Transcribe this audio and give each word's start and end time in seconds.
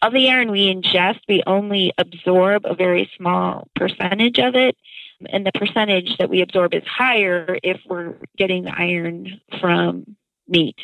of 0.00 0.12
the 0.12 0.30
iron 0.30 0.50
we 0.52 0.72
ingest, 0.72 1.20
we 1.28 1.42
only 1.46 1.92
absorb 1.98 2.64
a 2.64 2.74
very 2.74 3.10
small 3.16 3.66
percentage 3.74 4.38
of 4.38 4.54
it. 4.54 4.76
And 5.28 5.44
the 5.44 5.50
percentage 5.52 6.16
that 6.18 6.30
we 6.30 6.40
absorb 6.40 6.72
is 6.72 6.84
higher 6.86 7.58
if 7.64 7.80
we're 7.88 8.14
getting 8.36 8.64
the 8.64 8.72
iron 8.76 9.40
from 9.60 10.16
meat. 10.46 10.76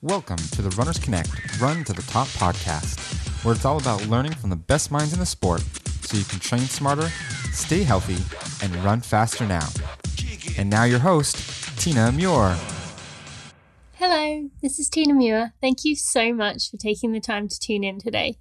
Welcome 0.00 0.38
to 0.38 0.62
the 0.62 0.74
Runners 0.78 0.98
Connect 0.98 1.60
Run 1.60 1.84
to 1.84 1.92
the 1.92 2.02
Top 2.02 2.28
podcast, 2.28 3.44
where 3.44 3.54
it's 3.54 3.66
all 3.66 3.78
about 3.78 4.06
learning 4.06 4.32
from 4.32 4.48
the 4.48 4.56
best 4.56 4.90
minds 4.90 5.12
in 5.12 5.18
the 5.18 5.26
sport 5.26 5.60
so 6.00 6.16
you 6.16 6.24
can 6.24 6.38
train 6.38 6.62
smarter, 6.62 7.10
stay 7.52 7.82
healthy, 7.82 8.16
and 8.64 8.74
run 8.82 9.00
faster 9.00 9.46
now. 9.46 9.68
And 10.56 10.70
now 10.70 10.84
your 10.84 11.00
host, 11.00 11.36
Tina 11.78 12.10
Muir. 12.10 12.56
Hello, 14.00 14.48
this 14.62 14.78
is 14.78 14.88
Tina 14.88 15.12
Muir. 15.12 15.54
Thank 15.60 15.84
you 15.84 15.96
so 15.96 16.32
much 16.32 16.70
for 16.70 16.76
taking 16.76 17.10
the 17.10 17.18
time 17.18 17.48
to 17.48 17.58
tune 17.58 17.82
in 17.82 17.98
today. 17.98 18.36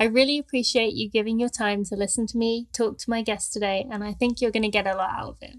I 0.00 0.04
really 0.04 0.38
appreciate 0.38 0.94
you 0.94 1.10
giving 1.10 1.38
your 1.38 1.50
time 1.50 1.84
to 1.84 1.96
listen 1.96 2.26
to 2.28 2.38
me, 2.38 2.68
talk 2.72 2.96
to 2.96 3.10
my 3.10 3.20
guest 3.20 3.52
today, 3.52 3.86
and 3.90 4.02
I 4.02 4.14
think 4.14 4.40
you're 4.40 4.50
going 4.50 4.62
to 4.62 4.70
get 4.70 4.86
a 4.86 4.96
lot 4.96 5.10
out 5.10 5.28
of 5.28 5.36
it. 5.42 5.56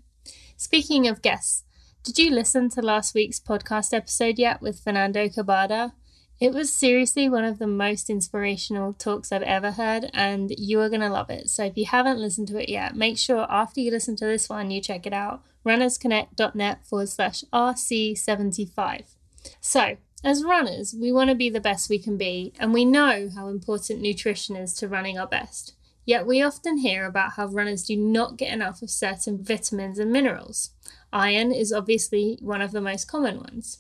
Speaking 0.58 1.08
of 1.08 1.22
guests, 1.22 1.66
did 2.02 2.18
you 2.18 2.32
listen 2.32 2.68
to 2.72 2.82
last 2.82 3.14
week's 3.14 3.40
podcast 3.40 3.94
episode 3.94 4.40
yet 4.40 4.60
with 4.60 4.80
Fernando 4.80 5.28
Cabada? 5.28 5.92
It 6.40 6.52
was 6.52 6.74
seriously 6.74 7.30
one 7.30 7.46
of 7.46 7.60
the 7.60 7.68
most 7.68 8.10
inspirational 8.10 8.94
talks 8.94 9.32
I've 9.32 9.44
ever 9.44 9.74
heard, 9.74 10.10
and 10.16 10.52
you 10.58 10.82
are 10.82 10.90
going 10.90 11.02
to 11.02 11.10
love 11.10 11.30
it. 11.30 11.52
So 11.52 11.64
if 11.66 11.78
you 11.78 11.86
haven't 11.86 12.18
listened 12.18 12.48
to 12.48 12.58
it 12.60 12.70
yet, 12.70 12.96
make 12.96 13.20
sure 13.20 13.46
after 13.48 13.82
you 13.82 13.92
listen 13.92 14.16
to 14.16 14.26
this 14.26 14.50
one, 14.50 14.72
you 14.72 14.82
check 14.82 15.06
it 15.06 15.14
out 15.14 15.44
runnersconnect.net 15.64 16.86
forward 16.88 17.10
slash 17.10 17.44
RC75. 17.54 19.13
So, 19.60 19.98
as 20.24 20.44
runners, 20.44 20.96
we 20.98 21.12
want 21.12 21.30
to 21.30 21.36
be 21.36 21.50
the 21.50 21.60
best 21.60 21.90
we 21.90 22.00
can 22.00 22.18
be, 22.18 22.54
and 22.58 22.74
we 22.74 22.86
know 22.86 23.30
how 23.36 23.50
important 23.50 24.02
nutrition 24.02 24.56
is 24.56 24.74
to 24.76 24.88
running 24.88 25.18
our 25.18 25.28
best. 25.28 25.74
Yet 26.06 26.26
we 26.26 26.42
often 26.42 26.78
hear 26.78 27.06
about 27.06 27.34
how 27.34 27.48
runners 27.48 27.86
do 27.86 27.96
not 27.96 28.38
get 28.38 28.54
enough 28.54 28.82
of 28.82 28.90
certain 28.90 29.44
vitamins 29.44 30.00
and 30.00 30.12
minerals. 30.12 30.72
Iron 31.12 31.52
is 31.52 31.72
obviously 31.72 32.38
one 32.42 32.62
of 32.62 32.72
the 32.72 32.82
most 32.82 33.08
common 33.08 33.40
ones. 33.40 33.80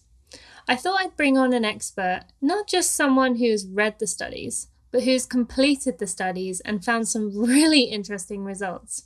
I 0.67 0.75
thought 0.75 1.01
I'd 1.01 1.17
bring 1.17 1.37
on 1.37 1.53
an 1.53 1.65
expert, 1.65 2.25
not 2.41 2.67
just 2.67 2.95
someone 2.95 3.35
who's 3.35 3.67
read 3.67 3.99
the 3.99 4.07
studies, 4.07 4.67
but 4.93 5.03
who's 5.03 5.25
completed 5.25 5.97
the 5.97 6.05
studies 6.05 6.59
and 6.59 6.85
found 6.85 7.07
some 7.07 7.35
really 7.35 7.81
interesting 7.81 8.43
results. 8.43 9.05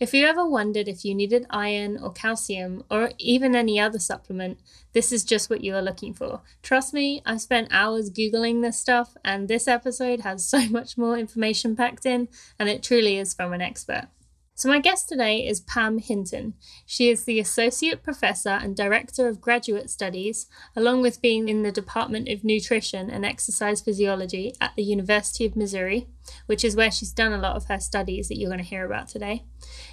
If 0.00 0.14
you 0.14 0.26
ever 0.26 0.48
wondered 0.48 0.88
if 0.88 1.04
you 1.04 1.14
needed 1.14 1.46
iron 1.50 1.98
or 1.98 2.10
calcium 2.10 2.82
or 2.90 3.10
even 3.18 3.54
any 3.54 3.78
other 3.78 3.98
supplement, 3.98 4.58
this 4.94 5.12
is 5.12 5.24
just 5.24 5.50
what 5.50 5.62
you 5.62 5.74
are 5.74 5.82
looking 5.82 6.14
for. 6.14 6.40
Trust 6.62 6.94
me, 6.94 7.20
I've 7.26 7.42
spent 7.42 7.68
hours 7.70 8.10
Googling 8.10 8.62
this 8.62 8.78
stuff, 8.78 9.14
and 9.22 9.46
this 9.46 9.68
episode 9.68 10.20
has 10.20 10.48
so 10.48 10.68
much 10.70 10.96
more 10.96 11.18
information 11.18 11.76
packed 11.76 12.06
in, 12.06 12.28
and 12.58 12.70
it 12.70 12.82
truly 12.82 13.18
is 13.18 13.34
from 13.34 13.52
an 13.52 13.60
expert. 13.60 14.08
So, 14.58 14.70
my 14.70 14.80
guest 14.80 15.10
today 15.10 15.46
is 15.46 15.60
Pam 15.60 15.98
Hinton. 15.98 16.54
She 16.86 17.10
is 17.10 17.24
the 17.24 17.38
Associate 17.38 18.02
Professor 18.02 18.48
and 18.48 18.74
Director 18.74 19.28
of 19.28 19.38
Graduate 19.38 19.90
Studies, 19.90 20.46
along 20.74 21.02
with 21.02 21.20
being 21.20 21.50
in 21.50 21.62
the 21.62 21.70
Department 21.70 22.30
of 22.30 22.42
Nutrition 22.42 23.10
and 23.10 23.22
Exercise 23.22 23.82
Physiology 23.82 24.54
at 24.58 24.74
the 24.74 24.82
University 24.82 25.44
of 25.44 25.56
Missouri, 25.56 26.06
which 26.46 26.64
is 26.64 26.74
where 26.74 26.90
she's 26.90 27.12
done 27.12 27.34
a 27.34 27.38
lot 27.38 27.54
of 27.54 27.66
her 27.66 27.78
studies 27.78 28.28
that 28.28 28.38
you're 28.38 28.48
going 28.48 28.56
to 28.56 28.64
hear 28.64 28.86
about 28.86 29.08
today. 29.08 29.44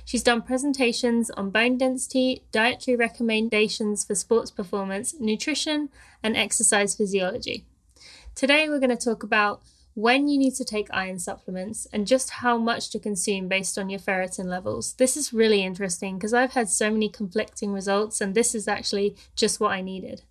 She's 0.05 0.23
done 0.23 0.41
presentations 0.41 1.29
on 1.31 1.49
bone 1.49 1.77
density, 1.77 2.45
dietary 2.53 2.95
recommendations 2.95 4.05
for 4.05 4.15
sports 4.15 4.49
performance, 4.49 5.13
nutrition, 5.19 5.89
and 6.23 6.37
exercise 6.37 6.95
physiology. 6.95 7.65
Today, 8.33 8.69
we're 8.69 8.79
going 8.79 8.97
to 8.97 9.05
talk 9.05 9.23
about 9.23 9.61
when 9.95 10.27
you 10.27 10.37
need 10.37 10.55
to 10.55 10.65
take 10.65 10.87
iron 10.91 11.19
supplements, 11.19 11.87
and 11.93 12.07
just 12.07 12.29
how 12.29 12.57
much 12.57 12.89
to 12.89 12.99
consume 12.99 13.47
based 13.47 13.77
on 13.77 13.89
your 13.89 13.99
ferritin 13.99 14.45
levels. 14.45 14.93
This 14.93 15.15
is 15.15 15.33
really 15.33 15.63
interesting 15.63 16.17
because 16.17 16.33
I've 16.33 16.53
had 16.53 16.69
so 16.69 16.89
many 16.89 17.09
conflicting 17.09 17.71
results, 17.71 18.21
and 18.21 18.33
this 18.33 18.55
is 18.55 18.67
actually 18.67 19.15
just 19.35 19.59
what 19.59 19.71
I 19.71 19.81
needed. 19.81 20.23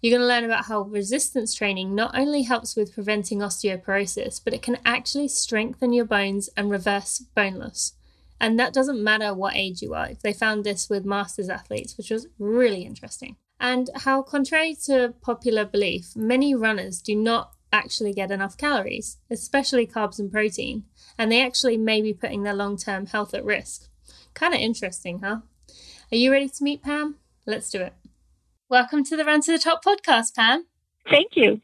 You're 0.00 0.16
going 0.16 0.26
to 0.26 0.34
learn 0.34 0.44
about 0.44 0.66
how 0.66 0.82
resistance 0.82 1.54
training 1.54 1.94
not 1.94 2.16
only 2.16 2.42
helps 2.42 2.74
with 2.74 2.94
preventing 2.94 3.40
osteoporosis, 3.40 4.40
but 4.42 4.54
it 4.54 4.62
can 4.62 4.78
actually 4.84 5.28
strengthen 5.28 5.92
your 5.92 6.06
bones 6.06 6.48
and 6.56 6.70
reverse 6.70 7.18
bone 7.34 7.56
loss. 7.56 7.92
And 8.40 8.58
that 8.58 8.72
doesn't 8.72 9.04
matter 9.04 9.34
what 9.34 9.56
age 9.56 9.82
you 9.82 9.92
are. 9.92 10.12
They 10.22 10.32
found 10.32 10.64
this 10.64 10.88
with 10.88 11.04
masters 11.04 11.50
athletes, 11.50 11.98
which 11.98 12.10
was 12.10 12.28
really 12.38 12.82
interesting. 12.82 13.36
And 13.58 13.90
how, 13.94 14.22
contrary 14.22 14.74
to 14.86 15.12
popular 15.20 15.66
belief, 15.66 16.16
many 16.16 16.54
runners 16.54 17.02
do 17.02 17.14
not 17.14 17.52
actually 17.72 18.12
get 18.12 18.30
enough 18.30 18.56
calories, 18.56 19.18
especially 19.30 19.86
carbs 19.86 20.18
and 20.18 20.30
protein, 20.30 20.84
and 21.16 21.30
they 21.30 21.44
actually 21.44 21.76
may 21.76 22.02
be 22.02 22.12
putting 22.12 22.42
their 22.42 22.54
long 22.54 22.76
term 22.76 23.06
health 23.06 23.34
at 23.34 23.44
risk. 23.44 23.88
Kind 24.34 24.54
of 24.54 24.60
interesting, 24.60 25.20
huh? 25.20 25.40
Are 26.12 26.16
you 26.16 26.32
ready 26.32 26.48
to 26.48 26.64
meet 26.64 26.82
Pam? 26.82 27.16
Let's 27.46 27.70
do 27.70 27.80
it. 27.80 27.94
Welcome 28.68 29.04
to 29.04 29.16
the 29.16 29.24
Run 29.24 29.40
to 29.42 29.52
the 29.52 29.58
Top 29.58 29.84
podcast, 29.84 30.34
Pam. 30.34 30.66
Thank 31.08 31.36
you. 31.36 31.60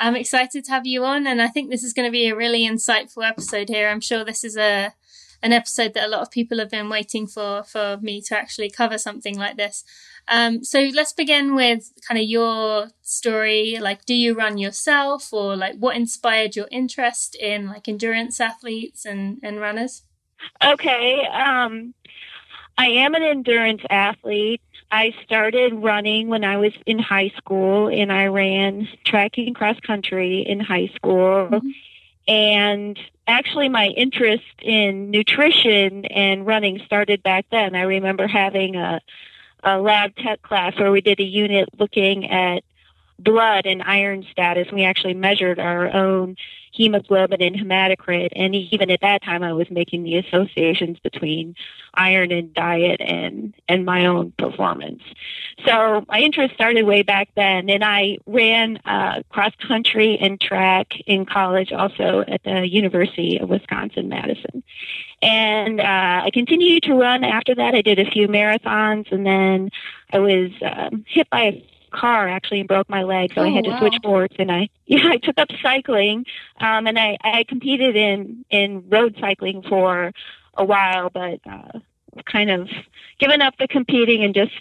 I'm 0.00 0.14
excited 0.14 0.64
to 0.64 0.70
have 0.70 0.86
you 0.86 1.04
on, 1.04 1.26
and 1.26 1.42
I 1.42 1.48
think 1.48 1.70
this 1.70 1.82
is 1.82 1.92
going 1.92 2.06
to 2.06 2.12
be 2.12 2.28
a 2.28 2.36
really 2.36 2.62
insightful 2.62 3.28
episode 3.28 3.68
here. 3.68 3.88
I'm 3.88 4.00
sure 4.00 4.24
this 4.24 4.44
is 4.44 4.56
a 4.56 4.94
an 5.42 5.52
episode 5.52 5.94
that 5.94 6.06
a 6.06 6.08
lot 6.08 6.22
of 6.22 6.30
people 6.30 6.58
have 6.58 6.70
been 6.70 6.88
waiting 6.88 7.26
for 7.26 7.62
for 7.62 7.98
me 8.00 8.20
to 8.22 8.36
actually 8.36 8.70
cover 8.70 8.98
something 8.98 9.38
like 9.38 9.56
this. 9.56 9.84
Um, 10.28 10.62
so 10.62 10.90
let's 10.94 11.12
begin 11.12 11.54
with 11.54 11.90
kind 12.06 12.20
of 12.20 12.28
your 12.28 12.88
story. 13.02 13.78
Like, 13.80 14.04
do 14.04 14.14
you 14.14 14.34
run 14.34 14.58
yourself, 14.58 15.32
or 15.32 15.56
like 15.56 15.76
what 15.78 15.96
inspired 15.96 16.54
your 16.54 16.68
interest 16.70 17.34
in 17.34 17.68
like 17.68 17.88
endurance 17.88 18.40
athletes 18.40 19.04
and 19.06 19.38
and 19.42 19.60
runners? 19.60 20.02
Okay, 20.62 21.26
um, 21.26 21.94
I 22.76 22.86
am 22.86 23.14
an 23.14 23.22
endurance 23.22 23.82
athlete. 23.90 24.60
I 24.90 25.12
started 25.24 25.74
running 25.74 26.28
when 26.28 26.44
I 26.44 26.56
was 26.56 26.72
in 26.86 26.98
high 26.98 27.32
school, 27.36 27.88
and 27.88 28.12
I 28.12 28.26
ran 28.26 28.88
track 29.04 29.38
and 29.38 29.54
cross 29.54 29.78
country 29.80 30.40
in 30.46 30.60
high 30.60 30.90
school. 30.94 31.48
Mm-hmm. 31.50 31.68
And 32.28 32.98
actually, 33.28 33.68
my 33.68 33.86
interest 33.88 34.42
in 34.60 35.10
nutrition 35.10 36.06
and 36.06 36.46
running 36.46 36.80
started 36.86 37.22
back 37.22 37.46
then. 37.50 37.76
I 37.76 37.82
remember 37.82 38.26
having 38.26 38.76
a 38.76 39.00
a 39.64 39.78
lab 39.78 40.14
tech 40.16 40.40
class 40.42 40.78
where 40.78 40.92
we 40.92 41.00
did 41.00 41.18
a 41.18 41.24
unit 41.24 41.68
looking 41.78 42.30
at 42.30 42.62
blood 43.18 43.66
and 43.66 43.82
iron 43.82 44.24
status. 44.30 44.68
We 44.72 44.84
actually 44.84 45.14
measured 45.14 45.58
our 45.58 45.92
own 45.92 46.36
hemoglobin 46.72 47.42
and 47.42 47.56
hematocrit. 47.56 48.28
And 48.36 48.54
even 48.54 48.90
at 48.90 49.00
that 49.00 49.22
time, 49.22 49.42
I 49.42 49.52
was 49.52 49.68
making 49.70 50.04
the 50.04 50.16
associations 50.16 50.98
between 51.00 51.56
iron 51.94 52.30
and 52.30 52.54
diet 52.54 53.00
and, 53.00 53.54
and 53.68 53.84
my 53.84 54.06
own 54.06 54.32
performance. 54.38 55.02
So 55.66 56.04
my 56.08 56.20
interest 56.20 56.54
started 56.54 56.84
way 56.84 57.02
back 57.02 57.30
then. 57.34 57.68
And 57.68 57.84
I 57.84 58.18
ran 58.26 58.76
uh, 58.84 59.22
cross 59.30 59.52
country 59.66 60.18
and 60.20 60.40
track 60.40 60.92
in 61.06 61.26
college, 61.26 61.72
also 61.72 62.24
at 62.28 62.44
the 62.44 62.68
University 62.68 63.38
of 63.38 63.48
Wisconsin 63.48 64.08
Madison. 64.08 64.62
And 65.20 65.80
uh, 65.80 66.22
I 66.24 66.30
continued 66.32 66.84
to 66.84 66.94
run 66.94 67.24
after 67.24 67.54
that. 67.56 67.74
I 67.74 67.82
did 67.82 67.98
a 67.98 68.08
few 68.08 68.28
marathons 68.28 69.10
and 69.10 69.26
then 69.26 69.70
I 70.12 70.18
was 70.20 70.50
um, 70.62 71.04
hit 71.08 71.28
by 71.28 71.42
a 71.42 71.64
car 71.98 72.28
actually 72.28 72.60
and 72.60 72.68
broke 72.68 72.88
my 72.88 73.02
leg, 73.02 73.32
so 73.34 73.40
oh, 73.40 73.44
I 73.44 73.50
had 73.50 73.64
to 73.64 73.70
wow. 73.70 73.80
switch 73.80 73.94
sports. 73.94 74.34
And 74.38 74.50
I 74.50 74.68
yeah, 74.86 75.08
I 75.08 75.16
took 75.16 75.38
up 75.38 75.48
cycling, 75.62 76.24
um, 76.60 76.86
and 76.86 76.98
I 76.98 77.16
I 77.22 77.44
competed 77.48 77.96
in 77.96 78.44
in 78.50 78.88
road 78.88 79.16
cycling 79.20 79.62
for 79.62 80.12
a 80.54 80.64
while, 80.64 81.10
but 81.10 81.40
uh, 81.48 81.78
kind 82.30 82.50
of 82.50 82.68
given 83.18 83.42
up 83.42 83.54
the 83.58 83.68
competing 83.68 84.24
and 84.24 84.34
just 84.34 84.52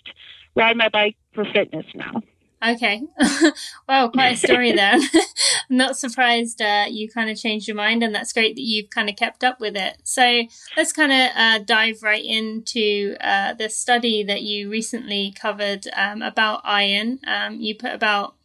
ride 0.56 0.78
my 0.78 0.90
bike 0.90 1.16
for 1.34 1.46
fitness 1.46 1.86
now. 1.94 2.22
Okay. 2.66 3.04
well, 3.88 4.10
quite 4.10 4.34
a 4.34 4.38
story 4.38 4.72
there. 4.72 4.96
I'm 5.70 5.78
not 5.78 5.98
surprised 5.98 6.62
uh, 6.62 6.86
you 6.90 7.08
kind 7.08 7.30
of 7.30 7.38
changed 7.38 7.68
your 7.68 7.78
mind, 7.78 8.02
and 8.02 8.16
that's 8.16 8.34
great 8.34 8.56
that 8.56 8.64
you've 8.64 8.90
kind 8.90 9.10
of 9.10 9.16
kept 9.16 9.44
up 9.44 9.60
with 9.60 9.76
it. 9.76 9.98
So 10.04 10.44
let's 10.76 10.92
kind 10.92 11.12
of 11.12 11.30
uh, 11.36 11.60
dive 11.60 12.02
right 12.02 12.24
into 12.24 13.16
uh, 13.22 13.54
the 13.54 13.70
study 13.70 14.24
that 14.24 14.42
you 14.42 14.70
recently 14.70 15.34
covered 15.40 15.88
um, 15.96 16.22
about 16.22 16.62
iron. 16.64 17.20
Um, 17.28 17.60
you 17.60 17.76
put 17.76 17.94
about 17.94 18.36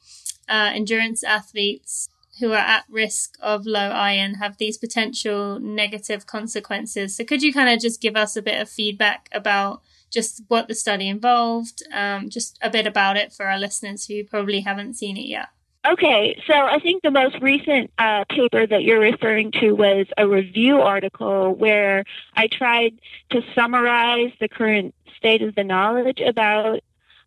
uh, 0.49 0.73
endurance 0.75 1.25
athletes 1.25 2.09
who 2.41 2.53
are 2.53 2.57
at 2.57 2.85
risk 2.91 3.37
of 3.41 3.67
low 3.67 3.91
iron 3.91 4.35
have 4.35 4.59
these 4.59 4.77
potential 4.77 5.59
negative 5.61 6.27
consequences. 6.27 7.17
So 7.17 7.25
could 7.25 7.43
you 7.43 7.53
kind 7.53 7.71
of 7.71 7.81
just 7.81 8.01
give 8.01 8.17
us 8.17 8.37
a 8.37 8.43
bit 8.43 8.61
of 8.61 8.69
feedback 8.69 9.29
about 9.33 9.83
just 10.13 10.43
what 10.49 10.69
the 10.69 10.75
study 10.75 11.09
involved, 11.09 11.83
um, 11.93 12.29
just 12.29 12.59
a 12.63 12.71
bit 12.71 12.87
about 12.87 13.17
it 13.17 13.33
for 13.33 13.47
our 13.47 13.59
listeners 13.59 14.07
who 14.07 14.25
probably 14.25 14.61
haven't 14.61 14.95
seen 14.95 15.17
it 15.17 15.27
yet. 15.27 15.49
Okay, 15.85 16.41
so 16.47 16.55
I 16.55 16.79
think 16.79 17.03
the 17.03 17.11
most 17.11 17.37
recent 17.41 17.91
uh, 17.99 18.25
paper 18.31 18.65
that 18.69 18.85
you're 18.85 19.01
referring 19.01 19.51
to 19.61 19.73
was 19.73 20.07
a 20.17 20.29
review 20.29 20.81
article 20.81 21.57
where 21.57 22.05
I 22.37 22.47
tried 22.47 23.01
to 23.31 23.43
summarize 23.57 24.31
the 24.39 24.49
current 24.49 24.95
state 25.17 25.43
of 25.43 25.57
the 25.57 25.65
knowledge 25.65 26.21
about 26.21 26.85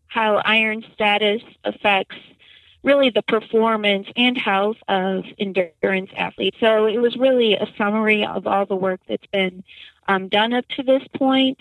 how 0.07 0.41
iron 0.45 0.85
status 0.93 1.41
affects 1.65 2.15
really 2.81 3.09
the 3.09 3.23
performance 3.23 4.07
and 4.15 4.37
health 4.37 4.77
of 4.87 5.25
endurance 5.37 6.11
athletes. 6.15 6.55
So 6.61 6.85
it 6.85 6.99
was 6.99 7.17
really 7.17 7.55
a 7.55 7.67
summary 7.77 8.25
of 8.25 8.47
all 8.47 8.65
the 8.65 8.75
work 8.75 9.01
that's 9.09 9.27
been 9.33 9.63
um, 10.07 10.29
done 10.29 10.53
up 10.53 10.65
to 10.77 10.83
this 10.83 11.01
point. 11.17 11.59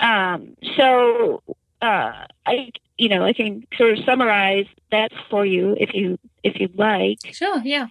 Um, 0.00 0.56
so 0.76 1.42
uh, 1.82 2.26
I, 2.46 2.72
you 2.98 3.08
know, 3.08 3.24
I 3.24 3.32
can 3.32 3.66
sort 3.76 3.98
of 3.98 4.04
summarize 4.04 4.66
that 4.90 5.12
for 5.28 5.46
you 5.46 5.76
if 5.78 5.94
you 5.94 6.18
if 6.42 6.58
you'd 6.58 6.78
like. 6.78 7.18
Sure. 7.32 7.60
Yeah. 7.64 7.86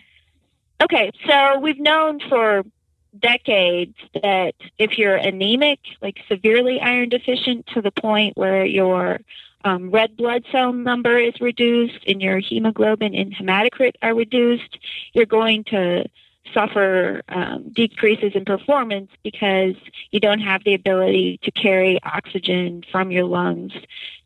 Okay. 0.81 1.11
So 1.27 1.59
we've 1.59 1.79
known 1.79 2.19
for 2.27 2.63
decades 3.17 3.95
that 4.21 4.53
if 4.77 4.97
you're 4.97 5.15
anemic, 5.15 5.79
like 6.01 6.19
severely 6.27 6.79
iron 6.79 7.09
deficient 7.09 7.67
to 7.67 7.81
the 7.81 7.91
point 7.91 8.37
where 8.37 8.65
your 8.65 9.19
um, 9.63 9.91
red 9.91 10.15
blood 10.15 10.45
cell 10.51 10.71
number 10.71 11.17
is 11.17 11.33
reduced 11.41 11.99
and 12.07 12.21
your 12.21 12.39
hemoglobin 12.39 13.15
and 13.15 13.33
hematocrit 13.33 13.93
are 14.01 14.15
reduced, 14.15 14.77
you're 15.13 15.25
going 15.25 15.63
to 15.65 16.05
suffer 16.53 17.21
um, 17.29 17.69
decreases 17.69 18.33
in 18.35 18.45
performance 18.45 19.11
because 19.23 19.75
you 20.11 20.19
don't 20.19 20.39
have 20.39 20.63
the 20.63 20.73
ability 20.73 21.39
to 21.43 21.51
carry 21.51 21.99
oxygen 22.03 22.83
from 22.91 23.11
your 23.11 23.25
lungs 23.25 23.73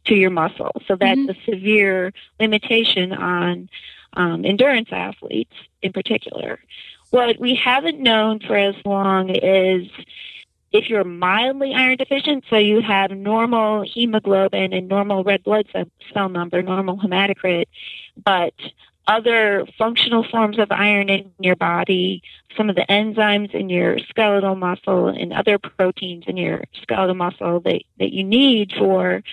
to 0.06 0.16
your 0.16 0.30
muscle. 0.30 0.72
So 0.88 0.96
that's 0.96 1.20
mm-hmm. 1.20 1.52
a 1.52 1.52
severe 1.52 2.14
limitation 2.40 3.14
on 3.14 3.70
um, 4.14 4.46
endurance 4.46 4.90
athletes 4.92 5.54
in 5.82 5.94
particular. 5.94 6.60
What 7.12 7.40
we 7.40 7.56
haven't 7.56 8.00
known 8.00 8.40
for 8.40 8.56
as 8.56 8.76
long 8.86 9.30
is 9.30 9.88
if 10.72 10.90
you're 10.90 11.04
mildly 11.04 11.74
iron 11.74 11.98
deficient, 11.98 12.44
so 12.50 12.58
you 12.58 12.82
have 12.82 13.12
normal 13.12 13.84
hemoglobin 13.84 14.74
and 14.74 14.88
normal 14.88 15.24
red 15.24 15.44
blood 15.44 15.68
cell 16.14 16.30
number, 16.30 16.64
normal 16.64 16.98
hematocrit, 16.98 17.66
but 18.22 18.54
other 19.08 19.66
functional 19.78 20.24
forms 20.24 20.58
of 20.60 20.72
iron 20.72 21.10
in 21.10 21.32
your 21.40 21.56
body, 21.56 22.22
some 22.56 22.70
of 22.70 22.76
the 22.76 22.86
enzymes 22.90 23.54
in 23.54 23.70
your 23.70 24.00
skeletal 24.00 24.56
muscle 24.56 25.08
and 25.08 25.34
other 25.34 25.58
proteins 25.58 26.24
in 26.28 26.38
your 26.38 26.64
skeletal 26.82 27.16
muscle 27.16 27.60
that, 27.62 27.82
that 28.00 28.14
you 28.14 28.24
need 28.24 28.72
for 28.78 29.24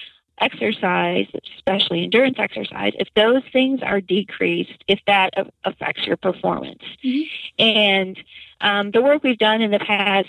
exercise, 0.41 1.27
especially 1.57 2.03
endurance 2.03 2.39
exercise, 2.39 2.93
if 2.99 3.09
those 3.15 3.43
things 3.53 3.81
are 3.83 4.01
decreased, 4.01 4.83
if 4.89 4.99
that 5.07 5.35
affects 5.65 6.07
your 6.07 6.17
performance. 6.17 6.83
Mm-hmm. 7.05 7.63
And 7.63 8.19
um, 8.61 8.91
the 8.91 9.03
work 9.03 9.23
we've 9.23 9.39
done 9.39 9.61
in 9.61 9.71
the 9.71 9.79
past 9.79 10.29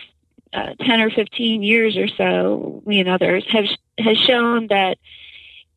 uh, 0.54 0.74
10 0.82 1.02
or 1.02 1.10
15 1.10 1.64
years 1.64 1.96
or 1.98 2.08
so, 2.10 2.82
we 2.86 3.00
and 3.00 3.10
others 3.10 3.46
have 3.50 3.66
has 3.98 4.18
shown 4.18 4.68
that 4.68 4.98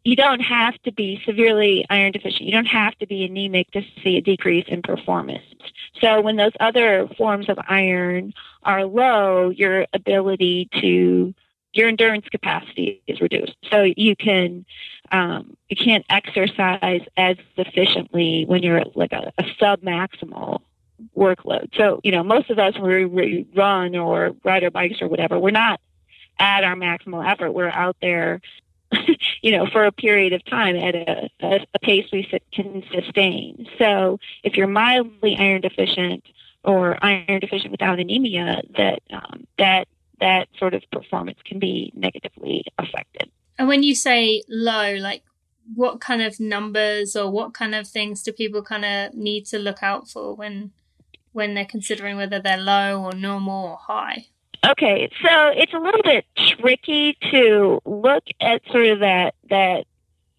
you 0.05 0.17
don't 0.17 0.41
have 0.41 0.81
to 0.83 0.93
be 0.93 1.21
severely 1.25 1.85
iron 1.89 2.13
deficient. 2.13 2.43
You 2.43 2.53
don't 2.53 2.67
have 2.67 2.97
to 2.99 3.07
be 3.07 3.25
anemic 3.25 3.71
to 3.73 3.83
see 4.03 4.19
a 4.19 4.21
decrease 4.21 4.67
in 4.69 4.83
performance. 4.83 5.43
So 6.01 6.21
when 6.21 6.37
those 6.37 6.53
other 6.61 7.09
forms 7.17 7.49
of 7.49 7.59
iron 7.69 8.35
are 8.63 8.85
low, 8.85 9.49
your 9.49 9.87
ability 9.95 10.69
to 10.81 11.35
your 11.73 11.89
endurance 11.89 12.27
capacity 12.31 13.03
is 13.07 13.21
reduced. 13.21 13.57
So 13.71 13.83
you 13.97 14.15
can 14.15 14.65
um, 15.11 15.57
you 15.69 15.77
can't 15.77 16.05
exercise 16.09 17.03
as 17.17 17.37
efficiently 17.57 18.45
when 18.47 18.63
you're 18.63 18.79
at 18.79 18.97
like 18.97 19.13
a, 19.13 19.33
a 19.39 19.45
sub 19.59 19.81
maximal 19.81 20.61
workload. 21.17 21.75
So 21.77 22.01
you 22.05 22.13
know 22.13 22.23
most 22.23 22.51
of 22.51 22.59
us 22.59 22.79
when 22.79 23.13
we 23.13 23.47
run 23.55 23.97
or 23.97 24.37
ride 24.45 24.65
our 24.65 24.71
bikes 24.71 25.01
or 25.01 25.09
whatever, 25.09 25.39
we're 25.39 25.51
not 25.51 25.81
at 26.39 26.65
our 26.65 26.75
maximal 26.75 27.27
effort. 27.27 27.53
We're 27.53 27.69
out 27.69 27.97
there, 28.01 28.41
you 29.43 29.51
know, 29.51 29.67
for 29.67 29.85
a 29.85 29.93
period 29.93 30.33
of 30.33 30.45
time 30.45 30.77
at 30.77 30.95
a, 30.95 31.31
a, 31.41 31.67
a 31.75 31.79
pace 31.81 32.07
we 32.13 32.29
can 32.53 32.83
sustain. 32.93 33.67
So 33.79 34.19
if 34.43 34.57
you're 34.57 34.67
mildly 34.67 35.37
iron 35.39 35.61
deficient 35.61 36.25
or 36.65 37.03
iron 37.05 37.41
deficient 37.41 37.71
without 37.71 38.01
anemia, 38.01 38.63
that 38.77 39.03
um, 39.13 39.47
that 39.59 39.89
that 40.21 40.49
sort 40.59 40.75
of 40.75 40.83
performance 40.91 41.39
can 41.45 41.59
be 41.59 41.93
negatively 41.95 42.65
affected. 42.79 43.31
And 43.59 43.69
when 43.69 43.83
you 43.83 43.95
say 43.95 44.43
low, 44.49 44.95
like 44.95 45.23
what 45.75 46.01
kind 46.01 46.23
of 46.23 46.41
numbers 46.41 47.17
or 47.17 47.31
what 47.31 47.55
kind 47.55 47.75
of 47.75 47.89
things 47.89 48.23
do 48.23 48.33
people 48.33 48.63
kind 48.63 48.85
of 48.85 49.15
need 49.15 49.47
to 49.47 49.59
look 49.59 49.83
out 49.83 50.09
for 50.09 50.35
when 50.35 50.73
when 51.33 51.55
they're 51.55 51.65
considering 51.65 52.17
whether 52.17 52.41
they're 52.41 52.57
low 52.57 53.03
or 53.03 53.13
normal 53.13 53.67
or 53.67 53.77
high? 53.77 54.27
Okay, 54.71 55.11
so 55.23 55.49
it's 55.49 55.75
a 55.75 55.79
little 55.79 56.03
bit 56.03 56.25
tricky 56.37 57.19
to 57.31 57.83
look 57.85 58.25
at 58.41 58.63
sort 58.71 58.87
of 58.87 59.01
that 59.01 59.35
that 59.51 59.87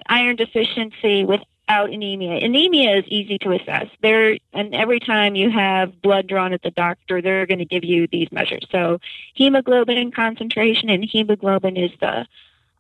iron 0.08 0.36
deficiency 0.36 1.24
without 1.24 1.92
anemia. 1.92 2.44
Anemia 2.44 2.98
is 2.98 3.06
easy 3.08 3.38
to 3.40 3.52
assess. 3.52 3.88
There 4.02 4.38
and 4.52 4.74
every 4.74 5.00
time 5.00 5.36
you 5.36 5.52
have 5.52 6.02
blood 6.02 6.26
drawn 6.28 6.54
at 6.54 6.64
the 6.64 6.72
doctor, 6.72 7.22
they're 7.22 7.46
going 7.46 7.60
to 7.60 7.66
give 7.66 7.84
you 7.84 8.08
these 8.08 8.32
measures. 8.32 8.66
So 8.72 9.00
hemoglobin 9.36 10.12
concentration 10.12 10.90
and 10.90 11.04
hemoglobin 11.06 11.78
is 11.78 11.92
the 12.00 12.26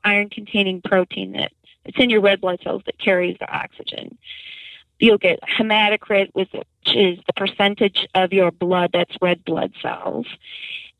iron 0.03 0.29
containing 0.29 0.81
protein 0.81 1.33
that 1.33 1.51
it's 1.83 1.99
in 1.99 2.09
your 2.09 2.21
red 2.21 2.41
blood 2.41 2.59
cells 2.63 2.81
that 2.87 2.97
carries 2.97 3.37
the 3.39 3.51
oxygen. 3.51 4.17
You'll 4.99 5.19
get 5.19 5.41
hematocrit, 5.41 6.29
which 6.33 6.53
is 6.87 7.19
the 7.27 7.33
percentage 7.35 8.07
of 8.15 8.33
your 8.33 8.49
blood 8.49 8.91
that's 8.93 9.15
red 9.21 9.45
blood 9.45 9.73
cells. 9.81 10.25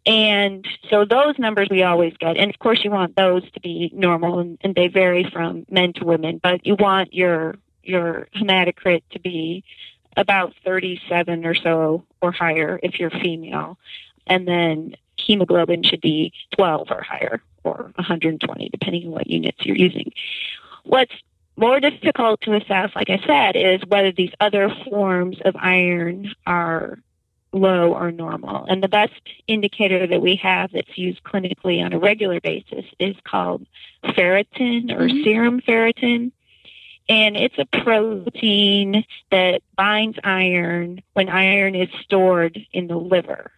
And 0.06 0.68
so 0.90 1.04
those 1.04 1.38
numbers 1.40 1.68
we 1.72 1.81
always 1.81 2.13
get. 2.18 2.38
And 2.38 2.52
of 2.52 2.60
course, 2.60 2.84
you 2.84 2.92
want 2.92 3.16
those 3.16 3.50
to 3.52 3.60
be 3.60 3.90
normal 3.94 4.40
and, 4.40 4.57
and 4.62 4.75
they 4.75 4.88
vary 4.88 5.28
from 5.31 5.66
men 5.69 5.94
to 5.94 6.06
women, 6.06 6.40
but 6.42 6.66
you 6.66 6.75
want 6.75 7.13
your 7.13 7.56
your 7.84 8.28
hematocrit 8.36 9.04
to 9.12 9.19
be 9.19 9.63
about 10.18 10.54
37 10.63 11.46
or 11.46 11.54
so 11.54 12.04
or 12.22 12.31
higher 12.31 12.80
if 12.81 13.00
you're 13.00 13.12
female. 13.12 13.78
And 14.28 14.48
then 14.48 14.96
hemoglobin 15.18 15.84
should 15.84 16.02
be 16.02 16.34
12 16.56 16.88
or 16.90 17.01
higher 17.01 17.42
or 17.63 17.92
120, 17.96 18.69
depending 18.69 19.06
on 19.06 19.12
what 19.12 19.28
units 19.28 19.66
you're 19.66 19.75
using. 19.75 20.12
What's 20.84 21.13
more 21.58 21.80
difficult 21.80 22.42
to 22.42 22.54
assess, 22.56 22.92
like 22.96 23.10
I 23.10 23.19
said, 23.25 23.56
is 23.56 23.81
whether 23.88 24.12
these 24.12 24.31
other 24.40 24.69
forms 24.90 25.38
of 25.46 25.56
iron 25.56 26.34
are 26.46 27.00
low 27.56 27.94
or 27.94 28.12
normal. 28.12 28.66
And 28.66 28.84
the 28.84 28.88
best 28.88 29.13
indicator 29.48 30.06
that 30.06 30.22
we 30.22 30.36
have 30.38 30.72
that's 30.74 30.98
used 30.98 31.24
clinically 31.24 31.84
on 31.84 31.94
a 31.94 32.00
regular 32.00 32.40
basis 32.42 32.86
is 33.00 33.16
called 33.24 33.66
ferritin 34.04 34.92
or 34.92 35.07
mm-hmm. 35.07 35.24
serum 35.24 35.62
ferritin 35.62 36.31
and 37.07 37.38
it's 37.38 37.57
a 37.57 37.66
protein 37.66 39.06
that 39.30 39.62
binds 39.75 40.18
iron 40.24 41.04
when 41.13 41.30
iron 41.30 41.75
is 41.75 41.90
stored 42.02 42.60
in 42.74 42.88
the 42.88 42.98
liver. 42.98 43.52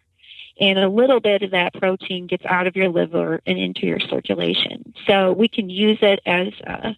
And 0.60 0.80
a 0.80 0.90
little 0.90 1.20
bit 1.20 1.44
of 1.44 1.52
that 1.52 1.74
protein 1.76 2.28
gets 2.28 2.44
out 2.46 2.68
of 2.68 2.76
your 2.76 2.90
liver 2.90 3.42
and 3.46 3.58
into 3.58 3.86
your 3.86 4.00
circulation. 4.00 4.94
So 5.06 5.32
we 5.32 5.48
can 5.48 5.70
use 5.70 6.00
it 6.02 6.20
as 6.26 6.48
a, 6.66 6.96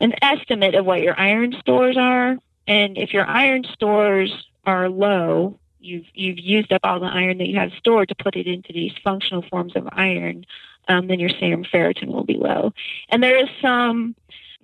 an 0.00 0.14
estimate 0.20 0.74
of 0.74 0.84
what 0.84 1.00
your 1.00 1.18
iron 1.18 1.54
stores 1.60 1.96
are. 1.96 2.36
And 2.66 2.98
if 2.98 3.14
your 3.14 3.24
iron 3.24 3.64
stores 3.72 4.32
are 4.64 4.88
low, 4.88 5.58
you've 5.86 6.06
you've 6.14 6.38
used 6.38 6.72
up 6.72 6.80
all 6.84 7.00
the 7.00 7.06
iron 7.06 7.38
that 7.38 7.48
you 7.48 7.58
have 7.58 7.72
stored 7.78 8.08
to 8.08 8.14
put 8.14 8.36
it 8.36 8.46
into 8.46 8.72
these 8.72 8.92
functional 9.02 9.42
forms 9.42 9.76
of 9.76 9.88
iron, 9.92 10.44
um, 10.88 11.06
then 11.06 11.20
your 11.20 11.30
serum 11.30 11.64
ferritin 11.64 12.08
will 12.08 12.24
be 12.24 12.36
low. 12.36 12.72
And 13.08 13.22
there 13.22 13.36
is 13.36 13.48
some 13.62 14.14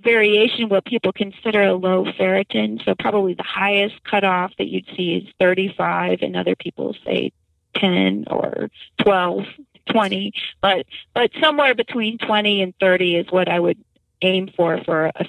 variation 0.02 0.69
what 0.69 0.85
people 0.85 1.12
consider 1.12 1.62
a 1.62 1.75
low 1.75 2.05
ferritin. 2.05 2.85
So 2.85 2.95
probably 2.95 3.35
the 3.35 3.43
highest 3.43 4.02
cutoff 4.05 4.52
that 4.59 4.67
you'd 4.67 4.87
see 4.97 5.14
is 5.14 5.35
35, 5.38 6.23
and 6.23 6.37
other 6.37 6.57
people 6.57 6.95
say 7.05 7.33
10 7.76 8.25
or 8.31 8.71
12, 9.02 9.45
20. 9.91 10.33
But 10.61 10.87
but 11.14 11.31
somewhere 11.41 11.75
between 11.75 12.19
20 12.19 12.62
and 12.62 12.75
30 12.79 13.17
is 13.17 13.26
what 13.31 13.49
I 13.49 13.61
would 13.61 13.79
aim 14.23 14.50
for 14.57 14.83
for 14.85 15.07
a 15.07 15.25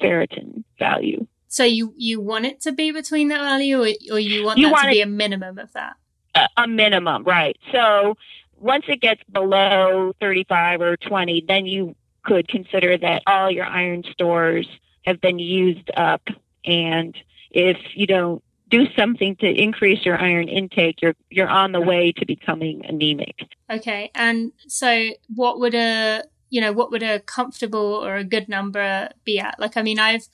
ferritin 0.00 0.64
value. 0.78 1.26
So 1.52 1.64
you 1.64 1.92
you 1.98 2.18
want 2.18 2.46
it 2.46 2.62
to 2.62 2.72
be 2.72 2.92
between 2.92 3.28
that 3.28 3.42
value, 3.42 3.82
or, 3.82 3.88
or 4.10 4.18
you 4.18 4.42
want 4.42 4.58
you 4.58 4.68
that 4.68 4.72
want 4.72 4.84
to 4.84 4.90
be 4.90 5.02
a 5.02 5.06
minimum 5.06 5.58
of 5.58 5.70
that? 5.74 5.96
A, 6.34 6.48
a 6.56 6.66
minimum, 6.66 7.24
right? 7.24 7.58
So 7.70 8.16
once 8.56 8.86
it 8.88 9.02
gets 9.02 9.22
below 9.30 10.14
35 10.18 10.80
or 10.80 10.96
20, 10.96 11.44
then 11.46 11.66
you 11.66 11.94
could 12.24 12.48
consider 12.48 12.96
that 12.96 13.22
all 13.26 13.50
your 13.50 13.66
iron 13.66 14.02
stores 14.12 14.66
have 15.04 15.20
been 15.20 15.38
used 15.38 15.90
up 15.94 16.22
and 16.64 17.14
if 17.50 17.76
you 17.94 18.06
don't 18.06 18.42
do 18.70 18.86
something 18.96 19.36
to 19.36 19.46
increase 19.46 20.06
your 20.06 20.16
iron 20.18 20.48
intake 20.48 21.02
you're 21.02 21.16
you're 21.28 21.48
on 21.48 21.72
the 21.72 21.80
way 21.80 22.12
to 22.12 22.24
becoming 22.24 22.86
anemic 22.86 23.34
okay 23.68 24.10
and 24.14 24.52
so 24.68 25.10
what 25.34 25.58
would 25.58 25.74
a 25.74 26.22
you 26.50 26.60
know 26.60 26.72
what 26.72 26.92
would 26.92 27.02
a 27.02 27.18
comfortable 27.18 27.80
or 27.80 28.14
a 28.14 28.24
good 28.24 28.48
number 28.48 29.08
be 29.24 29.40
at 29.40 29.58
like 29.58 29.76
i 29.76 29.82
mean 29.82 29.98
i've 29.98 30.28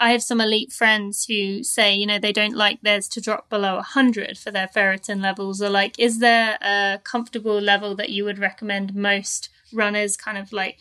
I 0.00 0.12
have 0.12 0.22
some 0.22 0.40
elite 0.40 0.72
friends 0.72 1.26
who 1.26 1.62
say, 1.62 1.94
you 1.94 2.06
know, 2.06 2.18
they 2.18 2.32
don't 2.32 2.56
like 2.56 2.80
theirs 2.80 3.06
to 3.08 3.20
drop 3.20 3.50
below 3.50 3.74
100 3.76 4.38
for 4.38 4.50
their 4.50 4.66
ferritin 4.66 5.20
levels. 5.20 5.60
Or, 5.60 5.68
like, 5.68 5.98
is 5.98 6.20
there 6.20 6.56
a 6.62 6.98
comfortable 7.04 7.60
level 7.60 7.94
that 7.96 8.08
you 8.08 8.24
would 8.24 8.38
recommend 8.38 8.94
most 8.94 9.50
runners 9.72 10.16
kind 10.16 10.38
of 10.38 10.52
like 10.52 10.78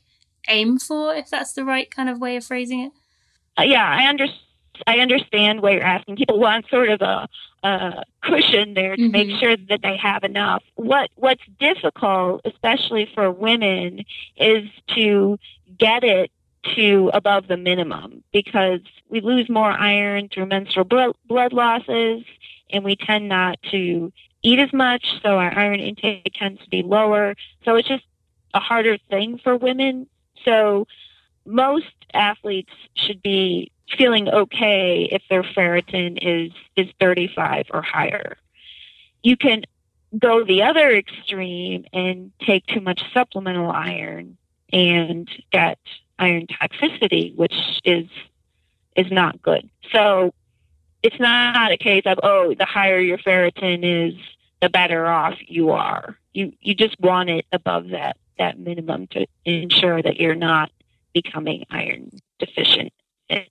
aim 0.47 0.79
for, 0.79 1.13
if 1.13 1.29
that's 1.29 1.51
the 1.51 1.65
right 1.65 1.91
kind 1.91 2.07
of 2.09 2.21
way 2.21 2.37
of 2.37 2.45
phrasing 2.45 2.79
it? 2.79 2.93
Uh, 3.59 3.63
yeah, 3.63 3.85
I 3.85 4.07
understand 4.07 4.45
I 4.87 4.99
understand 4.99 5.61
what 5.61 5.73
you're 5.73 5.83
asking. 5.83 6.15
People 6.15 6.39
want 6.39 6.65
sort 6.69 6.89
of 6.89 7.01
a, 7.01 7.27
a 7.63 8.03
cushion 8.23 8.73
there 8.73 8.95
to 8.95 9.01
mm-hmm. 9.01 9.11
make 9.11 9.39
sure 9.39 9.57
that 9.57 9.81
they 9.81 9.97
have 9.97 10.23
enough. 10.23 10.63
What 10.75 11.09
what's 11.15 11.43
difficult, 11.59 12.41
especially 12.45 13.09
for 13.13 13.29
women, 13.31 14.05
is 14.37 14.69
to 14.95 15.37
get 15.77 16.03
it 16.03 16.31
to 16.75 17.09
above 17.13 17.47
the 17.47 17.57
minimum 17.57 18.23
because 18.31 18.81
we 19.09 19.21
lose 19.21 19.49
more 19.49 19.71
iron 19.71 20.29
through 20.29 20.45
menstrual 20.47 20.85
blood, 20.85 21.53
losses 21.53 22.23
and 22.71 22.83
we 22.83 22.95
tend 22.95 23.29
not 23.29 23.57
to 23.71 24.11
eat 24.43 24.59
as 24.59 24.71
much, 24.71 25.05
so 25.21 25.37
our 25.37 25.57
iron 25.57 25.79
intake 25.79 26.31
tends 26.35 26.61
to 26.63 26.69
be 26.69 26.83
lower. 26.83 27.35
So 27.65 27.75
it's 27.75 27.87
just 27.87 28.03
a 28.53 28.59
harder 28.59 28.97
thing 29.09 29.39
for 29.43 29.57
women. 29.57 30.07
So 30.45 30.87
most 31.45 31.87
athletes 32.13 32.71
should 32.95 33.21
be 33.21 33.71
feeling 33.97 34.29
okay 34.29 35.09
if 35.11 35.23
their 35.29 35.43
ferritin 35.43 36.17
is 36.21 36.51
is 36.75 36.87
35 36.99 37.67
or 37.71 37.81
higher. 37.81 38.37
You 39.23 39.35
can 39.35 39.63
go 40.17 40.43
the 40.43 40.63
other 40.63 40.91
extreme 40.91 41.85
and 41.93 42.31
take 42.41 42.65
too 42.67 42.81
much 42.81 43.01
supplemental 43.13 43.69
iron 43.69 44.37
and 44.71 45.29
get 45.51 45.79
iron 46.19 46.47
toxicity, 46.47 47.35
which 47.35 47.55
is 47.83 48.07
is 48.95 49.11
not 49.11 49.41
good. 49.41 49.69
So 49.91 50.33
it's 51.01 51.19
not 51.19 51.71
a 51.71 51.77
case 51.77 52.03
of 52.05 52.19
oh, 52.21 52.53
the 52.53 52.65
higher 52.65 52.99
your 52.99 53.17
ferritin 53.17 54.09
is, 54.11 54.15
the 54.61 54.69
better 54.69 55.07
off 55.07 55.35
you 55.47 55.71
are. 55.71 56.17
You 56.33 56.53
you 56.61 56.75
just 56.75 56.99
want 56.99 57.29
it 57.29 57.45
above 57.51 57.89
that 57.89 58.17
that 58.37 58.59
minimum 58.59 59.07
to 59.07 59.25
ensure 59.45 60.01
that 60.01 60.17
you're 60.19 60.35
not 60.35 60.71
becoming 61.13 61.65
iron 61.69 62.19
deficient 62.39 62.93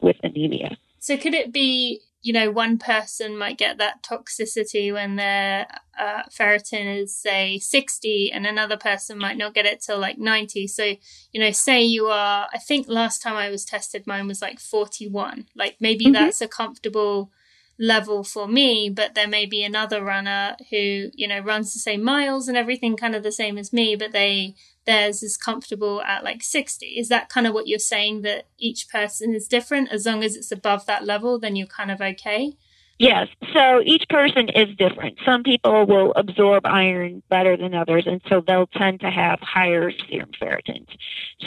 with 0.00 0.16
anemia. 0.22 0.76
So 0.98 1.16
could 1.16 1.34
it 1.34 1.52
be, 1.52 2.00
you 2.20 2.32
know, 2.32 2.50
one 2.50 2.78
person 2.78 3.36
might 3.36 3.58
get 3.58 3.78
that 3.78 4.02
toxicity 4.02 4.92
when 4.92 5.16
their 5.16 5.66
uh, 5.98 6.22
ferritin 6.30 7.02
is 7.02 7.16
say 7.16 7.58
60 7.58 8.32
and 8.32 8.46
another 8.46 8.76
person 8.76 9.18
might 9.18 9.36
not 9.36 9.54
get 9.54 9.66
it 9.66 9.80
till 9.80 9.98
like 9.98 10.18
90. 10.18 10.66
So, 10.66 10.94
you 11.32 11.40
know, 11.40 11.52
say 11.52 11.82
you 11.82 12.06
are 12.06 12.48
I 12.52 12.58
think 12.58 12.88
last 12.88 13.22
time 13.22 13.36
I 13.36 13.50
was 13.50 13.64
tested 13.64 14.06
mine 14.06 14.26
was 14.26 14.42
like 14.42 14.58
41. 14.58 15.46
Like 15.54 15.76
maybe 15.80 16.06
mm-hmm. 16.06 16.14
that's 16.14 16.40
a 16.40 16.48
comfortable 16.48 17.30
level 17.78 18.24
for 18.24 18.48
me, 18.48 18.90
but 18.90 19.14
there 19.14 19.28
may 19.28 19.46
be 19.46 19.62
another 19.62 20.02
runner 20.02 20.56
who, 20.70 21.10
you 21.14 21.28
know, 21.28 21.38
runs 21.38 21.72
the 21.72 21.78
same 21.78 22.02
miles 22.02 22.48
and 22.48 22.56
everything 22.56 22.96
kind 22.96 23.14
of 23.14 23.22
the 23.22 23.30
same 23.30 23.56
as 23.56 23.72
me, 23.72 23.94
but 23.94 24.10
they 24.12 24.56
theirs 24.88 25.22
is 25.22 25.36
comfortable 25.36 26.02
at 26.02 26.24
like 26.24 26.42
60. 26.42 26.86
Is 26.86 27.08
that 27.10 27.28
kind 27.28 27.46
of 27.46 27.52
what 27.52 27.68
you're 27.68 27.78
saying 27.78 28.22
that 28.22 28.46
each 28.58 28.88
person 28.88 29.34
is 29.34 29.46
different? 29.46 29.92
As 29.92 30.06
long 30.06 30.24
as 30.24 30.34
it's 30.34 30.50
above 30.50 30.86
that 30.86 31.04
level, 31.04 31.38
then 31.38 31.54
you're 31.54 31.66
kind 31.68 31.90
of 31.90 32.00
okay? 32.00 32.54
Yes. 32.98 33.28
So 33.52 33.80
each 33.84 34.06
person 34.08 34.48
is 34.48 34.74
different. 34.76 35.18
Some 35.24 35.44
people 35.44 35.86
will 35.86 36.12
absorb 36.16 36.66
iron 36.66 37.22
better 37.28 37.56
than 37.56 37.74
others, 37.74 38.04
and 38.06 38.20
so 38.28 38.42
they'll 38.44 38.66
tend 38.66 39.00
to 39.00 39.10
have 39.10 39.38
higher 39.40 39.92
serum 40.08 40.30
ferritins. 40.40 40.88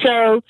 So 0.04 0.42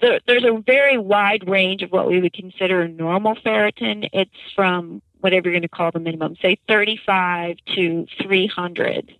there's 0.00 0.44
a 0.44 0.62
very 0.64 0.98
wide 0.98 1.48
range 1.48 1.82
of 1.82 1.90
what 1.90 2.08
we 2.08 2.20
would 2.20 2.32
consider 2.32 2.86
normal 2.86 3.34
ferritin. 3.34 4.08
It's 4.12 4.30
from 4.54 5.02
whatever 5.20 5.48
you're 5.48 5.54
going 5.54 5.62
to 5.62 5.68
call 5.68 5.90
the 5.90 5.98
minimum, 5.98 6.36
say 6.40 6.58
35 6.68 7.56
to 7.74 8.06
300. 8.22 9.14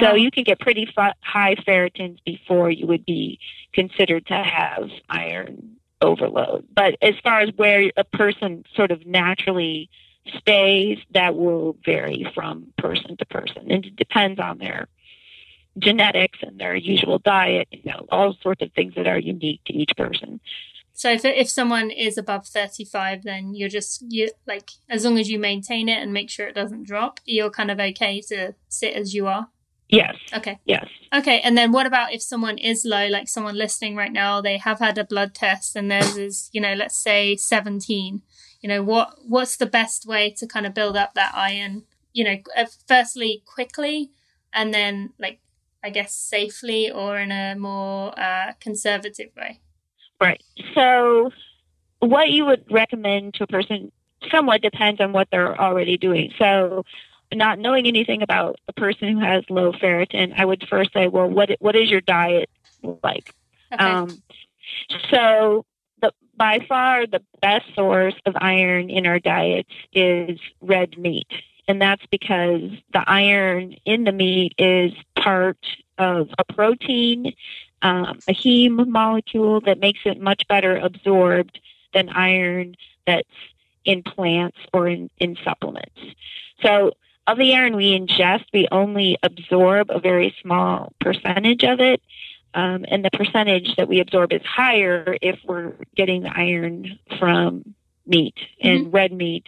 So 0.00 0.10
wow. 0.10 0.14
you 0.14 0.30
can 0.30 0.44
get 0.44 0.60
pretty 0.60 0.88
high 0.96 1.54
ferritins 1.66 2.18
before 2.24 2.70
you 2.70 2.86
would 2.86 3.04
be 3.04 3.38
considered 3.72 4.26
to 4.26 4.34
have 4.34 4.88
iron 5.08 5.76
overload. 6.00 6.66
But 6.74 6.96
as 7.02 7.14
far 7.22 7.40
as 7.40 7.50
where 7.56 7.90
a 7.96 8.04
person 8.04 8.64
sort 8.74 8.90
of 8.90 9.06
naturally 9.06 9.88
stays, 10.38 10.98
that 11.12 11.36
will 11.36 11.76
vary 11.84 12.26
from 12.34 12.66
person 12.78 13.16
to 13.16 13.24
person. 13.26 13.70
And 13.70 13.84
it 13.84 13.96
depends 13.96 14.40
on 14.40 14.58
their 14.58 14.88
genetics 15.78 16.38
and 16.42 16.58
their 16.58 16.74
usual 16.74 17.18
diet, 17.18 17.68
you 17.70 17.82
know, 17.84 18.06
all 18.10 18.36
sorts 18.42 18.62
of 18.62 18.72
things 18.72 18.94
that 18.96 19.06
are 19.06 19.18
unique 19.18 19.60
to 19.66 19.72
each 19.72 19.90
person. 19.96 20.40
So 20.96 21.10
if 21.10 21.24
if 21.24 21.48
someone 21.48 21.90
is 21.90 22.16
above 22.16 22.46
35 22.46 23.24
then 23.24 23.52
you're 23.52 23.68
just 23.68 24.04
you 24.08 24.30
like 24.46 24.70
as 24.88 25.04
long 25.04 25.18
as 25.18 25.28
you 25.28 25.40
maintain 25.40 25.88
it 25.88 26.00
and 26.00 26.12
make 26.12 26.30
sure 26.30 26.46
it 26.46 26.54
doesn't 26.54 26.86
drop, 26.86 27.18
you're 27.24 27.50
kind 27.50 27.70
of 27.72 27.80
okay 27.80 28.20
to 28.28 28.54
sit 28.68 28.94
as 28.94 29.12
you 29.12 29.26
are. 29.26 29.48
Yes. 29.88 30.16
Okay. 30.34 30.58
Yes. 30.64 30.86
Okay. 31.14 31.40
And 31.40 31.56
then 31.56 31.70
what 31.72 31.86
about 31.86 32.12
if 32.12 32.22
someone 32.22 32.58
is 32.58 32.84
low, 32.84 33.06
like 33.08 33.28
someone 33.28 33.56
listening 33.56 33.96
right 33.96 34.12
now, 34.12 34.40
they 34.40 34.56
have 34.58 34.78
had 34.78 34.98
a 34.98 35.04
blood 35.04 35.34
test 35.34 35.76
and 35.76 35.90
theirs 35.90 36.16
is, 36.16 36.50
you 36.52 36.60
know, 36.60 36.74
let's 36.74 36.96
say 36.96 37.36
17. 37.36 38.22
You 38.60 38.68
know, 38.68 38.82
what 38.82 39.14
what's 39.26 39.56
the 39.56 39.66
best 39.66 40.06
way 40.06 40.30
to 40.38 40.46
kind 40.46 40.66
of 40.66 40.74
build 40.74 40.96
up 40.96 41.14
that 41.14 41.32
iron, 41.34 41.84
you 42.12 42.24
know, 42.24 42.36
uh, 42.56 42.66
firstly 42.88 43.42
quickly 43.46 44.10
and 44.52 44.72
then 44.72 45.12
like 45.18 45.40
I 45.82 45.90
guess 45.90 46.14
safely 46.14 46.90
or 46.90 47.18
in 47.18 47.30
a 47.30 47.54
more 47.54 48.18
uh, 48.18 48.52
conservative 48.58 49.30
way? 49.36 49.60
Right. 50.20 50.42
So 50.74 51.30
what 51.98 52.30
you 52.30 52.46
would 52.46 52.64
recommend 52.70 53.34
to 53.34 53.44
a 53.44 53.46
person 53.46 53.92
somewhat 54.30 54.62
depends 54.62 55.00
on 55.00 55.12
what 55.12 55.28
they're 55.30 55.60
already 55.60 55.98
doing. 55.98 56.32
So 56.38 56.84
not 57.34 57.58
knowing 57.58 57.86
anything 57.86 58.22
about 58.22 58.58
a 58.68 58.72
person 58.72 59.08
who 59.08 59.20
has 59.20 59.44
low 59.48 59.72
ferritin, 59.72 60.34
I 60.36 60.44
would 60.44 60.66
first 60.68 60.92
say, 60.92 61.08
well, 61.08 61.28
what 61.28 61.50
what 61.60 61.76
is 61.76 61.90
your 61.90 62.00
diet 62.00 62.50
like? 63.02 63.34
Okay. 63.72 63.84
Um, 63.84 64.22
so 65.10 65.64
the 66.00 66.12
by 66.36 66.64
far 66.68 67.06
the 67.06 67.22
best 67.40 67.66
source 67.74 68.14
of 68.26 68.34
iron 68.40 68.90
in 68.90 69.06
our 69.06 69.18
diets 69.18 69.70
is 69.92 70.38
red 70.60 70.98
meat, 70.98 71.28
and 71.68 71.80
that's 71.80 72.04
because 72.10 72.70
the 72.92 73.04
iron 73.06 73.76
in 73.84 74.04
the 74.04 74.12
meat 74.12 74.54
is 74.58 74.92
part 75.16 75.58
of 75.98 76.28
a 76.38 76.52
protein, 76.52 77.34
um, 77.82 78.18
a 78.28 78.34
heme 78.34 78.86
molecule 78.88 79.60
that 79.62 79.78
makes 79.78 80.00
it 80.04 80.20
much 80.20 80.46
better 80.48 80.76
absorbed 80.76 81.58
than 81.92 82.08
iron 82.08 82.74
that's 83.06 83.28
in 83.84 84.02
plants 84.02 84.58
or 84.72 84.88
in, 84.88 85.10
in 85.18 85.36
supplements. 85.44 86.00
So 86.62 86.92
of 87.26 87.38
the 87.38 87.54
iron 87.54 87.76
we 87.76 87.98
ingest, 87.98 88.44
we 88.52 88.68
only 88.70 89.18
absorb 89.22 89.90
a 89.90 90.00
very 90.00 90.34
small 90.42 90.92
percentage 91.00 91.64
of 91.64 91.80
it. 91.80 92.02
Um, 92.52 92.84
and 92.86 93.04
the 93.04 93.10
percentage 93.10 93.74
that 93.76 93.88
we 93.88 94.00
absorb 94.00 94.32
is 94.32 94.42
higher 94.44 95.16
if 95.20 95.40
we're 95.44 95.72
getting 95.96 96.22
the 96.22 96.32
iron 96.32 96.98
from 97.18 97.74
meat. 98.06 98.36
Mm-hmm. 98.36 98.68
And 98.68 98.92
red 98.92 99.12
meat 99.12 99.46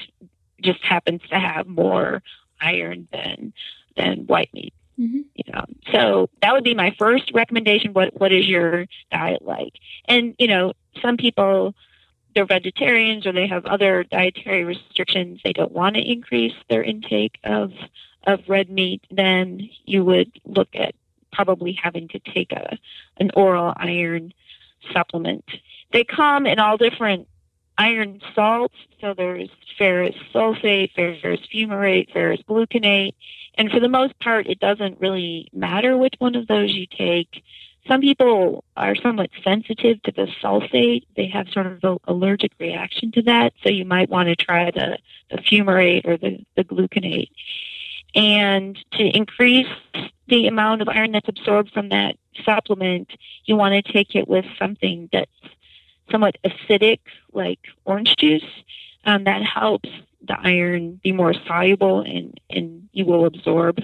just 0.60 0.82
happens 0.82 1.20
to 1.30 1.38
have 1.38 1.66
more 1.66 2.22
iron 2.60 3.08
than 3.12 3.52
than 3.96 4.26
white 4.26 4.52
meat. 4.52 4.74
Mm-hmm. 4.98 5.20
You 5.34 5.52
know, 5.52 5.64
so 5.92 6.30
that 6.42 6.52
would 6.52 6.64
be 6.64 6.74
my 6.74 6.94
first 6.98 7.30
recommendation. 7.32 7.92
What 7.92 8.18
what 8.18 8.32
is 8.32 8.46
your 8.46 8.86
diet 9.12 9.42
like? 9.42 9.74
And 10.06 10.34
you 10.38 10.48
know, 10.48 10.72
some 11.02 11.16
people 11.16 11.74
they're 12.36 12.44
vegetarians 12.46 13.26
or 13.26 13.32
they 13.32 13.46
have 13.48 13.64
other 13.64 14.04
dietary 14.04 14.62
restrictions, 14.62 15.40
they 15.42 15.54
don't 15.54 15.72
want 15.72 15.96
to 15.96 16.02
increase 16.02 16.52
their 16.68 16.84
intake 16.84 17.38
of 17.42 17.72
of 18.26 18.40
red 18.48 18.68
meat, 18.68 19.02
then 19.10 19.70
you 19.84 20.04
would 20.04 20.30
look 20.44 20.68
at 20.74 20.94
probably 21.32 21.72
having 21.72 22.08
to 22.08 22.18
take 22.18 22.52
a 22.52 22.78
an 23.16 23.30
oral 23.34 23.72
iron 23.76 24.34
supplement. 24.92 25.44
They 25.92 26.04
come 26.04 26.46
in 26.46 26.58
all 26.58 26.76
different 26.76 27.26
iron 27.78 28.20
salts. 28.34 28.74
So 29.00 29.14
there's 29.14 29.48
ferrous 29.78 30.16
sulfate, 30.34 30.92
ferrous 30.94 31.40
fumarate, 31.52 32.12
ferrous 32.12 32.42
gluconate. 32.48 33.14
And 33.54 33.70
for 33.70 33.80
the 33.80 33.88
most 33.88 34.18
part, 34.20 34.46
it 34.46 34.60
doesn't 34.60 35.00
really 35.00 35.48
matter 35.54 35.96
which 35.96 36.14
one 36.18 36.34
of 36.34 36.46
those 36.46 36.74
you 36.74 36.86
take. 36.86 37.42
Some 37.88 38.00
people 38.00 38.64
are 38.76 38.96
somewhat 38.96 39.30
sensitive 39.44 40.02
to 40.02 40.12
the 40.12 40.28
sulfate. 40.42 41.04
They 41.16 41.28
have 41.28 41.48
sort 41.50 41.66
of 41.66 41.84
an 41.84 41.98
allergic 42.04 42.52
reaction 42.58 43.12
to 43.12 43.22
that. 43.22 43.52
So 43.62 43.70
you 43.70 43.84
might 43.84 44.08
want 44.08 44.28
to 44.28 44.36
try 44.36 44.70
the, 44.70 44.98
the 45.30 45.38
fumarate 45.38 46.06
or 46.06 46.16
the, 46.16 46.44
the 46.56 46.64
gluconate. 46.64 47.30
And 48.14 48.76
to 48.92 49.04
increase 49.04 49.68
the 50.26 50.48
amount 50.48 50.82
of 50.82 50.88
iron 50.88 51.12
that's 51.12 51.28
absorbed 51.28 51.72
from 51.72 51.90
that 51.90 52.16
supplement, 52.44 53.10
you 53.44 53.56
want 53.56 53.84
to 53.84 53.92
take 53.92 54.14
it 54.14 54.26
with 54.26 54.46
something 54.58 55.08
that's 55.12 55.30
somewhat 56.10 56.36
acidic, 56.44 57.00
like 57.32 57.60
orange 57.84 58.16
juice. 58.16 58.44
Um, 59.04 59.24
that 59.24 59.42
helps 59.42 59.88
the 60.26 60.36
iron 60.36 61.00
be 61.02 61.12
more 61.12 61.34
soluble 61.46 62.00
and, 62.00 62.40
and 62.50 62.88
you 62.92 63.04
will 63.04 63.24
absorb 63.24 63.80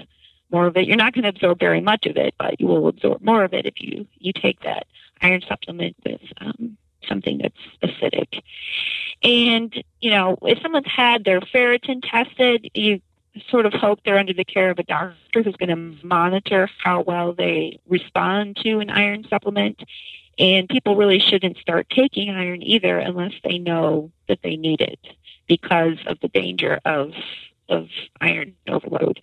more 0.53 0.67
of 0.67 0.77
it. 0.77 0.87
You're 0.87 0.95
not 0.95 1.13
going 1.13 1.23
to 1.23 1.29
absorb 1.29 1.59
very 1.59 1.81
much 1.81 2.05
of 2.05 2.15
it, 2.15 2.35
but 2.37 2.59
you 2.61 2.67
will 2.67 2.87
absorb 2.87 3.21
more 3.21 3.43
of 3.43 3.53
it 3.53 3.65
if 3.65 3.81
you, 3.81 4.07
you 4.19 4.31
take 4.31 4.61
that 4.61 4.85
iron 5.21 5.41
supplement 5.47 5.95
with 6.05 6.21
um, 6.39 6.77
something 7.07 7.39
that's 7.39 7.57
acidic. 7.83 8.41
And, 9.23 9.83
you 9.99 10.11
know, 10.11 10.37
if 10.43 10.61
someone's 10.61 10.87
had 10.87 11.25
their 11.25 11.41
ferritin 11.41 12.01
tested, 12.03 12.69
you 12.73 13.01
sort 13.49 13.65
of 13.65 13.73
hope 13.73 13.99
they're 14.05 14.19
under 14.19 14.33
the 14.33 14.45
care 14.45 14.69
of 14.69 14.79
a 14.79 14.83
doctor 14.83 15.41
who's 15.43 15.55
going 15.55 15.69
to 15.69 16.05
monitor 16.05 16.69
how 16.83 17.01
well 17.01 17.33
they 17.33 17.79
respond 17.87 18.57
to 18.57 18.79
an 18.79 18.89
iron 18.89 19.25
supplement. 19.29 19.81
And 20.37 20.67
people 20.67 20.95
really 20.95 21.19
shouldn't 21.19 21.57
start 21.57 21.89
taking 21.89 22.29
iron 22.29 22.61
either 22.63 22.97
unless 22.97 23.33
they 23.43 23.57
know 23.59 24.11
that 24.27 24.39
they 24.43 24.55
need 24.55 24.81
it 24.81 24.99
because 25.47 25.97
of 26.07 26.19
the 26.21 26.27
danger 26.27 26.79
of 26.85 27.13
of 27.69 27.87
iron 28.19 28.55
overload. 28.67 29.21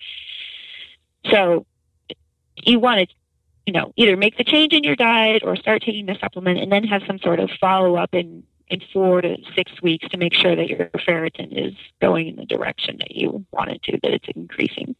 So 1.26 1.66
you 2.56 2.78
want 2.78 3.08
to, 3.08 3.14
you 3.66 3.72
know, 3.72 3.92
either 3.96 4.16
make 4.16 4.36
the 4.36 4.44
change 4.44 4.72
in 4.72 4.84
your 4.84 4.96
diet 4.96 5.42
or 5.44 5.56
start 5.56 5.82
taking 5.82 6.06
the 6.06 6.16
supplement 6.20 6.58
and 6.58 6.70
then 6.72 6.84
have 6.84 7.02
some 7.06 7.18
sort 7.18 7.40
of 7.40 7.50
follow 7.60 7.96
up 7.96 8.14
in, 8.14 8.42
in 8.68 8.80
four 8.92 9.20
to 9.20 9.36
six 9.54 9.70
weeks 9.82 10.08
to 10.08 10.16
make 10.16 10.34
sure 10.34 10.56
that 10.56 10.68
your 10.68 10.90
ferritin 11.06 11.52
is 11.52 11.74
going 12.00 12.28
in 12.28 12.36
the 12.36 12.46
direction 12.46 12.96
that 12.98 13.14
you 13.14 13.44
want 13.52 13.70
it 13.70 13.82
to, 13.84 13.98
that 14.02 14.12
it's 14.12 14.28
increasing. 14.34 14.96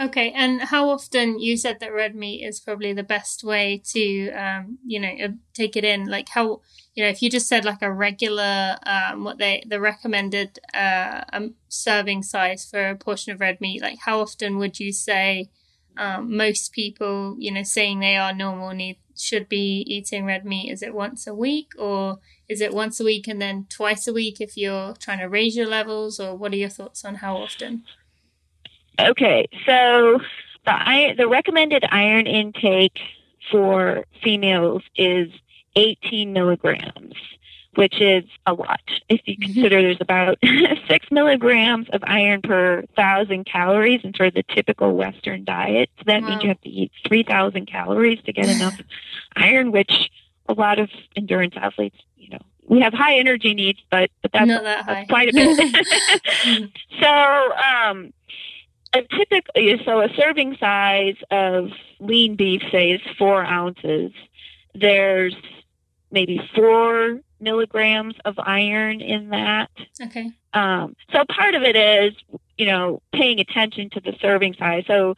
Okay, 0.00 0.30
and 0.32 0.62
how 0.62 0.88
often 0.88 1.40
you 1.40 1.56
said 1.56 1.80
that 1.80 1.92
red 1.92 2.14
meat 2.14 2.44
is 2.44 2.60
probably 2.60 2.92
the 2.92 3.02
best 3.02 3.42
way 3.42 3.82
to, 3.86 4.30
um, 4.30 4.78
you 4.86 5.00
know, 5.00 5.12
uh, 5.22 5.28
take 5.52 5.76
it 5.76 5.84
in? 5.84 6.06
Like 6.06 6.28
how, 6.28 6.60
you 7.00 7.06
know, 7.06 7.10
if 7.12 7.22
you 7.22 7.30
just 7.30 7.48
said 7.48 7.64
like 7.64 7.80
a 7.80 7.90
regular, 7.90 8.76
um, 8.84 9.24
what 9.24 9.38
they 9.38 9.64
the 9.66 9.80
recommended 9.80 10.58
uh, 10.74 11.22
um, 11.32 11.54
serving 11.70 12.22
size 12.22 12.68
for 12.70 12.90
a 12.90 12.94
portion 12.94 13.32
of 13.32 13.40
red 13.40 13.58
meat, 13.58 13.80
like 13.80 14.00
how 14.04 14.20
often 14.20 14.58
would 14.58 14.78
you 14.78 14.92
say 14.92 15.48
um, 15.96 16.36
most 16.36 16.72
people, 16.72 17.36
you 17.38 17.50
know, 17.52 17.62
saying 17.62 18.00
they 18.00 18.16
are 18.16 18.34
normal 18.34 18.72
need 18.72 18.98
should 19.16 19.48
be 19.48 19.82
eating 19.88 20.26
red 20.26 20.44
meat? 20.44 20.70
Is 20.70 20.82
it 20.82 20.92
once 20.92 21.26
a 21.26 21.34
week 21.34 21.68
or 21.78 22.18
is 22.50 22.60
it 22.60 22.74
once 22.74 23.00
a 23.00 23.04
week 23.04 23.26
and 23.26 23.40
then 23.40 23.64
twice 23.70 24.06
a 24.06 24.12
week 24.12 24.38
if 24.38 24.58
you're 24.58 24.92
trying 24.92 25.20
to 25.20 25.24
raise 25.24 25.56
your 25.56 25.68
levels? 25.68 26.20
Or 26.20 26.36
what 26.36 26.52
are 26.52 26.56
your 26.56 26.68
thoughts 26.68 27.02
on 27.02 27.14
how 27.14 27.38
often? 27.38 27.82
Okay, 28.98 29.48
so 29.64 30.18
the 30.66 31.14
the 31.16 31.28
recommended 31.28 31.82
iron 31.90 32.26
intake 32.26 32.98
for 33.50 34.04
females 34.22 34.82
is 34.96 35.28
18 35.76 36.32
milligrams, 36.32 37.14
which 37.74 38.00
is 38.00 38.24
a 38.46 38.52
lot. 38.52 38.80
If 39.08 39.20
you 39.26 39.36
mm-hmm. 39.36 39.52
consider 39.52 39.82
there's 39.82 40.00
about 40.00 40.38
six 40.88 41.06
milligrams 41.10 41.88
of 41.92 42.02
iron 42.04 42.42
per 42.42 42.84
thousand 42.96 43.44
calories 43.46 44.00
in 44.04 44.14
sort 44.14 44.28
of 44.28 44.34
the 44.34 44.54
typical 44.54 44.96
Western 44.96 45.44
diet, 45.44 45.90
so 45.98 46.04
that 46.06 46.22
wow. 46.22 46.28
means 46.28 46.42
you 46.42 46.48
have 46.48 46.60
to 46.62 46.70
eat 46.70 46.92
3,000 47.06 47.66
calories 47.66 48.20
to 48.22 48.32
get 48.32 48.48
enough 48.48 48.80
iron, 49.36 49.72
which 49.72 50.10
a 50.48 50.54
lot 50.54 50.78
of 50.78 50.90
endurance 51.16 51.54
athletes, 51.56 51.96
you 52.16 52.30
know, 52.30 52.40
we 52.66 52.80
have 52.80 52.92
high 52.92 53.18
energy 53.18 53.52
needs, 53.54 53.80
but 53.90 54.10
but 54.22 54.32
that's, 54.32 54.48
that 54.48 54.86
that's 54.86 55.08
quite 55.08 55.28
a 55.28 55.32
bit. 55.32 56.70
so 57.00 57.52
um, 57.56 58.12
a 58.92 59.02
typically, 59.02 59.80
so 59.84 60.00
a 60.00 60.08
serving 60.16 60.56
size 60.58 61.16
of 61.30 61.70
lean 61.98 62.36
beef, 62.36 62.62
say, 62.70 62.92
is 62.92 63.00
four 63.18 63.44
ounces. 63.44 64.12
There's 64.74 65.34
maybe 66.10 66.40
four 66.54 67.20
milligrams 67.40 68.14
of 68.24 68.38
iron 68.38 69.00
in 69.00 69.30
that. 69.30 69.70
Okay. 70.02 70.30
Um, 70.52 70.96
so 71.12 71.24
part 71.24 71.54
of 71.54 71.62
it 71.62 71.76
is, 71.76 72.14
you 72.58 72.66
know, 72.66 73.02
paying 73.12 73.40
attention 73.40 73.90
to 73.90 74.00
the 74.00 74.14
serving 74.20 74.54
size. 74.54 74.84
So 74.86 75.14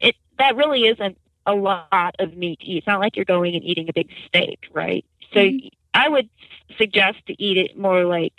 it 0.00 0.16
that 0.38 0.56
really 0.56 0.82
isn't 0.82 1.18
a 1.46 1.54
lot 1.54 2.16
of 2.18 2.36
meat 2.36 2.60
to 2.60 2.66
eat. 2.66 2.78
It's 2.78 2.86
not 2.86 3.00
like 3.00 3.16
you're 3.16 3.24
going 3.24 3.54
and 3.54 3.64
eating 3.64 3.88
a 3.88 3.92
big 3.92 4.10
steak, 4.26 4.58
right? 4.72 5.04
So 5.32 5.40
mm-hmm. 5.40 5.68
I 5.94 6.08
would 6.08 6.28
suggest 6.76 7.18
to 7.26 7.42
eat 7.42 7.56
it 7.56 7.78
more 7.78 8.04
like 8.04 8.34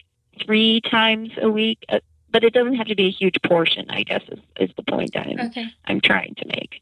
three 0.45 0.81
times 0.81 1.31
a 1.41 1.49
week, 1.49 1.83
uh, 1.89 1.99
but 2.31 2.43
it 2.43 2.53
doesn't 2.53 2.75
have 2.75 2.87
to 2.87 2.95
be 2.95 3.07
a 3.07 3.11
huge 3.11 3.35
portion. 3.43 3.89
I 3.89 4.03
guess 4.03 4.21
is, 4.27 4.39
is 4.59 4.69
the 4.75 4.83
point 4.83 5.15
I'm 5.15 5.39
okay. 5.47 5.65
I'm 5.85 6.01
trying 6.01 6.35
to 6.35 6.45
make. 6.45 6.81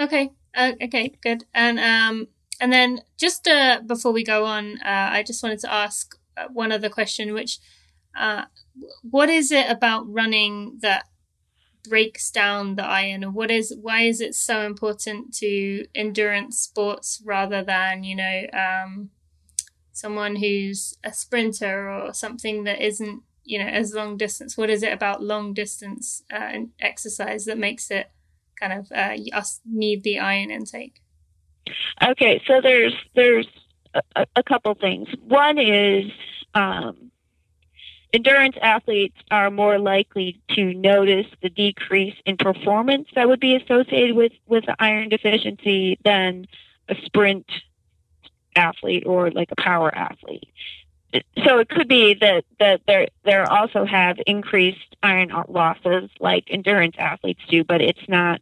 Okay. 0.00 0.30
Uh, 0.54 0.72
okay. 0.82 1.14
Good. 1.22 1.44
And 1.54 1.78
um, 1.78 2.28
and 2.60 2.72
then 2.72 3.02
just 3.16 3.48
uh, 3.48 3.80
before 3.86 4.12
we 4.12 4.24
go 4.24 4.44
on, 4.44 4.78
uh, 4.82 5.08
I 5.12 5.22
just 5.22 5.42
wanted 5.42 5.60
to 5.60 5.72
ask 5.72 6.14
uh, 6.36 6.46
one 6.52 6.72
other 6.72 6.88
question, 6.88 7.32
which, 7.32 7.58
uh, 8.18 8.44
what 9.02 9.28
is 9.28 9.50
it 9.50 9.70
about 9.70 10.04
running 10.06 10.78
that 10.82 11.04
breaks 11.88 12.30
down 12.30 12.76
the 12.76 12.84
iron, 12.84 13.32
what 13.32 13.50
is 13.50 13.74
why 13.80 14.02
is 14.02 14.20
it 14.20 14.34
so 14.34 14.62
important 14.62 15.34
to 15.34 15.86
endurance 15.94 16.58
sports 16.58 17.22
rather 17.24 17.62
than 17.64 18.04
you 18.04 18.16
know 18.16 18.46
um, 18.52 19.10
someone 19.92 20.36
who's 20.36 20.96
a 21.04 21.12
sprinter 21.12 21.90
or 21.90 22.12
something 22.14 22.64
that 22.64 22.80
isn't 22.80 23.22
you 23.44 23.58
know 23.58 23.66
as 23.68 23.94
long 23.94 24.16
distance? 24.16 24.56
What 24.56 24.70
is 24.70 24.82
it 24.82 24.92
about 24.92 25.22
long 25.22 25.54
distance 25.54 26.22
uh, 26.32 26.52
exercise 26.80 27.44
that 27.46 27.58
makes 27.58 27.90
it 27.90 28.10
kind 28.58 28.72
of 28.72 28.92
uh, 28.92 29.16
us 29.32 29.60
need 29.64 30.02
the 30.02 30.18
iron 30.18 30.50
intake 30.50 31.02
okay 32.02 32.42
so 32.46 32.60
there's 32.60 32.94
there's 33.14 33.46
a, 33.94 34.26
a 34.36 34.42
couple 34.42 34.74
things. 34.74 35.08
One 35.22 35.58
is 35.58 36.10
um, 36.54 37.10
endurance 38.12 38.56
athletes 38.60 39.16
are 39.30 39.50
more 39.50 39.78
likely 39.78 40.40
to 40.50 40.74
notice 40.74 41.26
the 41.42 41.50
decrease 41.50 42.16
in 42.24 42.36
performance 42.36 43.08
that 43.14 43.28
would 43.28 43.40
be 43.40 43.56
associated 43.56 44.16
with 44.16 44.32
with 44.46 44.64
iron 44.78 45.08
deficiency 45.08 45.98
than 46.04 46.46
a 46.88 46.94
sprint 47.04 47.50
athlete 48.56 49.04
or 49.06 49.30
like 49.30 49.50
a 49.52 49.56
power 49.56 49.94
athlete. 49.94 50.48
So 51.44 51.58
it 51.58 51.68
could 51.68 51.88
be 51.88 52.14
that 52.14 52.44
that 52.58 52.82
they 52.86 53.08
they 53.24 53.36
also 53.36 53.84
have 53.84 54.18
increased 54.26 54.96
iron 55.02 55.32
losses 55.48 56.10
like 56.20 56.44
endurance 56.48 56.94
athletes 56.98 57.42
do, 57.48 57.64
but 57.64 57.80
it's 57.80 58.08
not 58.08 58.40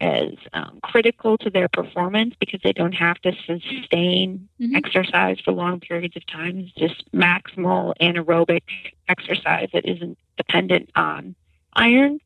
as 0.00 0.30
um, 0.52 0.78
critical 0.82 1.36
to 1.38 1.50
their 1.50 1.68
performance 1.68 2.34
because 2.38 2.60
they 2.62 2.72
don't 2.72 2.92
have 2.92 3.18
to 3.18 3.32
sustain 3.46 4.48
mm-hmm. 4.60 4.76
exercise 4.76 5.38
for 5.44 5.52
long 5.52 5.80
periods 5.80 6.16
of 6.16 6.24
time. 6.26 6.58
It's 6.60 6.72
just 6.72 7.12
maximal 7.12 7.94
anaerobic 8.00 8.62
exercise 9.08 9.68
that 9.72 9.84
isn't 9.84 10.16
dependent 10.36 10.90
on 10.94 11.34
iron. 11.72 12.20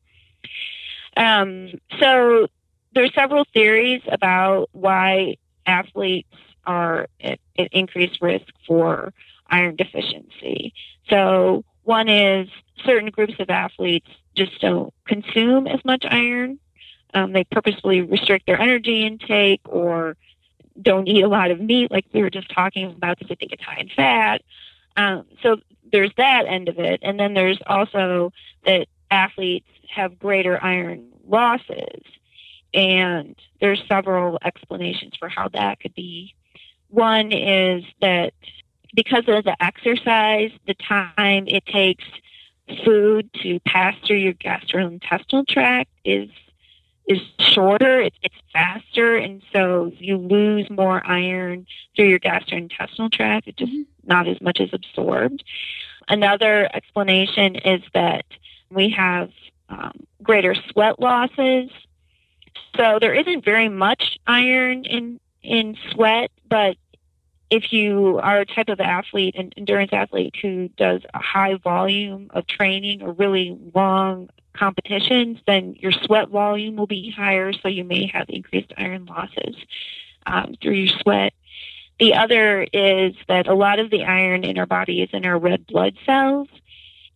Um, 1.17 1.79
so 1.99 2.47
there's 2.93 3.13
several 3.13 3.45
theories 3.53 4.01
about 4.07 4.69
why 4.71 5.37
athletes 5.65 6.35
are 6.65 7.07
at, 7.21 7.39
at 7.57 7.73
increased 7.73 8.21
risk 8.21 8.45
for 8.67 9.13
iron 9.47 9.75
deficiency. 9.75 10.73
So 11.09 11.63
one 11.83 12.07
is 12.09 12.49
certain 12.85 13.09
groups 13.09 13.35
of 13.39 13.49
athletes 13.49 14.09
just 14.35 14.59
don't 14.61 14.93
consume 15.05 15.67
as 15.67 15.83
much 15.85 16.05
iron. 16.09 16.59
Um, 17.13 17.33
they 17.33 17.43
purposefully 17.43 18.01
restrict 18.01 18.47
their 18.47 18.59
energy 18.59 19.05
intake 19.05 19.61
or 19.65 20.17
don't 20.81 21.07
eat 21.07 21.21
a 21.21 21.27
lot 21.27 21.51
of 21.51 21.59
meat, 21.59 21.91
like 21.91 22.05
we 22.13 22.21
were 22.21 22.29
just 22.31 22.49
talking 22.49 22.87
about, 22.87 23.17
because 23.17 23.29
they 23.29 23.35
think 23.35 23.51
it's 23.51 23.63
high 23.63 23.79
in 23.79 23.89
fat. 23.89 24.41
Um, 24.97 25.25
so 25.41 25.57
there's 25.91 26.11
that 26.17 26.45
end 26.47 26.69
of 26.69 26.79
it. 26.79 26.99
And 27.03 27.19
then 27.19 27.33
there's 27.33 27.59
also 27.67 28.33
that 28.65 28.87
athletes 29.11 29.67
have 29.89 30.17
greater 30.17 30.61
iron 30.63 31.09
losses. 31.27 32.01
And 32.73 33.35
there's 33.61 33.83
several 33.87 34.39
explanations 34.43 35.13
for 35.19 35.29
how 35.29 35.49
that 35.49 35.79
could 35.79 35.93
be. 35.93 36.33
One 36.89 37.31
is 37.31 37.83
that 38.01 38.33
because 38.95 39.25
of 39.27 39.43
the 39.43 39.55
exercise, 39.61 40.51
the 40.65 40.73
time 40.73 41.47
it 41.47 41.65
takes 41.65 42.05
food 42.83 43.29
to 43.43 43.59
pass 43.61 43.95
through 44.05 44.17
your 44.17 44.33
gastrointestinal 44.33 45.47
tract 45.47 45.89
is 46.03 46.29
is 47.07 47.19
shorter. 47.39 48.01
It's, 48.01 48.17
it's 48.21 48.35
faster, 48.51 49.17
and 49.17 49.41
so 49.51 49.91
you 49.97 50.17
lose 50.17 50.69
more 50.69 51.05
iron 51.05 51.65
through 51.95 52.07
your 52.07 52.19
gastrointestinal 52.19 53.11
tract. 53.11 53.47
It's 53.47 53.57
just 53.57 53.71
mm-hmm. 53.71 54.07
not 54.07 54.27
as 54.27 54.39
much 54.41 54.59
as 54.59 54.69
absorbed. 54.73 55.43
Another 56.07 56.69
explanation 56.73 57.55
is 57.55 57.81
that 57.93 58.25
we 58.69 58.89
have 58.89 59.31
um, 59.69 59.93
greater 60.21 60.55
sweat 60.71 60.99
losses. 60.99 61.69
So 62.75 62.97
there 62.99 63.13
isn't 63.13 63.45
very 63.45 63.69
much 63.69 64.17
iron 64.25 64.85
in 64.85 65.19
in 65.41 65.75
sweat, 65.91 66.31
but 66.47 66.77
if 67.53 67.71
you 67.71 68.19
are 68.23 68.39
a 68.39 68.45
type 68.47 68.67
of 68.67 68.79
athlete, 68.79 69.35
an 69.35 69.51
endurance 69.55 69.93
athlete 69.93 70.35
who 70.41 70.69
does 70.69 71.01
a 71.13 71.19
high 71.19 71.53
volume 71.53 72.31
of 72.31 72.47
training 72.47 73.03
or 73.03 73.11
really 73.11 73.55
long 73.75 74.27
competitions, 74.53 75.37
then 75.45 75.75
your 75.77 75.91
sweat 75.91 76.29
volume 76.29 76.77
will 76.77 76.87
be 76.87 77.11
higher, 77.11 77.53
so 77.53 77.67
you 77.67 77.83
may 77.83 78.07
have 78.07 78.25
increased 78.27 78.73
iron 78.75 79.05
losses 79.05 79.55
um, 80.25 80.55
through 80.63 80.73
your 80.73 80.97
sweat. 81.01 81.33
The 81.99 82.15
other 82.15 82.63
is 82.73 83.13
that 83.27 83.45
a 83.47 83.53
lot 83.53 83.77
of 83.77 83.91
the 83.91 84.03
iron 84.03 84.43
in 84.43 84.57
our 84.57 84.65
body 84.65 85.03
is 85.03 85.11
in 85.13 85.23
our 85.23 85.37
red 85.37 85.67
blood 85.67 85.95
cells, 86.07 86.47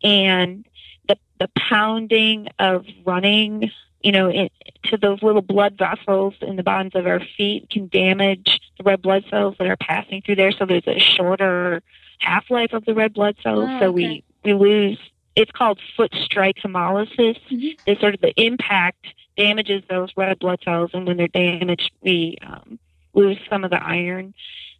and 0.03 0.67
the 1.07 1.17
the 1.39 1.49
pounding 1.57 2.49
of 2.59 2.85
running 3.03 3.71
you 4.01 4.11
know, 4.11 4.29
it, 4.29 4.51
to 4.83 4.97
those 4.97 5.21
little 5.23 5.41
blood 5.41 5.77
vessels 5.77 6.35
in 6.41 6.55
the 6.55 6.63
bottoms 6.63 6.95
of 6.95 7.07
our 7.07 7.21
feet 7.35 7.69
can 7.69 7.87
damage 7.87 8.59
the 8.77 8.83
red 8.83 9.01
blood 9.01 9.25
cells 9.29 9.55
that 9.57 9.67
are 9.67 9.77
passing 9.77 10.21
through 10.21 10.35
there. 10.35 10.51
So 10.51 10.65
there's 10.65 10.87
a 10.87 10.99
shorter 10.99 11.81
half 12.19 12.49
life 12.49 12.73
of 12.73 12.85
the 12.85 12.93
red 12.93 13.13
blood 13.13 13.37
cells. 13.41 13.65
Oh, 13.67 13.79
so 13.79 13.91
we, 13.91 14.23
we 14.43 14.53
lose, 14.53 14.99
it's 15.35 15.51
called 15.51 15.79
foot 15.95 16.13
strike 16.13 16.57
hemolysis. 16.57 17.37
Mm-hmm. 17.49 17.69
It's 17.85 18.01
sort 18.01 18.13
of 18.13 18.21
the 18.21 18.33
impact 18.41 19.07
damages 19.35 19.83
those 19.89 20.09
red 20.15 20.39
blood 20.39 20.59
cells. 20.63 20.91
And 20.93 21.05
when 21.07 21.17
they're 21.17 21.27
damaged, 21.27 21.91
we 22.01 22.37
um, 22.45 22.79
lose 23.13 23.39
some 23.49 23.63
of 23.63 23.71
the 23.71 23.83
iron. 23.83 24.33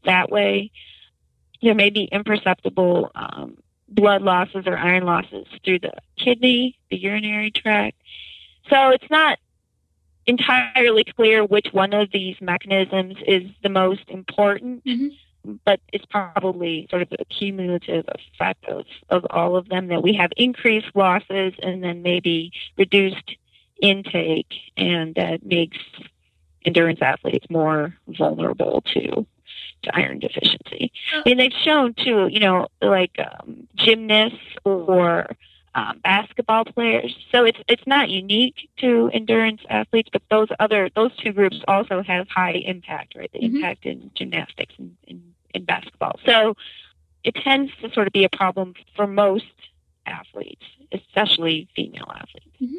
that 0.06 0.32
way. 0.32 0.72
There 1.62 1.76
may 1.76 1.90
be 1.90 2.04
imperceptible 2.04 3.12
um, 3.16 3.58
blood 3.90 4.22
losses 4.22 4.68
or 4.68 4.78
iron 4.78 5.06
losses 5.06 5.48
through 5.64 5.80
the 5.80 5.94
kidney, 6.18 6.78
the 6.90 6.98
urinary 6.98 7.52
tract. 7.52 7.98
So 8.70 8.90
it's 8.90 9.10
not 9.10 9.40
entirely 10.26 11.06
clear 11.06 11.46
which 11.46 11.68
one 11.72 11.94
of 11.94 12.12
these 12.12 12.36
mechanisms 12.42 13.16
is 13.26 13.44
the 13.64 13.70
most 13.70 14.04
important, 14.10 14.84
mm-hmm. 14.86 15.54
but 15.66 15.80
it's 15.94 16.06
probably 16.06 16.88
sort 16.90 17.02
of 17.02 17.08
a 17.18 17.26
cumulative 17.26 18.06
effect 18.10 18.66
of, 18.66 18.86
of 19.10 19.26
all 19.30 19.56
of 19.56 19.70
them 19.70 19.88
that 19.88 20.04
we 20.04 20.14
have 20.14 20.32
increased 20.36 20.88
losses 20.94 21.54
and 21.64 21.84
then 21.84 22.02
maybe 22.02 22.52
reduced 22.78 23.38
intake, 23.82 24.54
and 24.76 25.16
that 25.16 25.46
makes 25.46 25.78
endurance 26.66 27.00
athletes 27.02 27.46
more 27.50 27.96
vulnerable 28.08 28.84
to 28.94 29.26
to 29.84 29.96
iron 29.96 30.20
deficiency. 30.20 30.92
Oh. 31.14 31.22
I 31.26 31.30
mean, 31.30 31.38
they've 31.38 31.54
shown 31.64 31.94
too, 31.94 32.28
you 32.32 32.40
know, 32.40 32.68
like 32.82 33.18
um, 33.20 33.68
gymnasts 33.76 34.40
or 34.66 35.28
um, 35.78 36.00
basketball 36.04 36.66
players. 36.66 37.16
So 37.32 37.46
it's 37.46 37.60
it's 37.68 37.86
not 37.86 38.10
unique 38.10 38.68
to 38.80 39.12
endurance 39.14 39.62
athletes, 39.70 40.10
but 40.12 40.24
those 40.32 40.48
other 40.60 40.90
those 40.96 41.16
two 41.18 41.32
groups 41.32 41.58
also 41.68 42.02
have 42.02 42.28
high 42.28 42.54
impact, 42.54 43.16
right? 43.16 43.32
The 43.32 43.40
mm-hmm. 43.40 43.58
impact 43.58 43.86
in 43.86 44.10
gymnastics 44.16 44.74
and 44.80 44.98
in, 45.04 45.22
in 45.54 45.66
basketball. 45.66 46.20
So 46.26 46.56
it 47.24 47.36
tends 47.36 47.72
to 47.82 47.92
sort 47.94 48.08
of 48.08 48.14
be 48.14 48.24
a 48.24 48.30
problem 48.30 48.74
for 48.96 49.06
most 49.06 49.46
athletes, 50.08 50.66
especially 50.92 51.68
female 51.76 52.12
athletes. 52.12 52.58
Mm-hmm. 52.60 52.78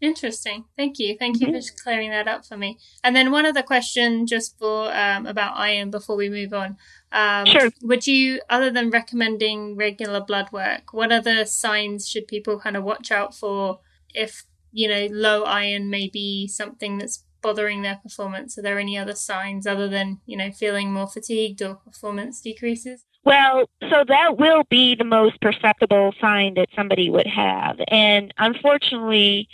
Interesting. 0.00 0.64
Thank 0.78 0.98
you. 0.98 1.16
Thank 1.18 1.40
you 1.40 1.48
mm-hmm. 1.48 1.60
for 1.60 1.82
clearing 1.82 2.10
that 2.10 2.26
up 2.26 2.46
for 2.46 2.56
me. 2.56 2.78
And 3.04 3.14
then 3.14 3.30
one 3.30 3.44
other 3.44 3.62
question 3.62 4.26
just 4.26 4.58
for 4.58 4.90
um, 4.96 5.26
about 5.26 5.56
iron 5.56 5.90
before 5.90 6.16
we 6.16 6.30
move 6.30 6.54
on. 6.54 6.78
Um, 7.12 7.44
sure. 7.46 7.70
Would 7.82 8.06
you, 8.06 8.40
other 8.48 8.70
than 8.70 8.90
recommending 8.90 9.76
regular 9.76 10.20
blood 10.20 10.52
work, 10.52 10.92
what 10.92 11.12
other 11.12 11.44
signs 11.44 12.08
should 12.08 12.26
people 12.28 12.58
kind 12.58 12.76
of 12.76 12.84
watch 12.84 13.10
out 13.10 13.34
for 13.34 13.80
if, 14.14 14.44
you 14.72 14.88
know, 14.88 15.08
low 15.10 15.44
iron 15.44 15.90
may 15.90 16.08
be 16.08 16.48
something 16.48 16.96
that's 16.96 17.24
bothering 17.42 17.82
their 17.82 18.00
performance? 18.02 18.56
Are 18.56 18.62
there 18.62 18.78
any 18.78 18.96
other 18.96 19.14
signs 19.14 19.66
other 19.66 19.88
than, 19.88 20.20
you 20.24 20.36
know, 20.36 20.50
feeling 20.50 20.92
more 20.92 21.08
fatigued 21.08 21.60
or 21.60 21.74
performance 21.74 22.40
decreases? 22.40 23.04
Well, 23.22 23.68
so 23.82 24.04
that 24.08 24.38
will 24.38 24.64
be 24.70 24.94
the 24.94 25.04
most 25.04 25.40
perceptible 25.42 26.14
sign 26.20 26.54
that 26.54 26.68
somebody 26.74 27.10
would 27.10 27.26
have. 27.26 27.76
And 27.88 28.32
unfortunately, 28.38 29.46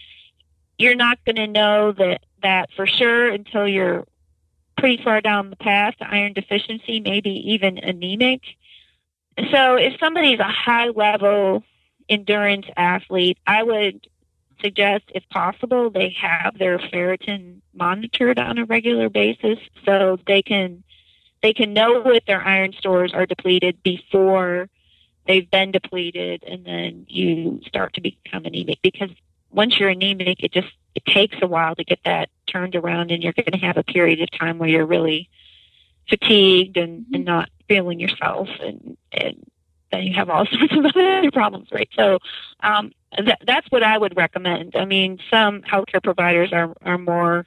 you're 0.79 0.95
not 0.95 1.25
going 1.25 1.37
to 1.37 1.47
know 1.47 1.93
that 1.93 2.23
that 2.43 2.71
for 2.77 2.87
sure 2.87 3.29
until 3.29 3.67
you're 3.67 4.07
pretty 4.77 5.03
far 5.03 5.21
down 5.21 5.51
the 5.51 5.57
path 5.57 5.95
iron 6.01 6.33
deficiency, 6.33 7.01
maybe 7.01 7.31
even 7.53 7.79
anemic. 7.79 8.43
So 9.51 9.77
if 9.77 9.99
somebody's 9.99 10.39
a 10.39 10.45
high 10.45 10.89
level 10.89 11.65
endurance 12.09 12.67
athlete, 12.77 13.39
I 13.47 13.63
would 13.63 14.07
suggest, 14.61 15.05
if 15.15 15.29
possible, 15.29 15.91
they 15.91 16.11
have 16.21 16.59
their 16.59 16.79
ferritin 16.79 17.61
monitored 17.75 18.39
on 18.39 18.59
a 18.59 18.65
regular 18.65 19.09
basis 19.09 19.59
so 19.85 20.19
they 20.27 20.43
can 20.43 20.83
they 21.43 21.53
can 21.53 21.75
know 21.75 22.09
if 22.11 22.25
their 22.25 22.41
iron 22.41 22.73
stores 22.73 23.13
are 23.13 23.27
depleted 23.27 23.83
before 23.83 24.69
they've 25.27 25.51
been 25.51 25.71
depleted 25.71 26.43
and 26.45 26.65
then 26.65 27.05
you 27.09 27.61
start 27.67 27.93
to 27.95 28.01
become 28.01 28.45
anemic 28.47 28.81
because 28.83 29.11
once 29.57 29.81
you're 29.81 29.89
anemic, 29.89 30.45
it 30.45 30.53
just 30.53 30.69
it 30.95 31.05
takes 31.07 31.37
a 31.43 31.47
while 31.47 31.75
to 31.75 31.83
get 31.83 31.99
that 32.05 32.29
turned 32.47 32.77
around, 32.77 33.11
and 33.11 33.23
you're 33.23 33.33
going 33.33 33.59
to 33.59 33.67
have 33.67 33.79
a 33.79 33.83
period 33.83 34.21
of 34.21 34.31
time 34.31 34.59
where 34.59 34.69
you're 34.69 34.87
really 34.87 35.29
fatigued 36.09 36.77
and, 36.77 37.01
mm-hmm. 37.01 37.15
and 37.15 37.25
not 37.25 37.49
feeling 37.67 37.99
yourself, 37.99 38.49
and 38.61 38.97
and 39.13 39.51
then 39.91 40.05
you 40.05 40.15
have 40.15 40.29
all 40.29 40.47
sorts 40.53 40.77
of 40.77 40.85
other 40.85 41.31
problems, 41.33 41.69
right? 41.73 41.89
So 41.97 42.19
um, 42.61 42.93
that, 43.25 43.41
that's 43.47 43.67
what 43.71 43.83
I 43.83 43.97
would 43.97 44.17
recommend. 44.17 44.77
I 44.77 44.85
mean, 44.85 45.19
some 45.31 45.63
healthcare 45.63 46.03
providers 46.03 46.53
are 46.53 46.75
are 46.83 46.99
more 46.99 47.47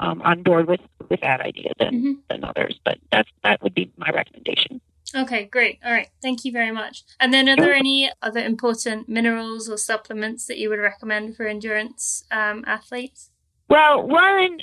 um, 0.00 0.22
on 0.22 0.42
board 0.42 0.66
with 0.66 0.80
with 1.10 1.20
that 1.20 1.42
idea 1.42 1.72
than 1.78 1.94
mm-hmm. 1.94 2.12
than 2.30 2.44
others, 2.44 2.80
but 2.82 2.98
that's 3.12 3.28
that 3.44 3.62
would 3.62 3.74
be 3.74 3.92
my 3.98 4.08
recommendation. 4.08 4.80
Okay, 5.14 5.44
great. 5.44 5.78
All 5.84 5.92
right. 5.92 6.08
Thank 6.22 6.44
you 6.44 6.52
very 6.52 6.72
much. 6.72 7.04
And 7.20 7.32
then, 7.32 7.48
are 7.48 7.56
there 7.56 7.74
any 7.74 8.10
other 8.22 8.40
important 8.40 9.08
minerals 9.08 9.68
or 9.68 9.76
supplements 9.76 10.46
that 10.46 10.58
you 10.58 10.70
would 10.70 10.78
recommend 10.78 11.36
for 11.36 11.46
endurance 11.46 12.24
um, 12.30 12.64
athletes? 12.66 13.30
Well, 13.68 14.06
one 14.06 14.60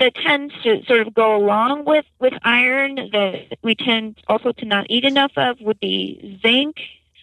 that 0.00 0.14
tends 0.16 0.52
to 0.62 0.82
sort 0.84 1.00
of 1.06 1.14
go 1.14 1.36
along 1.36 1.84
with, 1.84 2.04
with 2.18 2.34
iron 2.42 2.96
that 3.12 3.58
we 3.62 3.74
tend 3.74 4.18
also 4.28 4.52
to 4.52 4.64
not 4.64 4.86
eat 4.90 5.04
enough 5.04 5.32
of 5.36 5.60
would 5.60 5.80
be 5.80 6.38
zinc. 6.42 6.76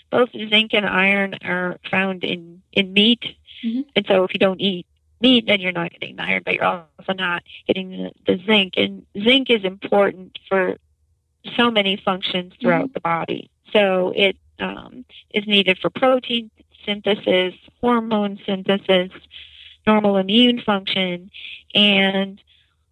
Both 0.10 0.30
zinc 0.32 0.74
and 0.74 0.86
iron 0.86 1.36
are 1.44 1.80
found 1.90 2.24
in, 2.24 2.62
in 2.74 2.94
meat. 2.94 3.24
Mm-hmm. 3.64 3.82
And 3.96 4.06
so 4.08 4.24
if 4.24 4.34
you 4.34 4.40
don't 4.40 4.60
eat 4.60 4.86
meat, 5.22 5.46
then 5.48 5.60
you're 5.62 5.72
not 5.72 5.92
getting 5.92 6.16
the 6.16 6.24
iron, 6.24 6.42
but 6.44 6.56
you're 6.56 6.66
also 6.66 7.14
not 7.14 7.44
getting 7.68 7.92
the, 7.92 8.12
the 8.26 8.44
zinc. 8.46 8.74
And 8.78 9.06
zinc 9.22 9.50
is 9.50 9.64
important 9.64 10.40
for 10.50 10.76
so 11.56 11.72
many 11.72 11.98
functions 12.04 12.54
throughout 12.60 12.86
mm-hmm. 12.86 12.94
the 12.94 13.00
body. 13.02 13.50
So 13.74 14.14
it 14.16 14.38
um, 14.60 15.06
is 15.34 15.46
needed 15.48 15.80
for 15.80 15.90
protein 15.90 16.52
synthesis, 16.86 17.54
hormone 17.80 18.40
synthesis, 18.46 19.12
normal 19.86 20.18
immune 20.18 20.62
function, 20.62 21.32
and 21.74 22.42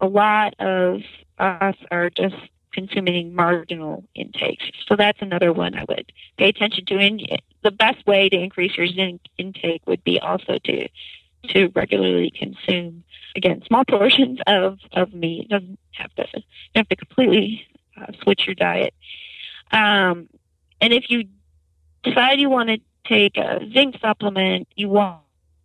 a 0.01 0.07
lot 0.07 0.55
of 0.59 1.01
us 1.37 1.75
are 1.91 2.09
just 2.09 2.35
consuming 2.71 3.33
marginal 3.33 4.03
intakes. 4.15 4.65
So 4.87 4.95
that's 4.95 5.21
another 5.21 5.51
one 5.51 5.75
I 5.75 5.85
would 5.87 6.11
pay 6.37 6.49
attention 6.49 6.85
to. 6.85 6.97
And 6.97 7.41
the 7.63 7.71
best 7.71 8.05
way 8.05 8.29
to 8.29 8.37
increase 8.37 8.77
your 8.77 8.87
zinc 8.87 9.21
intake 9.37 9.81
would 9.85 10.03
be 10.03 10.19
also 10.19 10.59
to 10.65 10.87
to 11.49 11.69
regularly 11.73 12.31
consume 12.31 13.03
again 13.35 13.63
small 13.65 13.85
portions 13.89 14.39
of 14.47 14.79
of 14.93 15.13
meat. 15.13 15.45
It 15.45 15.49
doesn't 15.49 15.79
have 15.93 16.13
to 16.15 16.27
have 16.75 16.89
to 16.89 16.95
completely 16.95 17.65
uh, 18.01 18.11
switch 18.23 18.45
your 18.45 18.55
diet. 18.55 18.93
Um, 19.71 20.29
and 20.81 20.93
if 20.93 21.09
you 21.09 21.25
decide 22.03 22.39
you 22.39 22.49
want 22.49 22.69
to 22.69 22.79
take 23.05 23.37
a 23.37 23.59
zinc 23.73 23.95
supplement, 24.01 24.67
you 24.75 24.89
want, 24.89 25.19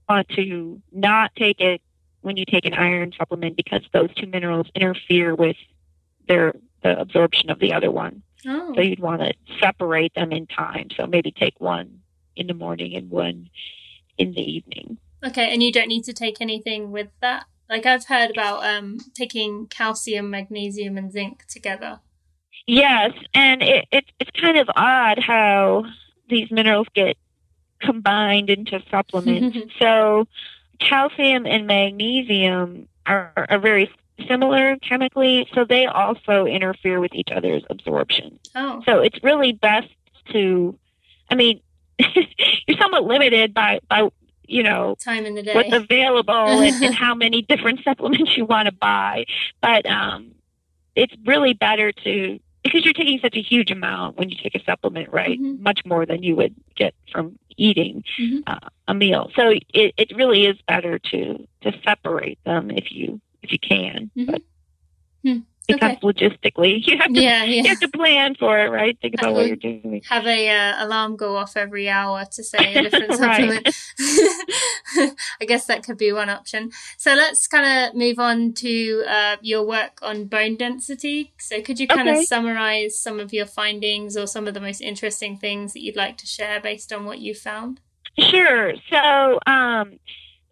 want 0.09 0.29
to 0.31 0.81
not 0.93 1.35
take 1.37 1.61
it 1.61 1.81
when 2.23 2.37
you 2.37 2.45
take 2.45 2.65
an 2.65 2.75
iron 2.75 3.13
supplement 3.17 3.57
because 3.57 3.83
those 3.93 4.13
two 4.15 4.27
minerals 4.27 4.67
interfere 4.75 5.35
with 5.35 5.57
their 6.27 6.55
the 6.83 6.99
absorption 6.99 7.51
of 7.51 7.59
the 7.59 7.73
other 7.73 7.91
one. 7.91 8.23
Oh. 8.47 8.75
So 8.75 8.83
you'd 8.83 9.01
want 9.01 9.23
to 9.23 9.33
separate 9.61 10.15
them 10.15 10.33
in 10.33 10.47
time. 10.47 10.89
So 10.97 11.07
maybe 11.07 11.33
take 11.33 11.59
one 11.59 12.01
in 12.37 12.47
the 12.47 12.55
morning 12.55 12.95
and 12.95 13.11
one 13.11 13.49
in 14.19 14.33
the 14.33 14.43
evening. 14.43 14.99
Okay, 15.25 15.53
and 15.53 15.63
you 15.63 15.73
don't 15.73 15.89
need 15.89 16.05
to 16.05 16.13
take 16.13 16.41
anything 16.41 16.93
with 16.93 17.09
that. 17.21 17.47
Like 17.69 17.87
I've 17.87 18.07
heard 18.07 18.31
about 18.31 18.65
um, 18.65 18.99
taking 19.15 19.67
calcium, 19.69 20.31
magnesium, 20.31 20.99
and 20.99 21.11
zinc 21.11 21.47
together. 21.47 22.01
Yes, 22.67 23.13
and 23.35 23.63
it, 23.63 23.87
it, 23.93 24.05
it's 24.19 24.31
kind 24.41 24.57
of 24.57 24.69
odd 24.75 25.19
how 25.19 25.85
these 26.29 26.51
minerals 26.51 26.87
get 26.95 27.17
combined 27.81 28.49
into 28.49 28.83
supplements. 28.91 29.59
so, 29.79 30.27
calcium 30.79 31.47
and 31.47 31.67
magnesium 31.67 32.89
are, 33.05 33.33
are 33.37 33.59
very 33.59 33.91
similar 34.29 34.77
chemically, 34.77 35.47
so 35.55 35.65
they 35.65 35.87
also 35.87 36.47
interfere 36.47 37.01
with 37.01 37.15
each 37.15 37.29
other's 37.31 37.63
absorption. 37.69 38.39
Oh. 38.55 38.83
So, 38.87 39.01
it's 39.01 39.23
really 39.23 39.53
best 39.53 39.89
to, 40.33 40.79
I 41.31 41.35
mean, 41.35 41.61
you're 41.99 42.79
somewhat 42.79 43.05
limited 43.05 43.53
by, 43.53 43.81
by 43.89 44.09
you 44.47 44.63
know 44.63 44.95
time 45.01 45.25
in 45.25 45.35
the 45.35 45.43
day 45.43 45.55
what's 45.55 45.73
available 45.73 46.35
and, 46.35 46.85
and, 46.85 46.95
how 46.95 47.15
many 47.15 47.41
different 47.41 47.81
supplements 47.83 48.37
you 48.37 48.45
want 48.45 48.67
to 48.67 48.73
buy 48.73 49.25
but 49.63 49.87
um 49.87 50.33
it's 50.95 51.15
really 51.25 51.55
better 51.55 51.93
to 51.93 52.39
because 52.65 52.85
you're 52.85 52.95
taking 52.95 53.21
such 53.21 53.37
a 53.37 53.43
huge 53.43 53.71
amount 53.71 54.17
when 54.17 54.31
you 54.31 54.37
take 54.43 54.55
a 54.55 54.65
supplement, 54.65 55.13
right? 55.13 55.39
Mm-hmm. 55.39 55.63
Much 55.63 55.81
more 55.85 56.07
than 56.07 56.23
you 56.23 56.35
would 56.37 56.55
get 56.75 56.95
from 57.13 57.39
eating 57.57 58.03
mm-hmm. 58.19 58.39
uh, 58.47 58.69
a 58.89 58.95
meal. 58.95 59.31
So 59.37 59.51
it, 59.51 59.95
it 59.97 60.17
really 60.17 60.47
is 60.47 60.57
better 60.67 60.99
to 60.99 61.47
to 61.63 61.73
separate 61.85 62.39
them 62.45 62.71
if 62.71 62.91
you 62.91 63.21
if 63.43 63.53
you 63.53 63.59
can. 63.59 64.11
Mm-hmm. 64.17 64.31
But 64.31 64.43
hmm 65.23 65.39
because 65.67 65.97
okay. 65.97 66.01
logistically 66.01 66.81
you 66.87 66.99
have 66.99 67.13
to 67.13 67.21
yeah, 67.21 67.45
yeah. 67.45 67.63
you 67.63 67.69
have 67.69 67.81
to 67.81 67.89
plan 67.89 68.35
for 68.35 68.59
it, 68.59 68.71
right? 68.71 68.99
Think 69.01 69.15
about 69.15 69.35
what 69.35 69.47
you're 69.47 69.57
doing. 69.57 70.03
Have 70.09 70.27
a 70.27 70.51
uh, 70.51 70.85
alarm 70.85 71.17
go 71.17 71.37
off 71.37 71.57
every 71.57 71.89
hour 71.89 72.25
to 72.33 72.45
say 72.45 72.75
a 72.75 72.83
different 72.83 73.13
supplement. 73.15 73.69
I 75.41 75.45
guess 75.47 75.67
that 75.67 75.85
could 75.85 75.99
be 75.99 76.13
one 76.13 76.29
option. 76.29 76.71
So 76.99 77.15
let's 77.15 77.47
kind 77.47 77.89
of 77.89 77.95
move 77.95 78.19
on 78.19 78.53
to 78.55 79.05
uh, 79.09 79.37
your 79.41 79.67
work 79.67 79.99
on 80.03 80.27
bone 80.27 80.57
density. 80.57 81.33
So 81.39 81.63
could 81.63 81.81
you 81.81 81.89
kind 81.89 82.09
okay. 82.09 82.21
of 82.21 82.25
summarize 82.27 82.99
some 82.99 83.21
of 83.21 83.33
your 83.33 83.47
findings 83.47 84.17
or 84.17 84.27
some 84.27 84.47
of 84.47 84.55
the 84.55 84.61
most 84.61 84.81
interesting 84.81 85.39
things 85.39 85.73
that 85.73 85.83
you'd 85.83 85.97
like 85.97 86.19
to 86.19 86.27
share 86.27 86.61
based 86.61 86.93
on 86.93 87.05
what 87.05 87.19
you 87.19 87.35
found? 87.35 87.81
Sure. 88.19 88.75
So 88.91 89.41
um, 89.47 89.99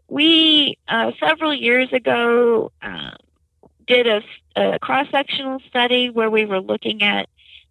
we 0.09 0.79
uh, 0.89 1.13
several 1.21 1.55
years 1.55 1.93
ago. 1.93 2.73
Um, 2.83 3.17
did 3.87 4.07
a, 4.07 4.23
a 4.57 4.79
cross 4.79 5.07
sectional 5.11 5.61
study 5.69 6.11
where 6.11 6.31
we 6.31 6.45
were 6.45 6.61
looking 6.61 7.03
at 7.03 7.29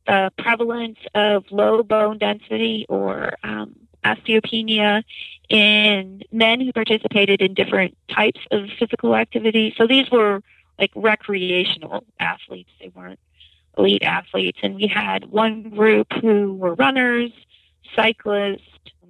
the 0.08 0.32
prevalence 0.38 0.98
of 1.14 1.46
low 1.52 1.84
bone 1.84 2.18
density 2.18 2.86
or 2.90 3.34
um, 3.44 3.76
osteopenia 4.04 5.04
in 5.50 6.24
men 6.32 6.60
who 6.60 6.74
participated 6.74 7.42
in 7.42 7.54
different 7.54 7.96
types 8.10 8.40
of 8.52 8.68
physical 8.80 9.16
activity. 9.16 9.74
So 9.78 9.86
these 9.86 10.10
were 10.10 10.42
like 10.80 10.92
recreational 10.96 12.04
athletes, 12.20 12.72
they 12.80 12.90
weren't 12.90 13.20
elite 13.78 14.04
athletes. 14.04 14.60
And 14.64 14.76
we 14.76 14.88
had 14.88 15.26
one 15.26 15.70
group 15.70 16.08
who 16.22 16.54
were 16.56 16.74
runners, 16.74 17.32
cyclists, 17.96 18.62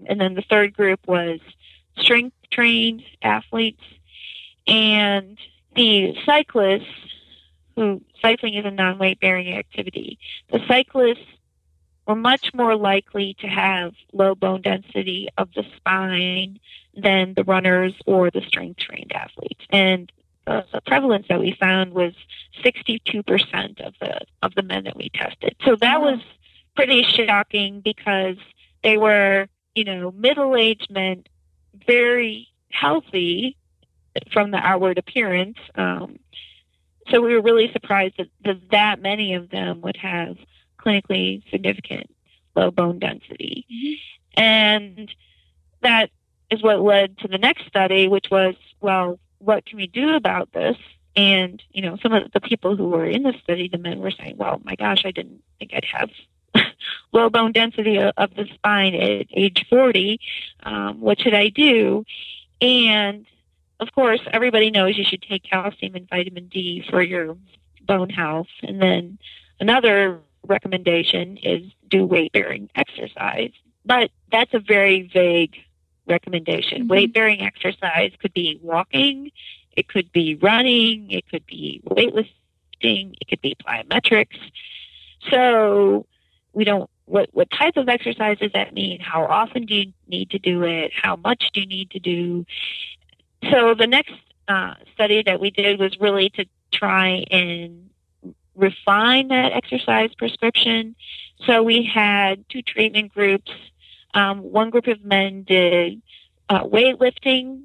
and 0.05 0.19
then 0.19 0.33
the 0.33 0.43
third 0.43 0.73
group 0.73 0.99
was 1.07 1.39
strength 1.97 2.35
trained 2.51 3.03
athletes. 3.21 3.81
And 4.67 5.37
the 5.75 6.15
cyclists, 6.25 6.85
who 7.75 8.01
cycling 8.21 8.55
is 8.55 8.65
a 8.65 8.71
non 8.71 8.97
weight 8.97 9.19
bearing 9.19 9.53
activity, 9.53 10.19
the 10.51 10.59
cyclists 10.67 11.25
were 12.07 12.15
much 12.15 12.53
more 12.53 12.75
likely 12.75 13.35
to 13.39 13.47
have 13.47 13.93
low 14.13 14.35
bone 14.35 14.61
density 14.61 15.29
of 15.37 15.49
the 15.55 15.63
spine 15.77 16.59
than 16.95 17.33
the 17.35 17.43
runners 17.43 17.93
or 18.05 18.31
the 18.31 18.41
strength 18.41 18.79
trained 18.79 19.11
athletes. 19.13 19.63
And 19.69 20.11
the 20.45 20.81
prevalence 20.85 21.27
that 21.29 21.39
we 21.39 21.55
found 21.59 21.93
was 21.93 22.13
62% 22.63 23.79
of 23.85 23.93
the 23.99 24.19
of 24.41 24.55
the 24.55 24.63
men 24.63 24.83
that 24.85 24.97
we 24.97 25.09
tested. 25.09 25.55
So 25.63 25.75
that 25.79 26.01
was 26.01 26.19
pretty 26.75 27.03
shocking 27.03 27.81
because 27.81 28.37
they 28.83 28.97
were, 28.97 29.47
you 29.75 29.83
know, 29.83 30.11
middle-aged 30.11 30.89
men, 30.89 31.23
very 31.87 32.49
healthy 32.69 33.57
from 34.31 34.51
the 34.51 34.57
outward 34.57 34.97
appearance. 34.97 35.57
Um, 35.75 36.19
so 37.11 37.21
we 37.21 37.33
were 37.33 37.41
really 37.41 37.71
surprised 37.71 38.15
that, 38.17 38.27
that 38.45 38.71
that 38.71 39.01
many 39.01 39.33
of 39.33 39.49
them 39.49 39.81
would 39.81 39.97
have 39.97 40.37
clinically 40.79 41.43
significant 41.51 42.09
low 42.55 42.71
bone 42.71 42.99
density. 42.99 43.65
Mm-hmm. 43.71 44.41
And 44.41 45.15
that 45.81 46.09
is 46.49 46.61
what 46.61 46.81
led 46.81 47.17
to 47.19 47.27
the 47.27 47.37
next 47.37 47.67
study, 47.67 48.07
which 48.07 48.27
was, 48.31 48.55
well, 48.79 49.19
what 49.39 49.65
can 49.65 49.77
we 49.77 49.87
do 49.87 50.15
about 50.15 50.51
this? 50.53 50.77
And, 51.15 51.61
you 51.71 51.81
know, 51.81 51.97
some 52.01 52.13
of 52.13 52.31
the 52.31 52.39
people 52.39 52.75
who 52.75 52.89
were 52.89 53.05
in 53.05 53.23
the 53.23 53.33
study, 53.43 53.67
the 53.67 53.77
men 53.77 53.99
were 53.99 54.11
saying, 54.11 54.37
well, 54.37 54.61
my 54.63 54.75
gosh, 54.75 55.03
I 55.05 55.11
didn't 55.11 55.41
think 55.59 55.71
I'd 55.73 55.85
have 55.85 56.09
low 57.11 57.29
bone 57.29 57.51
density 57.51 57.97
of 57.99 58.35
the 58.35 58.47
spine 58.53 58.95
at 58.95 59.27
age 59.31 59.65
40. 59.69 60.19
Um, 60.63 61.01
what 61.01 61.19
should 61.19 61.33
I 61.33 61.49
do? 61.49 62.05
And 62.61 63.25
of 63.81 63.91
course, 63.93 64.21
everybody 64.31 64.71
knows 64.71 64.97
you 64.97 65.03
should 65.03 65.23
take 65.23 65.43
calcium 65.43 65.95
and 65.95 66.07
vitamin 66.07 66.47
D 66.47 66.85
for 66.89 67.01
your 67.01 67.35
bone 67.85 68.09
health. 68.09 68.47
And 68.61 68.81
then 68.81 69.17
another 69.59 70.19
recommendation 70.47 71.37
is 71.37 71.63
do 71.89 72.05
weight 72.05 72.31
bearing 72.31 72.69
exercise. 72.75 73.51
But 73.83 74.11
that's 74.31 74.53
a 74.53 74.59
very 74.59 75.09
vague 75.11 75.55
recommendation. 76.07 76.83
Mm-hmm. 76.83 76.91
Weight 76.91 77.13
bearing 77.13 77.41
exercise 77.41 78.11
could 78.21 78.33
be 78.33 78.59
walking, 78.61 79.31
it 79.75 79.87
could 79.87 80.11
be 80.11 80.35
running, 80.35 81.09
it 81.09 81.27
could 81.29 81.45
be 81.47 81.81
weightlifting, 81.85 83.15
it 83.19 83.27
could 83.27 83.41
be 83.41 83.55
plyometrics. 83.55 84.37
So 85.29 86.05
we 86.53 86.63
don't 86.63 86.89
what 87.05 87.29
what 87.33 87.49
type 87.51 87.77
of 87.77 87.89
exercise 87.89 88.37
does 88.39 88.51
that 88.53 88.73
mean? 88.73 88.99
How 88.99 89.25
often 89.25 89.65
do 89.65 89.73
you 89.75 89.93
need 90.07 90.29
to 90.31 90.39
do 90.39 90.63
it? 90.63 90.91
How 90.93 91.15
much 91.15 91.49
do 91.53 91.61
you 91.61 91.67
need 91.67 91.91
to 91.91 91.99
do? 91.99 92.45
So 93.49 93.73
the 93.73 93.87
next 93.87 94.13
uh, 94.47 94.75
study 94.93 95.23
that 95.23 95.39
we 95.39 95.49
did 95.49 95.79
was 95.79 95.99
really 95.99 96.29
to 96.31 96.45
try 96.71 97.25
and 97.31 97.89
refine 98.55 99.29
that 99.29 99.53
exercise 99.53 100.11
prescription. 100.17 100.95
So 101.45 101.63
we 101.63 101.83
had 101.83 102.45
two 102.49 102.61
treatment 102.61 103.13
groups. 103.13 103.51
Um, 104.13 104.39
one 104.39 104.69
group 104.69 104.87
of 104.87 105.03
men 105.03 105.43
did 105.43 106.01
uh, 106.49 106.63
weightlifting 106.63 107.63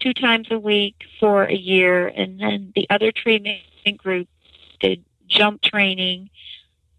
two 0.00 0.12
times 0.12 0.48
a 0.50 0.58
week 0.58 0.96
for 1.20 1.44
a 1.44 1.54
year, 1.54 2.08
and 2.08 2.40
then 2.40 2.72
the 2.74 2.86
other 2.90 3.12
treatment 3.12 3.62
group 3.96 4.28
did 4.80 5.04
jump 5.28 5.62
training 5.62 6.30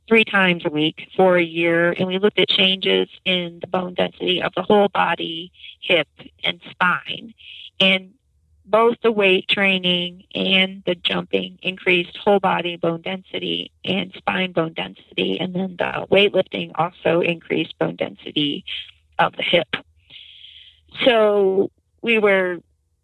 three 0.07 0.23
times 0.23 0.63
a 0.65 0.69
week 0.69 1.09
for 1.15 1.37
a 1.37 1.43
year. 1.43 1.91
And 1.91 2.07
we 2.07 2.19
looked 2.19 2.39
at 2.39 2.47
changes 2.47 3.09
in 3.25 3.59
the 3.59 3.67
bone 3.67 3.95
density 3.95 4.41
of 4.41 4.53
the 4.55 4.61
whole 4.61 4.87
body, 4.89 5.51
hip, 5.81 6.07
and 6.43 6.61
spine. 6.69 7.33
And 7.79 8.11
both 8.65 8.97
the 9.03 9.11
weight 9.11 9.47
training 9.47 10.23
and 10.33 10.81
the 10.85 10.95
jumping 10.95 11.59
increased 11.61 12.17
whole 12.17 12.39
body 12.39 12.77
bone 12.77 13.01
density 13.01 13.71
and 13.83 14.11
spine 14.17 14.53
bone 14.53 14.73
density. 14.73 15.39
And 15.39 15.53
then 15.53 15.75
the 15.77 16.07
weightlifting 16.11 16.71
also 16.75 17.21
increased 17.21 17.77
bone 17.77 17.95
density 17.95 18.65
of 19.19 19.35
the 19.35 19.43
hip. 19.43 19.67
So 21.05 21.71
we 22.01 22.17
were 22.17 22.57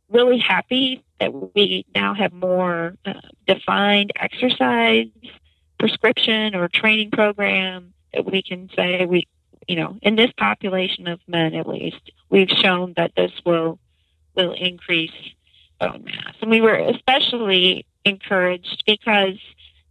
really 0.09 0.39
happy 0.39 1.03
that 1.19 1.31
we 1.55 1.85
now 1.93 2.13
have 2.13 2.33
more 2.33 2.95
uh, 3.05 3.13
defined 3.47 4.11
exercise 4.15 5.07
prescription 5.79 6.55
or 6.55 6.67
training 6.67 7.11
program 7.11 7.93
that 8.13 8.25
we 8.25 8.41
can 8.41 8.69
say 8.75 9.05
we, 9.05 9.27
you 9.67 9.75
know, 9.75 9.97
in 10.01 10.15
this 10.15 10.31
population 10.37 11.07
of 11.07 11.19
men 11.27 11.53
at 11.53 11.67
least, 11.67 12.11
we've 12.29 12.49
shown 12.49 12.93
that 12.97 13.11
this 13.15 13.31
will 13.45 13.79
will 14.35 14.53
increase 14.53 15.11
bone 15.79 16.03
mass. 16.05 16.35
And 16.41 16.49
we 16.49 16.61
were 16.61 16.75
especially 16.75 17.85
encouraged 18.05 18.83
because 18.85 19.37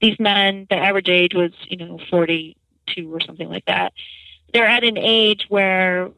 these 0.00 0.18
men, 0.18 0.66
the 0.70 0.76
average 0.76 1.08
age 1.08 1.34
was, 1.34 1.52
you 1.68 1.76
know, 1.76 1.98
42 2.10 3.14
or 3.14 3.20
something 3.20 3.48
like 3.48 3.66
that. 3.66 3.92
They're 4.52 4.66
at 4.66 4.84
an 4.84 4.98
age 4.98 5.46
where 5.48 6.10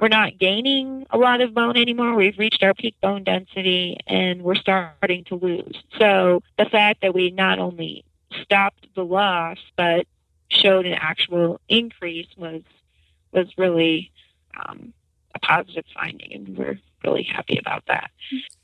we're 0.00 0.08
not 0.08 0.38
gaining 0.38 1.06
a 1.10 1.18
lot 1.18 1.40
of 1.40 1.54
bone 1.54 1.76
anymore. 1.76 2.14
We've 2.14 2.38
reached 2.38 2.62
our 2.62 2.74
peak 2.74 2.94
bone 3.00 3.24
density 3.24 3.98
and 4.06 4.42
we're 4.42 4.54
starting 4.54 5.24
to 5.24 5.34
lose. 5.34 5.76
So 5.98 6.42
the 6.56 6.66
fact 6.66 7.02
that 7.02 7.14
we 7.14 7.30
not 7.30 7.58
only 7.58 8.04
stopped 8.42 8.86
the 8.94 9.04
loss 9.04 9.58
but 9.76 10.06
showed 10.48 10.86
an 10.86 10.94
actual 10.94 11.60
increase 11.68 12.28
was 12.36 12.62
was 13.32 13.46
really 13.58 14.10
um, 14.58 14.92
a 15.34 15.38
positive 15.38 15.84
finding, 15.94 16.32
and 16.32 16.56
we're 16.56 16.78
really 17.04 17.22
happy 17.22 17.58
about 17.58 17.84
that. 17.86 18.10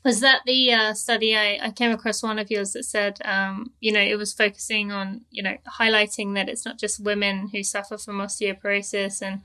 Was 0.03 0.19
that 0.19 0.41
the 0.45 0.73
uh, 0.73 0.93
study 0.93 1.35
I, 1.35 1.59
I, 1.61 1.71
came 1.71 1.91
across 1.91 2.21
one 2.21 2.39
of 2.39 2.51
yours 2.51 2.73
that 2.73 2.83
said, 2.83 3.19
um, 3.25 3.71
you 3.79 3.91
know, 3.91 3.99
it 3.99 4.17
was 4.17 4.33
focusing 4.33 4.91
on, 4.91 5.21
you 5.31 5.41
know, 5.41 5.55
highlighting 5.79 6.35
that 6.35 6.49
it's 6.49 6.65
not 6.65 6.77
just 6.77 7.03
women 7.03 7.49
who 7.51 7.63
suffer 7.63 7.97
from 7.97 8.19
osteoporosis, 8.19 9.21
and 9.21 9.41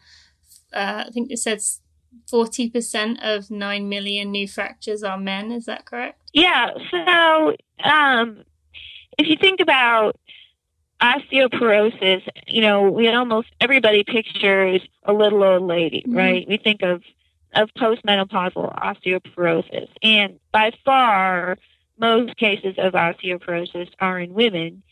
uh, 0.72 1.04
I 1.06 1.10
think 1.10 1.30
it 1.30 1.38
says 1.38 1.80
forty 2.28 2.68
percent 2.68 3.22
of 3.22 3.50
nine 3.50 3.88
million 3.88 4.30
new 4.30 4.48
fractures 4.48 5.02
are 5.02 5.18
men. 5.18 5.52
Is 5.52 5.66
that 5.66 5.84
correct? 5.84 6.20
Yeah. 6.32 6.70
So 6.90 7.56
um, 7.82 8.44
if 9.18 9.26
you 9.26 9.36
think 9.40 9.60
about 9.60 10.16
osteoporosis, 11.00 12.22
you 12.46 12.60
know, 12.60 12.90
we 12.90 13.08
almost 13.08 13.48
everybody 13.60 14.04
pictures 14.04 14.82
a 15.04 15.12
little 15.12 15.42
old 15.42 15.62
lady, 15.62 16.02
mm-hmm. 16.02 16.16
right? 16.16 16.48
We 16.48 16.58
think 16.58 16.82
of 16.82 17.02
of 17.54 17.70
postmenopausal 17.76 18.78
osteoporosis. 18.78 19.88
And 20.02 20.38
by 20.52 20.72
far, 20.84 21.56
most 21.98 22.36
cases 22.36 22.74
of 22.78 22.94
osteoporosis 22.94 23.90
are 24.00 24.18
in 24.18 24.34
women, 24.34 24.82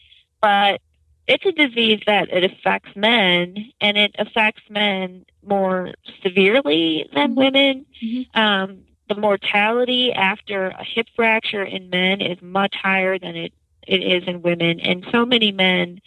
but 0.41 0.81
it's 1.27 1.45
a 1.45 1.53
disease 1.53 2.01
that 2.07 2.31
it 2.31 2.45
affects 2.45 2.97
men 2.97 3.71
and 3.81 3.99
it 3.99 4.15
affects 4.19 4.63
men 4.71 5.27
more 5.47 5.93
severely 6.23 7.09
than 7.15 7.31
mm-hmm. 7.31 7.39
women. 7.39 7.87
Mm-hmm. 8.03 8.41
Um, 8.41 8.79
the 9.09 9.15
mortality 9.15 10.13
after 10.13 10.69
a 10.69 10.85
hip 10.85 11.07
fracture 11.17 11.63
in 11.63 11.91
men 11.91 12.21
is 12.21 12.41
much 12.43 12.75
higher 12.75 13.19
than 13.19 13.37
it, 13.37 13.53
it 13.87 14.03
is 14.03 14.25
in 14.27 14.43
women. 14.43 14.81
And 14.81 15.07
so 15.13 15.25
many 15.25 15.53
men 15.53 16.01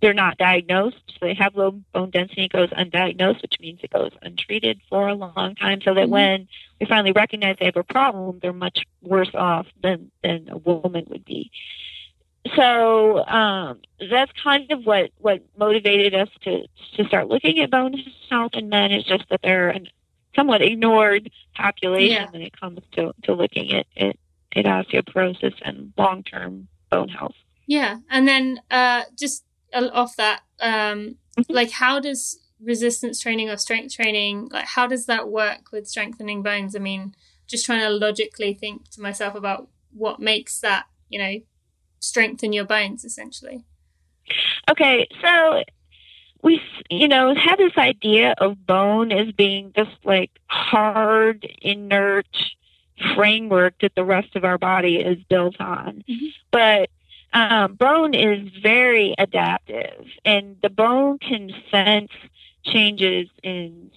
they're 0.00 0.14
not 0.14 0.38
diagnosed. 0.38 1.02
So 1.08 1.26
they 1.26 1.34
have 1.34 1.56
low 1.56 1.72
bone 1.92 2.10
density, 2.10 2.44
it 2.44 2.52
goes 2.52 2.70
undiagnosed, 2.70 3.42
which 3.42 3.58
means 3.60 3.80
it 3.82 3.90
goes 3.90 4.12
untreated 4.22 4.80
for 4.88 5.08
a 5.08 5.14
long 5.14 5.54
time. 5.56 5.80
So 5.82 5.94
that 5.94 6.02
mm-hmm. 6.02 6.10
when 6.10 6.48
we 6.80 6.86
finally 6.86 7.12
recognize 7.12 7.56
they 7.58 7.66
have 7.66 7.76
a 7.76 7.82
problem, 7.82 8.38
they're 8.40 8.52
much 8.52 8.86
worse 9.02 9.30
off 9.34 9.66
than 9.82 10.10
than 10.22 10.48
a 10.50 10.56
woman 10.56 11.06
would 11.08 11.24
be. 11.24 11.50
So 12.54 13.26
um, 13.26 13.80
that's 14.10 14.32
kind 14.42 14.70
of 14.70 14.86
what 14.86 15.10
what 15.18 15.42
motivated 15.58 16.14
us 16.14 16.28
to 16.42 16.66
to 16.96 17.04
start 17.06 17.28
looking 17.28 17.58
at 17.58 17.70
bone 17.70 17.94
health 18.30 18.52
in 18.54 18.68
men. 18.68 18.92
Is 18.92 19.04
just 19.04 19.28
that 19.30 19.40
they're 19.42 19.70
a 19.70 19.80
somewhat 20.36 20.62
ignored 20.62 21.30
population 21.54 22.22
yeah. 22.22 22.30
when 22.30 22.42
it 22.42 22.58
comes 22.58 22.80
to 22.92 23.12
to 23.24 23.34
looking 23.34 23.72
at 23.72 23.86
at, 23.96 24.16
at 24.54 24.64
osteoporosis 24.64 25.54
and 25.62 25.92
long 25.98 26.22
term 26.22 26.68
bone 26.90 27.08
health. 27.08 27.34
Yeah, 27.66 27.98
and 28.08 28.26
then 28.26 28.60
uh, 28.70 29.02
just 29.18 29.44
off 29.72 30.16
that, 30.16 30.42
um, 30.60 31.16
mm-hmm. 31.38 31.52
like 31.52 31.70
how 31.70 32.00
does 32.00 32.38
resistance 32.60 33.20
training 33.20 33.48
or 33.48 33.56
strength 33.56 33.94
training, 33.94 34.48
like 34.52 34.66
how 34.66 34.86
does 34.86 35.06
that 35.06 35.28
work 35.28 35.70
with 35.72 35.86
strengthening 35.86 36.42
bones? 36.42 36.74
I 36.74 36.78
mean, 36.78 37.14
just 37.46 37.64
trying 37.64 37.80
to 37.80 37.90
logically 37.90 38.54
think 38.54 38.90
to 38.90 39.00
myself 39.00 39.34
about 39.34 39.68
what 39.92 40.20
makes 40.20 40.60
that, 40.60 40.86
you 41.08 41.18
know, 41.18 41.34
strengthen 42.00 42.52
your 42.52 42.64
bones 42.64 43.04
essentially? 43.04 43.64
Okay, 44.70 45.06
so 45.22 45.62
we, 46.42 46.60
you 46.90 47.08
know, 47.08 47.34
have 47.34 47.58
this 47.58 47.76
idea 47.76 48.34
of 48.38 48.66
bone 48.66 49.12
as 49.12 49.32
being 49.32 49.72
this 49.74 49.88
like 50.04 50.30
hard, 50.46 51.48
inert 51.62 52.26
framework 53.14 53.74
that 53.80 53.94
the 53.94 54.04
rest 54.04 54.36
of 54.36 54.44
our 54.44 54.58
body 54.58 54.96
is 54.96 55.18
built 55.28 55.60
on. 55.60 56.04
Mm-hmm. 56.08 56.26
But 56.50 56.90
um, 57.32 57.74
bone 57.74 58.14
is 58.14 58.48
very 58.62 59.14
adaptive, 59.18 60.06
and 60.24 60.56
the 60.62 60.70
bone 60.70 61.18
can 61.18 61.52
sense 61.70 62.10
changes 62.64 63.28
in 63.42 63.90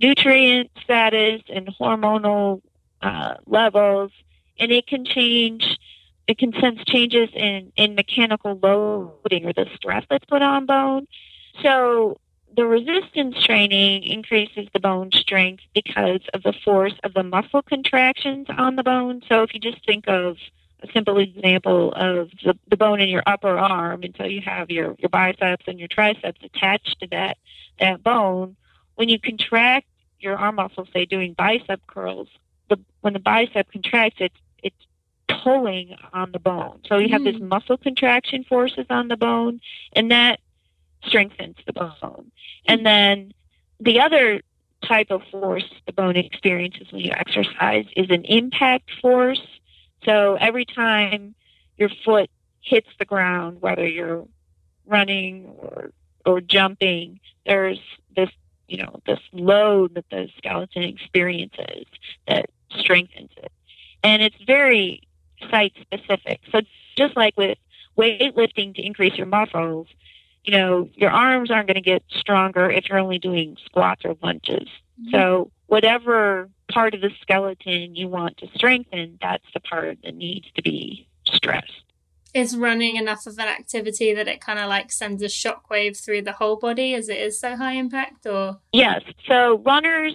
nutrient 0.00 0.70
status 0.82 1.42
and 1.48 1.68
hormonal 1.80 2.60
uh, 3.00 3.34
levels, 3.46 4.10
and 4.58 4.72
it 4.72 4.86
can 4.86 5.04
change. 5.04 5.78
It 6.28 6.38
can 6.38 6.52
sense 6.60 6.84
changes 6.86 7.28
in, 7.34 7.72
in 7.76 7.96
mechanical 7.96 8.58
loading 8.62 9.44
or 9.44 9.52
the 9.52 9.66
stress 9.74 10.04
that's 10.08 10.24
put 10.24 10.40
on 10.40 10.66
bone. 10.66 11.08
So 11.62 12.18
the 12.56 12.64
resistance 12.64 13.42
training 13.42 14.04
increases 14.04 14.68
the 14.72 14.80
bone 14.80 15.10
strength 15.12 15.64
because 15.74 16.20
of 16.32 16.42
the 16.42 16.52
force 16.64 16.94
of 17.02 17.14
the 17.14 17.22
muscle 17.22 17.62
contractions 17.62 18.46
on 18.56 18.76
the 18.76 18.82
bone. 18.82 19.22
So 19.28 19.42
if 19.42 19.52
you 19.52 19.60
just 19.60 19.84
think 19.84 20.04
of 20.06 20.36
a 20.82 20.92
simple 20.92 21.18
example 21.18 21.92
of 21.92 22.30
the, 22.44 22.58
the 22.68 22.76
bone 22.76 23.00
in 23.00 23.08
your 23.08 23.22
upper 23.26 23.56
arm, 23.56 24.02
until 24.02 24.26
you 24.26 24.40
have 24.40 24.70
your, 24.70 24.94
your 24.98 25.08
biceps 25.08 25.64
and 25.66 25.78
your 25.78 25.88
triceps 25.88 26.40
attached 26.42 27.00
to 27.00 27.06
that 27.08 27.38
that 27.80 28.02
bone. 28.02 28.56
When 28.96 29.08
you 29.08 29.18
contract 29.18 29.86
your 30.20 30.36
arm 30.36 30.56
muscle, 30.56 30.86
say 30.92 31.04
doing 31.04 31.32
bicep 31.32 31.80
curls, 31.86 32.28
the, 32.68 32.78
when 33.00 33.12
the 33.12 33.18
bicep 33.18 33.70
contracts, 33.72 34.18
it's 34.20 34.36
it's 34.62 34.86
pulling 35.28 35.96
on 36.12 36.32
the 36.32 36.38
bone. 36.38 36.80
So 36.86 36.98
you 36.98 37.08
have 37.10 37.22
mm. 37.22 37.32
this 37.32 37.40
muscle 37.40 37.76
contraction 37.76 38.44
forces 38.44 38.86
on 38.90 39.08
the 39.08 39.16
bone, 39.16 39.60
and 39.94 40.10
that 40.10 40.40
strengthens 41.04 41.56
the 41.66 41.72
bone. 41.72 42.30
And 42.66 42.86
then 42.86 43.32
the 43.80 44.00
other 44.00 44.42
type 44.84 45.10
of 45.10 45.22
force 45.30 45.64
the 45.86 45.92
bone 45.92 46.16
experiences 46.16 46.90
when 46.90 47.02
you 47.02 47.12
exercise 47.12 47.86
is 47.96 48.10
an 48.10 48.24
impact 48.24 48.90
force. 49.00 49.42
So 50.04 50.36
every 50.40 50.64
time 50.64 51.34
your 51.76 51.90
foot 52.04 52.30
hits 52.60 52.88
the 52.98 53.04
ground, 53.04 53.60
whether 53.60 53.86
you're 53.86 54.26
running 54.86 55.46
or 55.58 55.92
or 56.24 56.40
jumping, 56.40 57.20
there's 57.46 57.80
this 58.14 58.30
you 58.68 58.78
know 58.78 59.00
this 59.06 59.20
load 59.32 59.94
that 59.94 60.08
the 60.10 60.28
skeleton 60.38 60.82
experiences 60.82 61.86
that 62.28 62.46
strengthens 62.78 63.30
it, 63.36 63.52
and 64.02 64.22
it's 64.22 64.36
very 64.46 65.02
site 65.50 65.74
specific. 65.80 66.40
So 66.50 66.60
just 66.96 67.16
like 67.16 67.36
with 67.36 67.58
weightlifting 67.96 68.74
to 68.76 68.82
increase 68.82 69.16
your 69.16 69.26
muscles, 69.26 69.88
you 70.44 70.52
know, 70.52 70.88
your 70.94 71.10
arms 71.10 71.50
aren't 71.50 71.68
going 71.68 71.76
to 71.76 71.80
get 71.80 72.02
stronger 72.10 72.70
if 72.70 72.88
you're 72.88 72.98
only 72.98 73.18
doing 73.18 73.56
squats 73.64 74.02
or 74.04 74.16
lunges. 74.22 74.68
Mm-hmm. 75.00 75.10
So, 75.10 75.50
whatever 75.72 76.50
part 76.70 76.92
of 76.92 77.00
the 77.00 77.08
skeleton 77.22 77.96
you 77.96 78.06
want 78.06 78.36
to 78.36 78.46
strengthen, 78.54 79.18
that's 79.22 79.46
the 79.54 79.60
part 79.60 79.96
that 80.04 80.14
needs 80.14 80.46
to 80.54 80.60
be 80.60 81.08
stressed. 81.24 81.84
Is 82.34 82.54
running 82.58 82.96
enough 82.96 83.26
of 83.26 83.38
an 83.38 83.48
activity 83.48 84.12
that 84.12 84.28
it 84.28 84.38
kind 84.42 84.58
of 84.58 84.68
like 84.68 84.92
sends 84.92 85.22
a 85.22 85.26
shockwave 85.26 85.96
through 85.96 86.22
the 86.22 86.32
whole 86.32 86.56
body 86.56 86.94
as 86.94 87.08
it 87.08 87.16
is 87.16 87.40
so 87.40 87.56
high 87.56 87.72
impact 87.72 88.26
or? 88.26 88.58
Yes. 88.74 89.00
So, 89.26 89.62
runners 89.64 90.14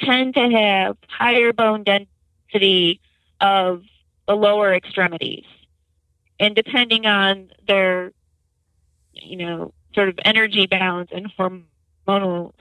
tend 0.00 0.32
to 0.36 0.48
have 0.48 0.96
higher 1.10 1.52
bone 1.52 1.84
density 1.84 3.02
of 3.38 3.82
the 4.26 4.34
lower 4.34 4.74
extremities. 4.74 5.44
And 6.38 6.56
depending 6.56 7.04
on 7.04 7.50
their 7.68 8.12
you 9.12 9.36
know, 9.36 9.74
sort 9.94 10.08
of 10.08 10.18
energy 10.24 10.66
balance 10.66 11.10
and 11.12 11.30
hormonal 11.38 11.64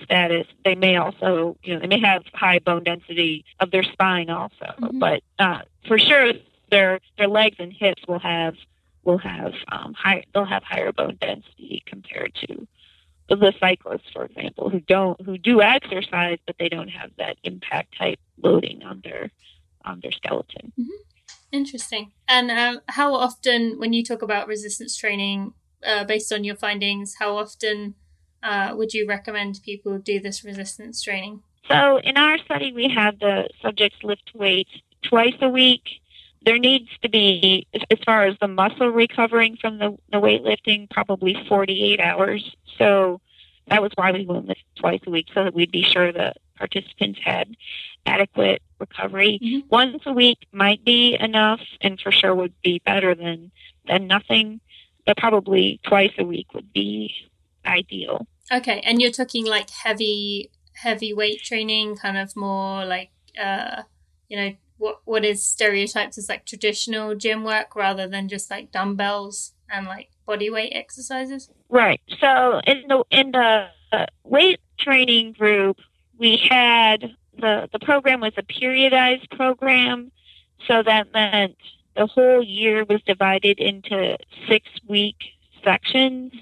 status, 0.04 0.47
they 0.63 0.75
may 0.75 0.95
also, 0.95 1.58
you 1.63 1.73
know, 1.73 1.80
they 1.82 1.88
may 1.88 1.99
have 1.99 2.23
high 2.34 2.60
bone 2.60 2.84
density 2.84 3.45
of 3.60 3.71
their 3.71 3.84
spine 3.84 4.30
also. 4.30 4.54
Mm-hmm. 4.62 4.99
But 4.99 5.23
uh, 5.39 5.60
for 5.88 5.97
sure, 5.97 6.34
their 6.71 6.99
their 7.17 7.28
legs 7.28 7.56
and 7.60 7.73
hips 7.73 8.04
will 8.08 8.19
have 8.19 8.56
will 9.04 9.17
have 9.17 9.54
um, 9.71 9.93
high 9.93 10.23
they'll 10.34 10.45
have 10.45 10.63
higher 10.63 10.91
bone 10.91 11.17
density 11.19 11.84
compared 11.86 12.36
to 12.36 12.67
the 13.28 13.54
cyclists, 13.60 14.10
for 14.12 14.25
example, 14.25 14.69
who 14.69 14.80
don't 14.80 15.19
who 15.21 15.38
do 15.38 15.62
exercise, 15.62 16.39
but 16.45 16.56
they 16.60 16.69
don't 16.69 16.89
have 16.89 17.12
that 17.17 17.38
impact 17.43 17.97
type 17.97 18.19
loading 18.41 18.84
on 18.84 19.02
their 19.04 19.32
on 19.86 19.99
their 20.02 20.12
skeleton. 20.12 20.71
Mm-hmm. 20.80 21.04
Interesting. 21.52 22.12
And 22.28 22.52
um, 22.52 22.82
how 22.89 23.15
often, 23.15 23.80
when 23.80 23.93
you 23.93 24.04
talk 24.04 24.21
about 24.21 24.47
resistance 24.47 24.95
training, 24.95 25.54
uh, 25.86 26.04
based 26.04 26.32
on 26.32 26.43
your 26.43 26.56
findings, 26.56 27.15
how 27.19 27.38
often 27.38 27.95
uh, 28.43 28.73
would 28.75 28.93
you 28.93 29.08
recommend 29.08 29.60
people 29.63 29.97
do 29.97 30.19
this 30.19 30.43
resistance 30.43 31.02
training? 31.02 31.41
So, 31.67 31.97
in 31.99 32.17
our 32.17 32.38
study, 32.39 32.71
we 32.73 32.89
had 32.89 33.19
the 33.19 33.49
subjects 33.62 33.97
lift 34.04 34.32
weights 34.34 34.71
twice 35.04 35.36
a 35.41 35.49
week. 35.49 35.84
There 36.45 36.58
needs 36.58 36.89
to 37.04 37.10
be, 37.10 37.67
as 37.91 37.99
far 38.06 38.23
as 38.25 38.38
the 38.39 38.47
muscle 38.47 38.88
recovering 38.88 39.58
from 39.58 39.78
the, 39.78 39.97
the 40.12 40.17
weightlifting, 40.17 40.89
probably 40.89 41.36
48 41.47 41.99
hours. 41.99 42.56
So, 42.78 43.21
that 43.67 43.82
was 43.82 43.91
why 43.95 44.12
we 44.12 44.25
went 44.25 44.47
this 44.47 44.58
twice 44.75 45.02
a 45.06 45.12
week, 45.12 45.28
so 45.34 45.43
that 45.43 45.54
we'd 45.54 45.71
be 45.71 45.84
sure 45.84 46.12
the 46.12 46.34
participants 46.58 47.19
had 47.23 47.56
adequate 48.06 48.62
recovery. 48.80 49.39
Mm-hmm. 49.41 49.67
Once 49.69 50.02
a 50.06 50.13
week 50.13 50.39
might 50.52 50.84
be 50.84 51.15
enough, 51.19 51.62
and 51.82 51.99
for 51.99 52.12
sure 52.12 52.34
would 52.34 52.54
be 52.63 52.82
better 52.86 53.13
than 53.13 53.52
than 53.88 54.08
nothing 54.08 54.62
but 55.10 55.17
probably 55.17 55.80
twice 55.84 56.12
a 56.19 56.23
week 56.23 56.54
would 56.54 56.71
be 56.71 57.12
ideal. 57.65 58.28
Okay, 58.52 58.82
and 58.82 59.02
you're 59.02 59.12
talking 59.12 59.45
like 59.45 59.69
heavy 59.69 60.52
heavy 60.74 61.13
weight 61.13 61.41
training, 61.43 61.95
kind 61.95 62.17
of 62.17 62.36
more 62.36 62.86
like 62.86 63.12
uh, 63.41 63.84
you 64.28 64.38
know 64.38 64.56
what 64.78 65.02
what 65.06 65.24
is 65.26 65.43
stereotyped 65.43 66.17
as 66.17 66.30
like 66.30 66.45
traditional 66.45 67.15
gym 67.15 67.43
work 67.43 67.76
rather 67.76 68.08
than 68.08 68.28
just 68.28 68.50
like 68.50 68.72
dumbbells 68.72 69.54
and 69.69 69.86
like 69.86 70.10
body 70.26 70.50
weight 70.50 70.72
exercises. 70.74 71.50
Right. 71.69 72.02
So 72.19 72.62
in 72.65 72.84
the 72.88 73.04
in 73.12 73.32
the 73.32 73.67
uh, 73.91 74.06
weight 74.24 74.60
training 74.80 75.34
group, 75.34 75.78
we 76.17 76.38
had 76.50 77.12
the 77.38 77.69
the 77.72 77.80
program 77.80 78.22
was 78.22 78.34
a 78.38 78.43
periodized 78.43 79.30
program, 79.32 80.12
so 80.67 80.82
that 80.84 81.13
meant 81.13 81.58
the 81.95 82.08
whole 82.08 82.41
year 82.41 82.86
was 82.86 83.02
divided 83.06 83.60
into 83.60 84.17
six 84.48 84.67
week 84.88 85.17
sections, 85.63 86.34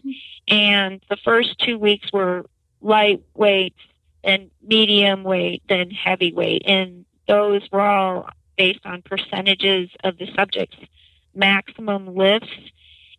and 0.47 1.01
the 1.09 1.17
first 1.17 1.57
two 1.59 1.77
weeks 1.77 2.11
were 2.11 2.45
lightweight 2.81 3.75
and 4.23 4.49
medium 4.61 5.23
weight, 5.23 5.63
then 5.69 5.89
heavyweight, 5.91 6.63
and 6.65 7.05
those 7.27 7.61
were 7.71 7.81
all 7.81 8.29
based 8.57 8.85
on 8.85 9.01
percentages 9.01 9.89
of 10.03 10.17
the 10.17 10.27
subject's 10.35 10.77
maximum 11.35 12.15
lifts, 12.15 12.49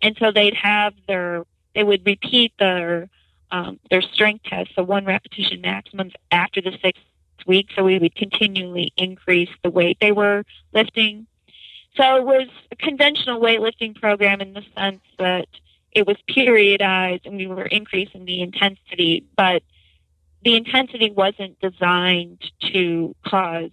and 0.03 0.17
so 0.19 0.33
they'd 0.33 0.55
have 0.55 0.95
their 1.07 1.45
they 1.75 1.85
would 1.85 2.05
repeat 2.05 2.53
their 2.59 3.09
um, 3.51 3.79
their 3.91 4.03
strength 4.03 4.45
tests, 4.45 4.75
so 4.75 4.83
one 4.83 5.05
repetition 5.05 5.61
maximums 5.61 6.13
after 6.31 6.61
the 6.61 6.77
sixth 6.83 7.03
week. 7.47 7.69
So 7.75 7.85
we 7.85 7.99
would 7.99 8.15
continually 8.15 8.93
increase 8.97 9.51
the 9.63 9.71
weight 9.71 9.99
they 10.01 10.13
were 10.13 10.45
lifting. 10.73 11.27
So 11.97 12.17
it 12.17 12.25
was 12.25 12.49
a 12.71 12.77
conventional 12.77 13.41
weightlifting 13.41 13.99
program 13.99 14.41
in 14.41 14.53
the 14.53 14.65
sense 14.77 15.01
that 15.19 15.49
it 15.93 16.07
was 16.07 16.17
periodized 16.29 17.27
and 17.27 17.37
we 17.37 17.47
were 17.47 17.65
increasing 17.65 18.25
the 18.25 18.43
intensity, 18.43 19.25
but 19.37 19.63
the 20.45 20.57
intensity 20.57 21.11
wasn't 21.11 21.59
designed 21.61 22.43
to 22.73 23.15
cause 23.27 23.71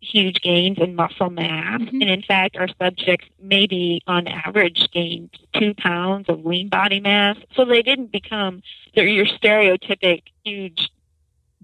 huge 0.00 0.40
gains 0.40 0.78
in 0.78 0.94
muscle 0.94 1.30
mass. 1.30 1.80
Mm-hmm. 1.80 2.00
And 2.00 2.10
in 2.10 2.22
fact, 2.22 2.56
our 2.56 2.68
subjects 2.80 3.26
maybe 3.40 4.00
on 4.06 4.26
average 4.26 4.88
gained 4.92 5.30
two 5.54 5.74
pounds 5.74 6.28
of 6.28 6.44
lean 6.44 6.68
body 6.68 7.00
mass. 7.00 7.36
So 7.54 7.64
they 7.64 7.82
didn't 7.82 8.12
become 8.12 8.62
your 8.94 9.26
stereotypic 9.26 10.22
huge 10.44 10.88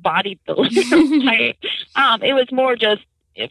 bodybuilder 0.00 1.24
type. 1.24 1.56
Um, 1.96 2.24
it 2.24 2.32
was 2.32 2.50
more 2.50 2.74
just 2.74 3.02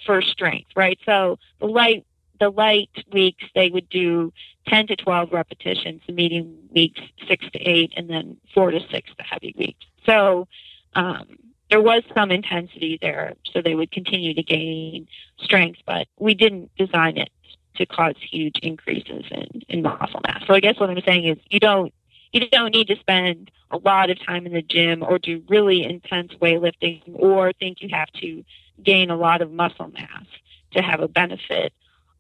for 0.06 0.22
strength, 0.22 0.72
right? 0.76 1.00
So 1.06 1.40
the 1.62 1.66
light 1.66 2.06
the 2.44 2.50
light 2.50 2.90
weeks, 3.12 3.44
they 3.56 3.70
would 3.70 3.90
do 3.90 4.34
10 4.68 4.88
to 4.88 4.96
12 4.96 5.32
repetitions, 5.32 6.02
the 6.06 6.14
medium 6.14 6.58
weeks, 6.74 7.00
6 7.28 7.46
to 7.54 7.60
8, 7.60 7.94
and 7.96 8.10
then 8.10 8.38
4 8.54 8.72
to 8.72 8.80
6, 8.80 9.12
the 9.18 9.24
heavy 9.24 9.56
weeks. 9.58 9.86
So 10.06 10.48
um, 10.94 11.38
there 11.70 11.82
was 11.82 12.04
some 12.14 12.32
intensity 12.32 13.00
there, 13.02 13.34
so 13.52 13.62
they 13.62 13.76
would 13.76 13.92
continue 13.92 14.34
to 14.34 14.44
gain 14.44 15.08
strength, 15.40 15.80
but 15.86 16.08
we 16.20 16.34
didn't 16.34 16.70
design 16.78 17.18
it 17.18 17.30
to 17.76 17.86
cause 17.86 18.16
huge 18.20 18.60
increases 18.62 19.24
in, 19.32 19.62
in 19.70 19.82
muscle 19.82 20.22
mass. 20.28 20.44
So 20.46 20.54
I 20.54 20.60
guess 20.60 20.80
what 20.80 20.90
I'm 20.90 21.02
saying 21.06 21.26
is 21.26 21.38
you 21.50 21.60
don't 21.60 21.94
you 22.32 22.48
don't 22.50 22.74
need 22.74 22.88
to 22.88 22.96
spend 22.98 23.52
a 23.70 23.78
lot 23.78 24.10
of 24.10 24.24
time 24.24 24.46
in 24.48 24.54
the 24.54 24.62
gym 24.62 25.04
or 25.04 25.20
do 25.20 25.44
really 25.50 25.84
intense 25.84 26.34
weightlifting 26.42 27.02
or 27.14 27.54
think 27.54 27.82
you 27.82 27.90
have 27.92 28.12
to 28.22 28.44
gain 28.84 29.12
a 29.12 29.16
lot 29.16 29.42
of 29.42 29.52
muscle 29.52 29.92
mass 29.92 30.26
to 30.72 30.82
have 30.82 31.00
a 31.00 31.08
benefit 31.08 31.74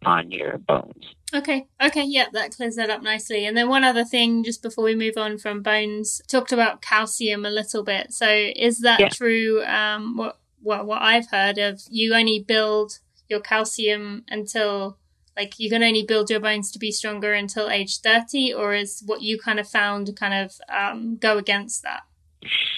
on 0.06 0.32
your 0.32 0.58
bones. 0.58 1.16
Okay. 1.34 1.68
Okay. 1.82 2.04
Yeah, 2.04 2.26
that 2.34 2.56
clears 2.56 2.76
that 2.76 2.89
up 2.89 3.01
nicely. 3.01 3.45
And 3.45 3.58
then 3.58 3.70
one 3.70 3.84
other 3.84 4.06
thing, 4.06 4.43
just 4.43 4.62
before 4.62 4.84
we 4.84 4.95
move 4.95 5.18
on 5.18 5.38
from 5.38 5.62
bones, 5.62 6.22
talked 6.28 6.51
about 6.51 6.82
calcium 6.82 7.45
a 7.45 7.49
little 7.49 7.84
bit. 7.84 8.14
So 8.14 8.28
is 8.28 8.80
that 8.80 8.99
yeah. 8.99 9.10
true? 9.10 9.64
Um, 9.64 10.16
what, 10.18 10.39
what, 10.62 10.86
what 10.86 11.01
I've 11.01 11.30
heard 11.30 11.58
of, 11.58 11.82
you 11.89 12.14
only 12.14 12.39
build 12.39 12.99
your 13.30 13.39
calcium 13.39 14.24
until 14.30 14.97
like 15.36 15.58
you 15.58 15.70
can 15.70 15.84
only 15.84 16.04
build 16.04 16.30
your 16.30 16.39
bones 16.39 16.72
to 16.72 16.80
be 16.80 16.91
stronger 16.91 17.34
until 17.34 17.70
age 17.70 17.99
30 17.99 18.54
or 18.54 18.74
is 18.74 19.01
what 19.06 19.22
you 19.22 19.39
kind 19.39 19.60
of 19.60 19.68
found 19.68 20.16
kind 20.16 20.34
of 20.34 20.54
um, 20.70 21.18
go 21.18 21.38
against 21.38 21.82
that 21.84 22.01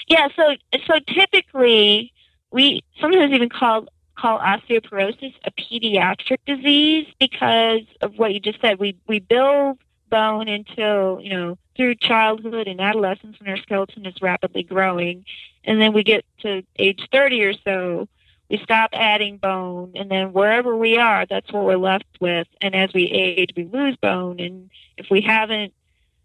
yeah 0.08 0.28
so 0.36 0.44
so 0.88 0.94
typically 1.14 2.14
we 2.52 2.82
sometimes 3.02 3.34
even 3.34 3.50
call 3.50 3.86
call 4.16 4.40
osteoporosis 4.40 5.34
a 5.44 5.52
pediatric 5.52 6.40
disease 6.46 7.08
because 7.20 7.82
of 8.02 8.18
what 8.18 8.34
you 8.34 8.40
just 8.40 8.62
said. 8.62 8.80
We 8.80 8.98
we 9.08 9.20
build 9.20 9.80
bone 10.10 10.48
until 10.48 11.20
you 11.22 11.30
know 11.30 11.58
through 11.76 11.96
childhood 11.96 12.68
and 12.68 12.80
adolescence 12.80 13.40
when 13.40 13.50
our 13.50 13.58
skeleton 13.58 14.06
is 14.06 14.22
rapidly 14.22 14.64
growing, 14.64 15.26
and 15.64 15.82
then 15.82 15.94
we 15.94 16.04
get 16.04 16.26
to 16.40 16.64
age 16.78 17.08
thirty 17.12 17.44
or 17.44 17.54
so. 17.64 18.08
We 18.50 18.60
stop 18.60 18.92
adding 18.94 19.38
bone, 19.38 19.94
and 19.96 20.10
then 20.10 20.32
wherever 20.32 20.76
we 20.76 20.98
are, 20.98 21.26
that's 21.26 21.52
what 21.52 21.66
we're 21.66 21.78
left 21.78 22.06
with. 22.22 22.48
And 22.62 22.76
as 22.76 22.94
we 22.94 23.06
age, 23.06 23.50
we 23.58 23.64
lose 23.64 23.96
bone, 23.98 24.40
and 24.40 24.70
if 24.98 25.08
we 25.10 25.22
haven't 25.22 25.74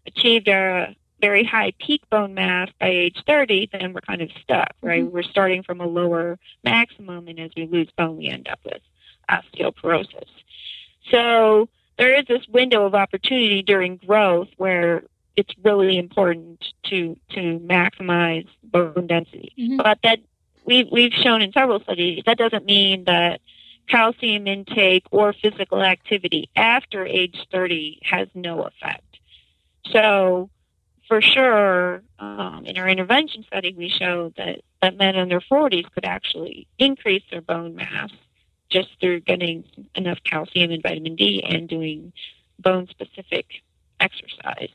achieved 0.05 0.47
our 0.47 0.89
very 1.21 1.43
high 1.43 1.73
peak 1.79 2.01
bone 2.09 2.33
mass 2.33 2.69
by 2.79 2.87
age 2.87 3.21
30, 3.25 3.69
then 3.71 3.93
we're 3.93 4.01
kind 4.01 4.21
of 4.21 4.29
stuck, 4.41 4.73
right? 4.81 5.03
Mm-hmm. 5.03 5.13
We're 5.13 5.23
starting 5.23 5.63
from 5.63 5.79
a 5.79 5.87
lower 5.87 6.39
maximum, 6.63 7.27
and 7.27 7.39
as 7.39 7.51
we 7.55 7.67
lose 7.67 7.89
bone, 7.97 8.17
we 8.17 8.27
end 8.27 8.47
up 8.49 8.59
with 8.65 8.81
osteoporosis. 9.29 10.27
So 11.09 11.69
there 11.97 12.13
is 12.17 12.25
this 12.27 12.47
window 12.47 12.85
of 12.85 12.95
opportunity 12.95 13.61
during 13.61 13.97
growth 13.97 14.49
where 14.57 15.03
it's 15.35 15.53
really 15.63 15.97
important 15.97 16.63
to 16.85 17.17
to 17.31 17.59
maximize 17.59 18.47
bone 18.63 19.07
density. 19.07 19.53
Mm-hmm. 19.57 19.77
But 19.77 19.99
that 20.03 20.19
we've 20.65 20.87
we've 20.91 21.13
shown 21.13 21.41
in 21.41 21.51
several 21.53 21.79
studies 21.81 22.23
that 22.25 22.37
doesn't 22.37 22.65
mean 22.65 23.05
that 23.05 23.41
calcium 23.87 24.47
intake 24.47 25.05
or 25.11 25.33
physical 25.33 25.83
activity 25.83 26.49
after 26.55 27.05
age 27.05 27.37
30 27.51 27.99
has 28.03 28.27
no 28.33 28.63
effect. 28.63 29.03
So 29.91 30.49
for 31.11 31.21
sure, 31.21 32.01
um, 32.19 32.63
in 32.65 32.77
our 32.77 32.87
intervention 32.87 33.43
study, 33.43 33.73
we 33.77 33.89
showed 33.89 34.33
that, 34.37 34.61
that 34.81 34.95
men 34.95 35.17
in 35.17 35.27
their 35.27 35.41
40s 35.41 35.91
could 35.91 36.05
actually 36.05 36.67
increase 36.79 37.21
their 37.29 37.41
bone 37.41 37.75
mass 37.75 38.11
just 38.69 38.87
through 39.01 39.19
getting 39.19 39.65
enough 39.93 40.19
calcium 40.23 40.71
and 40.71 40.81
vitamin 40.81 41.17
D 41.17 41.43
and 41.43 41.67
doing 41.67 42.13
bone 42.59 42.87
specific 42.87 43.45
exercise. 43.99 44.69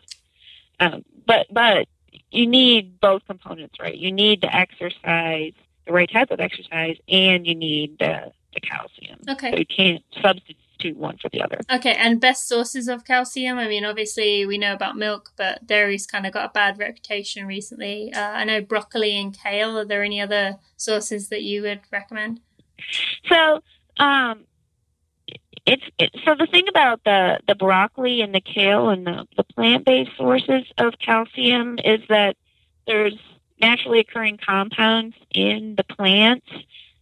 Um, 0.78 1.06
but 1.26 1.46
but 1.50 1.88
you 2.30 2.46
need 2.46 3.00
both 3.00 3.24
components, 3.26 3.76
right? 3.80 3.96
You 3.96 4.12
need 4.12 4.42
the 4.42 4.54
exercise, 4.54 5.54
the 5.86 5.92
right 5.94 6.10
type 6.12 6.30
of 6.30 6.38
exercise, 6.38 6.98
and 7.08 7.46
you 7.46 7.54
need 7.54 7.98
the, 7.98 8.30
the 8.52 8.60
calcium. 8.60 9.20
Okay. 9.26 9.52
So 9.52 9.56
you 9.56 9.64
can't 9.64 10.04
substitute 10.20 10.58
substitute 10.76 10.96
one 10.96 11.16
for 11.18 11.28
the 11.30 11.42
other. 11.42 11.60
Okay, 11.72 11.94
and 11.94 12.20
best 12.20 12.48
sources 12.48 12.88
of 12.88 13.04
calcium? 13.04 13.58
I 13.58 13.68
mean, 13.68 13.84
obviously 13.84 14.46
we 14.46 14.58
know 14.58 14.72
about 14.72 14.96
milk, 14.96 15.32
but 15.36 15.66
dairy's 15.66 16.06
kind 16.06 16.26
of 16.26 16.32
got 16.32 16.50
a 16.50 16.52
bad 16.52 16.78
reputation 16.78 17.46
recently. 17.46 18.12
Uh, 18.12 18.20
I 18.20 18.44
know 18.44 18.60
broccoli 18.60 19.18
and 19.18 19.36
kale. 19.36 19.78
Are 19.78 19.84
there 19.84 20.02
any 20.02 20.20
other 20.20 20.56
sources 20.76 21.28
that 21.28 21.42
you 21.42 21.62
would 21.62 21.80
recommend? 21.90 22.40
So, 23.28 23.60
um, 23.98 24.44
it's 25.64 25.82
it, 25.98 26.10
so 26.24 26.34
the 26.38 26.46
thing 26.46 26.68
about 26.68 27.02
the 27.04 27.40
the 27.48 27.54
broccoli 27.54 28.20
and 28.20 28.34
the 28.34 28.40
kale 28.40 28.90
and 28.90 29.06
the, 29.06 29.26
the 29.36 29.42
plant 29.42 29.84
based 29.84 30.12
sources 30.16 30.64
of 30.78 30.94
calcium 31.04 31.78
is 31.84 32.00
that 32.08 32.36
there's 32.86 33.18
naturally 33.60 34.00
occurring 34.00 34.38
compounds 34.44 35.16
in 35.30 35.74
the 35.76 35.82
plants 35.82 36.46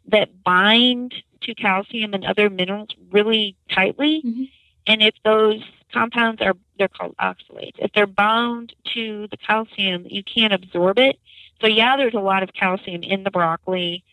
that 0.07 0.43
bind 0.45 1.12
to 1.45 1.55
calcium 1.55 2.14
and 2.14 2.24
other 2.24 2.51
minerals 2.51 2.90
really 3.11 3.57
tightly. 3.70 4.22
Mm-hmm. 4.24 4.45
And 4.86 5.03
if 5.03 5.14
those 5.24 5.62
compounds 5.92 6.42
are, 6.42 6.55
they're 6.78 6.88
called 6.88 7.16
oxalates. 7.16 7.78
If 7.78 7.92
they're 7.92 8.07
bound 8.07 8.74
to 8.95 9.28
the 9.30 9.36
calcium, 9.36 10.07
you 10.09 10.22
can't 10.22 10.53
absorb 10.53 10.99
it. 10.99 11.18
So 11.61 11.66
yeah, 11.68 11.97
there's 11.97 12.14
a 12.14 12.20
lot 12.20 12.42
of 12.42 12.53
calcium 12.53 13.03
in 13.03 13.24
the 13.24 13.30
broccoli 13.30 14.05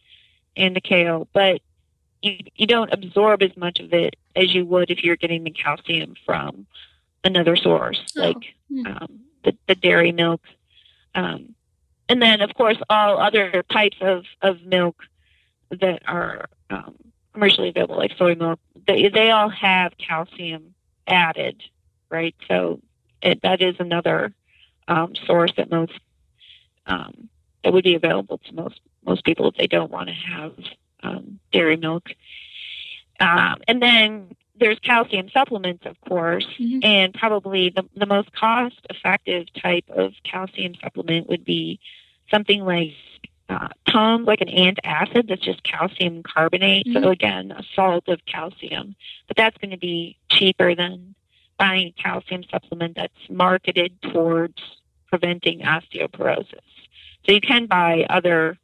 and 0.56 0.76
the 0.76 0.82
kale, 0.82 1.28
but 1.34 1.62
you, 2.22 2.38
you 2.56 2.68
don't 2.68 2.94
absorb 2.94 3.42
as 3.42 3.56
much 3.58 3.80
of 3.80 3.94
it 3.94 4.16
as 4.36 4.54
you 4.54 4.66
would 4.66 4.92
if 4.92 5.04
you're 5.04 5.16
getting 5.16 5.44
the 5.44 5.52
calcium 5.52 6.16
from 6.26 6.68
another 7.24 7.56
source, 7.56 8.02
oh. 8.18 8.22
like 8.22 8.56
mm. 8.72 8.86
um, 8.88 9.22
the, 9.44 9.56
the 9.68 9.76
dairy 9.76 10.12
milk. 10.12 10.42
Um, 11.16 11.56
and 12.08 12.22
then, 12.22 12.42
of 12.42 12.54
course, 12.54 12.78
all 12.90 13.20
other 13.20 13.64
types 13.72 13.98
of, 14.02 14.26
of 14.42 14.62
milk 14.64 15.04
that 15.70 16.04
are 16.08 16.48
um, 16.70 16.96
commercially 17.34 17.70
available, 17.70 17.98
like 17.98 18.14
soy 18.18 18.36
milk, 18.36 18.60
they, 18.88 19.10
they 19.10 19.32
all 19.32 19.50
have 19.50 19.94
calcium 19.98 20.74
added, 21.08 21.62
right? 22.10 22.36
So 22.48 22.82
it, 23.22 23.42
that 23.44 23.62
is 23.62 23.76
another 23.80 24.34
um, 24.88 25.16
source 25.26 25.52
that 25.58 25.70
most 25.70 25.94
um, 26.86 27.30
that 27.64 27.74
would 27.74 27.84
be 27.84 27.96
available 27.96 28.40
to 28.40 28.54
most 28.54 28.80
most 29.06 29.24
people 29.24 29.48
if 29.48 29.56
they 29.56 29.68
don't 29.68 29.92
want 29.92 30.10
to 30.10 30.14
have 30.14 30.54
um, 31.04 31.40
dairy 31.52 31.78
milk. 31.78 32.10
Um, 33.20 33.62
and 33.68 33.82
then 33.82 34.36
there's 34.60 34.80
calcium 34.80 35.30
supplements, 35.30 35.86
of 35.86 36.00
course, 36.02 36.46
mm-hmm. 36.60 36.80
and 36.84 37.14
probably 37.14 37.70
the, 37.70 37.84
the 37.96 38.06
most 38.06 38.32
cost 38.34 38.80
effective 38.90 39.48
type 39.54 39.86
of 39.90 40.14
calcium 40.24 40.74
supplement 40.82 41.28
would 41.30 41.46
be 41.46 41.80
something 42.30 42.64
like 42.64 42.94
uh, 43.52 43.68
Tums, 43.88 44.26
like 44.26 44.42
an 44.42 44.48
antacid 44.48 45.28
that's 45.28 45.42
just 45.42 45.64
calcium 45.64 46.24
carbonate. 46.24 46.86
Mm-hmm. 46.88 47.04
So 47.04 47.10
again, 47.10 47.52
a 47.52 47.64
salt 47.76 48.08
of 48.08 48.20
calcium, 48.26 48.96
but 49.28 49.38
that's 49.38 49.58
going 49.58 49.72
to 49.72 49.78
be 49.78 50.18
cheaper 50.30 50.74
than 50.76 51.16
buying 51.58 51.94
a 51.98 52.02
calcium 52.02 52.44
supplement 52.50 52.96
that's 52.96 53.14
marketed 53.30 54.02
towards 54.02 54.58
preventing 55.10 55.60
osteoporosis. 55.60 56.56
So 57.26 57.34
you 57.34 57.42
can 57.42 57.68
buy 57.68 58.06
other, 58.10 58.58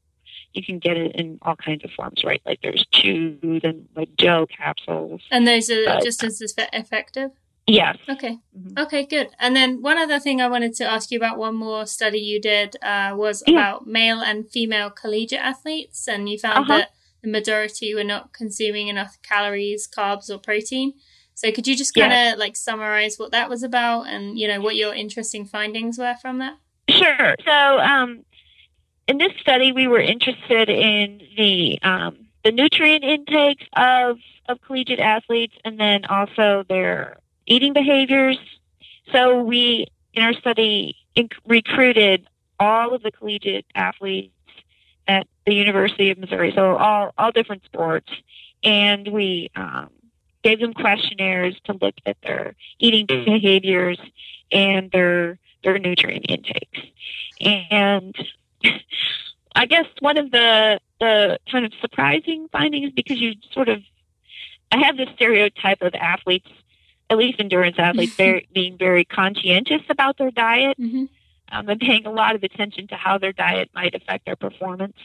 you 0.54 0.64
can 0.64 0.80
get 0.80 0.98
it 0.98 1.16
in 1.16 1.38
all 1.42 1.56
kinds 1.56 1.84
of 1.84 1.92
forms, 1.92 2.24
right? 2.24 2.42
Like 2.46 2.62
there's 2.62 2.86
chewed 2.92 3.64
and 3.64 3.88
like 3.96 4.16
gel 4.18 4.48
capsules. 4.48 5.22
And 5.30 5.48
those 5.48 5.70
are 5.70 5.86
but, 5.86 6.04
just 6.04 6.24
as 6.24 6.42
effective? 6.74 7.32
Yes. 7.68 7.98
Okay. 8.10 8.40
Mm-hmm. 8.58 8.80
Okay, 8.80 9.06
good. 9.06 9.28
And 9.40 9.54
then 9.54 9.82
one 9.82 9.98
other 9.98 10.20
thing 10.20 10.40
I 10.40 10.48
wanted 10.48 10.74
to 10.76 10.86
ask 10.86 11.12
you 11.12 11.18
about 11.18 11.38
one 11.38 11.56
more 11.56 11.86
study 11.86 12.20
you 12.20 12.40
did 12.40 12.78
uh, 12.82 13.14
was 13.14 13.44
yeah. 13.46 13.54
about 13.54 13.86
male 13.86 14.22
and 14.22 14.50
female 14.50 14.90
collegiate 14.90 15.42
athletes. 15.42 16.08
And 16.08 16.30
you 16.30 16.40
found 16.40 16.60
uh-huh. 16.60 16.78
that 16.78 16.92
the 17.22 17.30
majority 17.30 17.94
were 17.94 18.06
not 18.06 18.32
consuming 18.32 18.88
enough 18.88 19.18
calories, 19.22 19.86
carbs, 19.86 20.30
or 20.30 20.38
protein. 20.38 20.94
So 21.34 21.52
could 21.52 21.68
you 21.68 21.76
just 21.76 21.94
kind 21.94 22.14
of 22.14 22.18
yeah. 22.18 22.36
like 22.38 22.56
summarize 22.56 23.18
what 23.18 23.32
that 23.32 23.50
was 23.50 23.64
about 23.64 24.04
and, 24.08 24.40
you 24.40 24.48
know, 24.48 24.62
what 24.62 24.76
your 24.76 24.94
interesting 24.94 25.46
findings 25.46 25.98
were 25.98 26.16
from 26.22 26.40
that? 26.40 26.58
Sure. 26.90 27.36
So 27.46 27.80
um, 27.80 28.24
in 29.08 29.18
this 29.18 29.34
study, 29.42 29.74
we 29.74 29.88
were 29.88 30.00
interested 30.00 30.70
in 30.70 31.22
the 31.38 31.80
um, 31.84 32.28
the 32.44 32.52
nutrient 32.54 33.04
intakes 33.04 33.66
of, 33.76 34.18
of 34.48 34.62
collegiate 34.62 35.02
athletes 35.02 35.54
and 35.66 35.78
then 35.78 36.06
also 36.06 36.64
their 36.70 37.18
eating 37.48 37.74
behaviors. 37.74 38.38
So 39.12 39.42
we, 39.42 39.88
in 40.14 40.24
our 40.24 40.34
study, 40.34 40.96
inc- 41.16 41.34
recruited 41.46 42.28
all 42.60 42.94
of 42.94 43.02
the 43.02 43.12
collegiate 43.12 43.66
athletes 43.74 44.34
at 45.08 45.28
the 45.46 45.54
University 45.54 46.12
of 46.12 46.18
Missouri, 46.18 46.52
so 46.54 46.76
all, 46.76 47.14
all 47.18 47.32
different 47.32 47.64
sports, 47.64 48.12
and 48.64 49.08
we 49.08 49.50
um, 49.56 49.90
gave 50.44 50.60
them 50.60 50.74
questionnaires 50.74 51.56
to 51.64 51.74
look 51.74 51.96
at 52.06 52.18
their 52.24 52.56
eating 52.80 53.06
behaviors 53.06 54.00
and 54.52 54.92
their 54.92 55.40
their 55.64 55.80
nutrient 55.80 56.26
intakes. 56.30 56.80
And 57.42 58.16
I 59.56 59.66
guess 59.66 59.86
one 60.00 60.18
of 60.18 60.32
the 60.32 60.80
the 61.00 61.40
kind 61.52 61.66
of 61.66 61.74
surprising 61.82 62.48
findings 62.52 62.92
because 62.94 63.20
you 63.20 63.34
sort 63.52 63.70
of 63.70 63.82
I 64.72 64.78
have 64.86 64.98
this 64.98 65.10
stereotype 65.16 65.82
of 65.82 65.94
athletes 65.96 66.50
at 67.10 67.18
least 67.18 67.40
endurance 67.40 67.78
athletes, 67.78 68.16
very, 68.18 68.48
being 68.54 68.78
very 68.78 69.06
conscientious 69.06 69.82
about 69.90 70.18
their 70.18 70.32
diet 70.32 70.80
mm-hmm. 70.80 71.06
um, 71.52 71.70
and 71.70 71.80
paying 71.80 72.06
a 72.06 72.12
lot 72.12 72.36
of 72.36 72.44
attention 72.44 72.88
to 72.88 72.96
how 72.96 73.18
their 73.18 73.34
diet 73.34 73.70
might 73.74 73.96
affect 73.96 74.26
their 74.26 74.36
performance, 74.36 74.98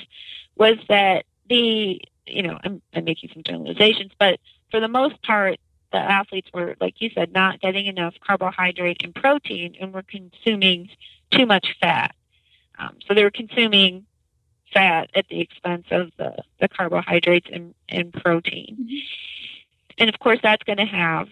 was 0.57 0.77
that 0.89 1.25
the, 1.49 2.01
you 2.27 2.43
know, 2.43 2.59
I'm, 2.63 2.83
I'm 2.95 3.05
making 3.05 3.31
some 3.33 3.43
generalizations, 3.43 4.13
but 4.19 4.41
for 4.71 4.81
the 4.81 4.89
most 4.89 5.23
part, 5.23 5.59
the 5.93 5.99
athletes 5.99 6.49
were, 6.53 6.75
like 6.81 7.01
you 7.01 7.11
said, 7.15 7.33
not 7.33 7.61
getting 7.61 7.87
enough 7.87 8.15
carbohydrate 8.27 9.03
and 9.05 9.15
protein 9.15 9.77
and 9.79 9.93
were 9.93 10.03
consuming 10.03 10.89
too 11.31 11.47
much 11.47 11.77
fat. 11.81 12.15
Um, 12.79 12.97
so 13.07 13.15
they 13.15 13.23
were 13.23 13.31
consuming 13.31 14.07
fat 14.73 15.11
at 15.15 15.29
the 15.29 15.41
expense 15.41 15.87
of 15.91 16.11
the, 16.17 16.37
the 16.61 16.69
carbohydrates 16.69 17.49
and, 17.53 17.75
and 17.89 18.13
protein. 18.13 18.77
Mm-hmm. 18.81 18.97
and 19.99 20.09
of 20.09 20.19
course, 20.19 20.39
that's 20.43 20.63
going 20.65 20.79
to 20.79 20.87
have 20.87 21.29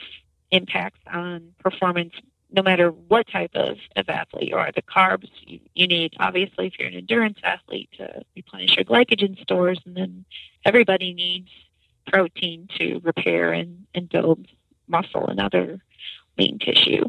impacts 0.51 1.01
on 1.13 1.53
performance 1.59 2.13
no 2.53 2.63
matter 2.63 2.91
what 2.91 3.29
type 3.29 3.53
of, 3.55 3.77
of 3.97 4.09
athlete 4.09 4.49
you 4.49 4.57
are. 4.57 4.73
The 4.75 4.83
carbs 4.83 5.29
you, 5.47 5.61
you 5.75 5.87
need, 5.87 6.15
obviously, 6.19 6.67
if 6.67 6.79
you're 6.79 6.89
an 6.89 6.95
endurance 6.95 7.39
athlete, 7.45 7.89
to 7.99 8.23
replenish 8.35 8.77
your 8.77 8.85
glycogen 8.85 9.41
stores, 9.41 9.81
and 9.87 9.97
then 9.97 10.25
everybody 10.65 11.15
needs 11.15 11.49
protein 12.07 12.69
to 12.79 13.01
repair 13.05 13.53
and, 13.53 13.87
and 13.95 14.09
build 14.09 14.47
muscle 14.89 15.29
and 15.29 15.41
other 15.41 15.81
lean 16.39 16.59
tissue. 16.59 17.05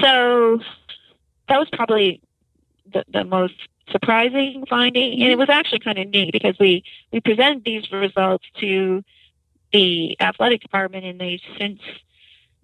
So 0.00 0.60
that 1.48 1.58
was 1.58 1.68
probably 1.72 2.20
the, 2.92 3.04
the 3.12 3.24
most 3.24 3.54
surprising 3.90 4.64
finding, 4.68 5.20
and 5.20 5.32
it 5.32 5.38
was 5.38 5.48
actually 5.50 5.80
kind 5.80 5.98
of 5.98 6.08
neat 6.08 6.32
because 6.32 6.56
we 6.58 6.84
we 7.12 7.20
presented 7.20 7.64
these 7.64 7.90
results 7.90 8.44
to 8.60 9.02
the 9.72 10.16
athletic 10.20 10.60
department, 10.60 11.04
and 11.04 11.20
they've 11.20 11.40
since 11.58 11.80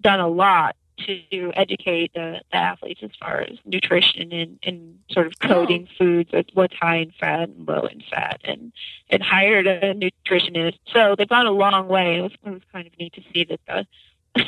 done 0.01 0.21
a 0.21 0.29
lot 0.29 0.77
to 1.07 1.53
educate 1.55 2.13
the, 2.15 2.41
the 2.51 2.57
athletes 2.57 3.01
as 3.03 3.11
far 3.21 3.41
as 3.41 3.57
nutrition 3.65 4.33
and, 4.33 4.59
and 4.63 4.99
sort 5.11 5.27
of 5.27 5.39
coding 5.39 5.89
oh. 5.91 5.95
foods 5.99 6.31
with 6.33 6.47
what's 6.55 6.75
high 6.75 6.97
in 6.97 7.13
fat 7.19 7.49
and 7.49 7.67
low 7.67 7.87
in 7.87 8.03
fat 8.11 8.41
and, 8.45 8.73
and 9.11 9.23
hired 9.23 9.67
a 9.67 9.95
nutritionist. 9.95 10.79
So 10.93 11.15
they've 11.17 11.29
gone 11.29 11.47
a 11.47 11.53
long 11.53 11.89
way. 11.89 12.19
It 12.19 12.23
was, 12.23 12.33
it 12.45 12.51
was 12.51 12.63
kind 12.73 12.87
of 12.87 12.99
neat 12.99 13.15
to 13.15 13.23
see 13.33 13.45
that 13.45 13.61
the 13.67 13.87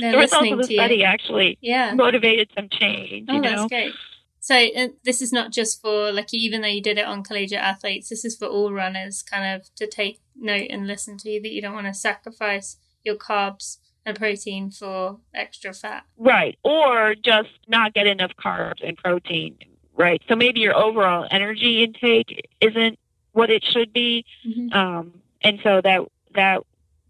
the 0.00 0.16
results 0.16 0.52
of 0.52 0.58
the 0.58 0.64
study 0.64 0.96
you. 0.96 1.04
actually 1.04 1.58
yeah. 1.60 1.94
motivated 1.94 2.50
some 2.54 2.68
change. 2.68 3.28
Oh, 3.28 3.34
you 3.34 3.40
know? 3.40 3.50
that's 3.50 3.68
great. 3.68 3.92
So 4.40 4.56
uh, 4.56 4.88
this 5.04 5.22
is 5.22 5.32
not 5.32 5.52
just 5.52 5.80
for 5.80 6.12
like 6.12 6.34
even 6.34 6.62
though 6.62 6.68
you 6.68 6.82
did 6.82 6.98
it 6.98 7.06
on 7.06 7.22
collegiate 7.22 7.60
athletes, 7.60 8.08
this 8.08 8.24
is 8.24 8.36
for 8.36 8.46
all 8.46 8.72
runners, 8.72 9.22
kind 9.22 9.54
of 9.54 9.72
to 9.76 9.86
take 9.86 10.20
note 10.36 10.66
and 10.70 10.86
listen 10.86 11.16
to 11.18 11.40
that 11.42 11.52
you 11.52 11.62
don't 11.62 11.74
want 11.74 11.86
to 11.86 11.94
sacrifice 11.94 12.76
your 13.04 13.14
carbs 13.14 13.78
and 14.04 14.16
protein 14.16 14.70
for 14.70 15.18
extra 15.34 15.72
fat. 15.72 16.04
Right. 16.16 16.58
Or 16.62 17.14
just 17.14 17.50
not 17.68 17.94
get 17.94 18.06
enough 18.06 18.32
carbs 18.42 18.86
and 18.86 18.96
protein. 18.96 19.56
Right. 19.94 20.22
So 20.28 20.36
maybe 20.36 20.60
your 20.60 20.76
overall 20.76 21.26
energy 21.30 21.82
intake 21.84 22.48
isn't 22.60 22.98
what 23.32 23.50
it 23.50 23.64
should 23.64 23.92
be. 23.92 24.24
Mm-hmm. 24.46 24.72
Um, 24.72 25.20
and 25.42 25.60
so 25.62 25.80
that 25.82 26.00
that 26.34 26.62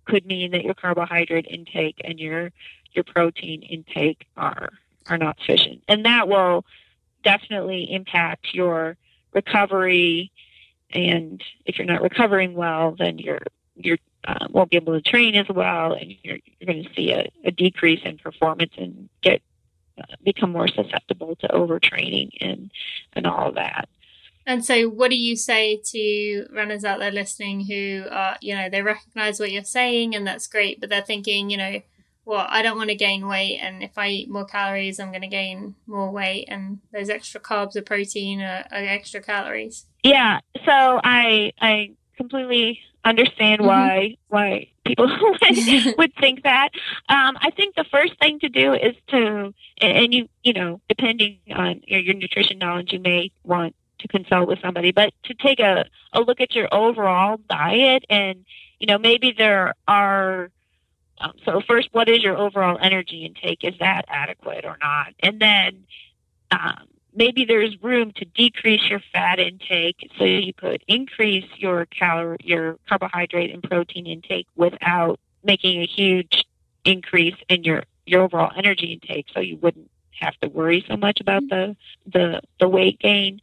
could 0.04 0.26
mean 0.26 0.50
that 0.50 0.64
your 0.64 0.74
carbohydrate 0.74 1.46
intake 1.48 2.00
and 2.04 2.18
your 2.18 2.50
your 2.92 3.04
protein 3.04 3.62
intake 3.62 4.26
are 4.36 4.70
are 5.08 5.18
not 5.18 5.38
sufficient. 5.40 5.82
And 5.88 6.04
that 6.04 6.28
will 6.28 6.64
definitely 7.22 7.92
impact 7.92 8.48
your 8.52 8.96
recovery 9.32 10.30
and 10.90 11.42
if 11.64 11.78
you're 11.78 11.86
not 11.86 12.02
recovering 12.02 12.54
well 12.54 12.94
then 12.98 13.18
you're 13.18 13.40
you're 13.76 13.98
uh, 14.26 14.46
won't 14.50 14.70
be 14.70 14.76
able 14.76 14.92
to 14.92 15.02
train 15.02 15.34
as 15.34 15.48
well, 15.48 15.92
and 15.94 16.14
you're, 16.22 16.38
you're 16.58 16.72
going 16.72 16.84
to 16.84 16.94
see 16.94 17.10
a, 17.12 17.30
a, 17.44 17.50
decrease 17.50 18.00
in 18.04 18.18
performance 18.18 18.72
and 18.76 19.08
get 19.20 19.42
uh, 19.98 20.04
become 20.22 20.52
more 20.52 20.68
susceptible 20.68 21.34
to 21.36 21.48
overtraining 21.48 22.30
and 22.40 22.70
and 23.14 23.26
all 23.26 23.48
of 23.48 23.56
that. 23.56 23.88
And 24.46 24.64
so, 24.64 24.88
what 24.88 25.10
do 25.10 25.16
you 25.16 25.36
say 25.36 25.80
to 25.86 26.46
runners 26.52 26.84
out 26.84 26.98
there 26.98 27.12
listening 27.12 27.66
who 27.66 28.04
are, 28.10 28.36
you 28.40 28.56
know, 28.56 28.68
they 28.68 28.82
recognize 28.82 29.38
what 29.38 29.52
you're 29.52 29.64
saying 29.64 30.14
and 30.14 30.26
that's 30.26 30.46
great, 30.46 30.80
but 30.80 30.88
they're 30.88 31.02
thinking, 31.02 31.50
you 31.50 31.56
know, 31.56 31.80
well, 32.24 32.46
I 32.48 32.62
don't 32.62 32.76
want 32.76 32.90
to 32.90 32.96
gain 32.96 33.26
weight, 33.26 33.58
and 33.60 33.82
if 33.82 33.98
I 33.98 34.08
eat 34.08 34.30
more 34.30 34.44
calories, 34.44 35.00
I'm 35.00 35.10
going 35.10 35.22
to 35.22 35.28
gain 35.28 35.74
more 35.86 36.10
weight, 36.10 36.44
and 36.48 36.78
those 36.92 37.10
extra 37.10 37.40
carbs 37.40 37.74
or 37.74 37.82
protein 37.82 38.40
are, 38.40 38.64
are 38.70 38.84
extra 38.84 39.20
calories. 39.20 39.86
Yeah, 40.04 40.38
so 40.64 41.00
I 41.02 41.52
I 41.60 41.92
completely 42.16 42.80
understand 43.04 43.60
mm-hmm. 43.60 43.68
why 43.68 44.16
why 44.28 44.68
people 44.84 45.06
would 45.98 46.14
think 46.16 46.42
that. 46.42 46.70
Um, 47.08 47.38
I 47.40 47.50
think 47.56 47.74
the 47.74 47.84
first 47.84 48.18
thing 48.18 48.40
to 48.40 48.48
do 48.48 48.72
is 48.74 48.94
to, 49.08 49.54
and 49.80 50.14
you 50.14 50.28
you 50.42 50.52
know, 50.52 50.80
depending 50.88 51.38
on 51.54 51.82
your, 51.86 52.00
your 52.00 52.14
nutrition 52.14 52.58
knowledge, 52.58 52.92
you 52.92 53.00
may 53.00 53.30
want 53.44 53.74
to 53.98 54.08
consult 54.08 54.48
with 54.48 54.60
somebody, 54.60 54.92
but 54.92 55.12
to 55.24 55.34
take 55.34 55.60
a, 55.60 55.86
a 56.12 56.20
look 56.20 56.40
at 56.40 56.54
your 56.54 56.68
overall 56.72 57.38
diet 57.48 58.04
and 58.10 58.44
you 58.78 58.86
know 58.86 58.98
maybe 58.98 59.32
there 59.36 59.74
are. 59.86 60.50
Um, 61.18 61.34
so 61.44 61.60
first, 61.60 61.88
what 61.92 62.08
is 62.08 62.20
your 62.20 62.36
overall 62.36 62.78
energy 62.80 63.24
intake? 63.24 63.62
Is 63.62 63.74
that 63.78 64.06
adequate 64.08 64.64
or 64.64 64.76
not? 64.80 65.14
And 65.20 65.38
then 65.38 65.84
um, 66.50 66.88
maybe 67.14 67.44
there's 67.44 67.80
room 67.82 68.12
to 68.16 68.24
decrease 68.24 68.88
your 68.88 69.00
fat 69.12 69.38
intake. 69.38 70.10
So 70.18 70.24
you 70.24 70.52
could 70.52 70.82
increase 70.88 71.48
your 71.56 71.86
calorie 71.86 72.38
your 72.42 72.78
carbohydrate 72.88 73.52
and 73.52 73.62
protein 73.62 74.06
intake 74.06 74.46
without 74.56 75.20
making 75.44 75.80
a 75.82 75.86
huge 75.86 76.44
increase 76.84 77.36
in 77.48 77.64
your 77.64 77.84
your 78.06 78.22
overall 78.22 78.52
energy 78.56 78.92
intake. 78.92 79.26
So 79.34 79.40
you 79.40 79.56
wouldn't 79.56 79.90
have 80.20 80.38
to 80.40 80.48
worry 80.48 80.84
so 80.88 80.96
much 80.96 81.20
about 81.20 81.42
the 81.48 81.76
the 82.06 82.40
the 82.60 82.68
weight 82.68 82.98
gain. 82.98 83.40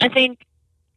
I 0.00 0.08
think 0.08 0.44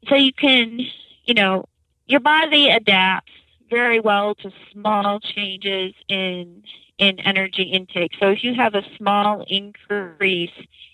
so 0.08 0.16
you 0.16 0.34
can 0.34 0.80
you 1.26 1.34
know 1.34 1.66
your 2.08 2.20
body 2.20 2.70
adapts 2.70 3.32
very 3.70 4.00
well 4.00 4.36
to 4.36 4.52
small 4.72 5.20
changes 5.20 5.94
in 6.08 6.64
in 6.98 7.20
energy 7.20 7.64
intake. 7.64 8.12
So 8.20 8.30
if 8.30 8.44
you 8.44 8.54
have 8.56 8.76
a 8.76 8.84
small 8.98 9.44
increase 9.48 10.52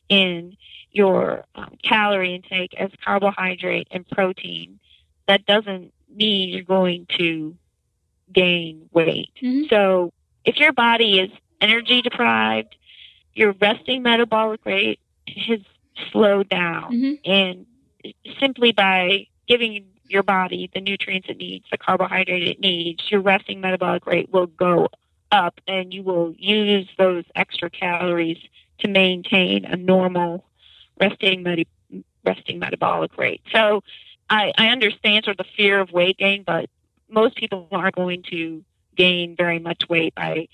in 0.08 0.56
your 0.92 1.44
um, 1.56 1.76
calorie 1.84 2.36
intake 2.36 2.74
as 2.76 2.90
carbohydrate 3.04 3.88
and 3.92 4.08
protein, 4.10 4.80
that 5.28 5.46
doesn't 5.46 5.94
mean 6.14 6.50
you're 6.50 6.64
going 6.64 7.06
to 7.18 7.56
gain 8.34 8.90
weight. 8.92 9.32
Mm-hmm. 9.42 9.66
So 9.70 10.12
if 10.46 10.58
your 10.58 10.74
body 10.74 11.20
is 11.20 11.32
energy 11.62 12.02
deprived, 12.02 12.76
your 13.34 13.54
resting 13.54 14.04
metabolic 14.04 14.66
rate 14.66 15.00
has 15.28 15.60
slowed 16.12 16.50
down. 16.50 16.94
Mm-hmm. 16.94 17.32
And 17.32 17.66
simply 18.40 18.72
by 18.72 19.28
giving 19.48 19.86
your 20.10 20.24
body 20.24 20.70
the 20.74 20.82
nutrients 20.82 21.28
it 21.30 21.38
needs, 21.38 21.66
the 21.72 21.78
carbohydrate 21.78 22.48
it 22.48 22.60
needs, 22.60 23.04
your 23.12 23.22
resting 23.22 23.62
metabolic 23.62 24.06
rate 24.06 24.32
will 24.32 24.48
go 24.48 24.88
up 25.32 25.60
and 25.68 25.94
you 25.94 26.04
will 26.04 26.34
use 26.38 26.88
those 26.98 27.26
extra 27.36 27.70
calories 27.70 28.38
to 28.80 28.88
maintain 28.88 29.66
a 29.66 29.76
normal 29.76 30.46
resting 31.00 31.46
resting 32.26 32.60
metabolic 32.60 33.18
rate. 33.18 33.42
So 33.54 33.82
I, 34.30 34.52
I 34.58 34.68
understand 34.68 35.26
sort 35.26 35.40
of 35.40 35.46
the 35.46 35.52
fear 35.56 35.80
of 35.80 35.92
weight 35.92 36.18
gain, 36.18 36.44
but 36.46 36.70
most 37.10 37.38
people 37.38 37.68
aren't 37.72 37.96
going 37.96 38.24
to 38.32 38.64
gain 38.96 39.36
very 39.38 39.60
much 39.60 39.84
weight 39.90 40.14
by 40.16 40.48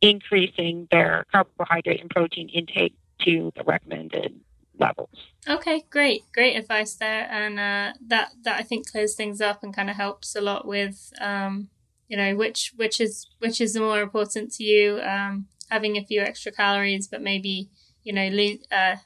increasing 0.00 0.88
their 0.90 1.24
carbohydrate 1.30 2.00
and 2.00 2.10
protein 2.10 2.48
intake 2.48 2.94
to 3.24 3.52
the 3.56 3.62
recommended 3.64 4.40
levels. 4.78 5.16
Okay, 5.48 5.84
great, 5.90 6.22
great 6.32 6.56
advice 6.56 6.94
there, 6.94 7.28
and 7.30 7.58
uh, 7.58 7.92
that 8.06 8.30
that 8.44 8.58
I 8.58 8.62
think 8.62 8.90
clears 8.90 9.14
things 9.14 9.40
up 9.40 9.62
and 9.62 9.74
kind 9.74 9.90
of 9.90 9.96
helps 9.96 10.36
a 10.36 10.40
lot 10.40 10.66
with 10.66 11.12
um, 11.20 11.68
you 12.08 12.16
know 12.16 12.36
which 12.36 12.72
which 12.76 13.00
is 13.00 13.26
which 13.38 13.60
is 13.60 13.76
more 13.76 14.00
important 14.00 14.52
to 14.54 14.64
you, 14.64 15.00
um, 15.00 15.46
having 15.70 15.96
a 15.96 16.04
few 16.04 16.20
extra 16.20 16.52
calories, 16.52 17.08
but 17.08 17.22
maybe 17.22 17.70
you 18.04 18.12
know 18.12 18.28
lo- 18.28 18.76
uh, 18.76 18.96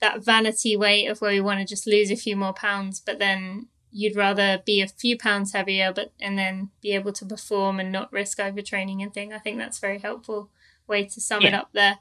that 0.00 0.24
vanity 0.24 0.76
weight 0.76 1.06
of 1.06 1.20
where 1.20 1.32
we 1.32 1.40
want 1.40 1.60
to 1.60 1.66
just 1.66 1.86
lose 1.86 2.10
a 2.10 2.16
few 2.16 2.36
more 2.36 2.52
pounds, 2.52 3.00
but 3.00 3.18
then 3.18 3.68
you'd 3.92 4.16
rather 4.16 4.62
be 4.64 4.80
a 4.80 4.88
few 4.88 5.18
pounds 5.18 5.52
heavier, 5.52 5.92
but 5.92 6.12
and 6.20 6.38
then 6.38 6.70
be 6.80 6.92
able 6.92 7.12
to 7.12 7.26
perform 7.26 7.80
and 7.80 7.92
not 7.92 8.12
risk 8.12 8.38
overtraining 8.38 9.02
and 9.02 9.12
thing. 9.12 9.32
I 9.32 9.38
think 9.38 9.58
that's 9.58 9.78
very 9.78 9.98
helpful 9.98 10.50
way 10.86 11.04
to 11.04 11.20
sum 11.20 11.42
yeah. 11.42 11.48
it 11.48 11.54
up 11.54 11.70
there. 11.72 11.98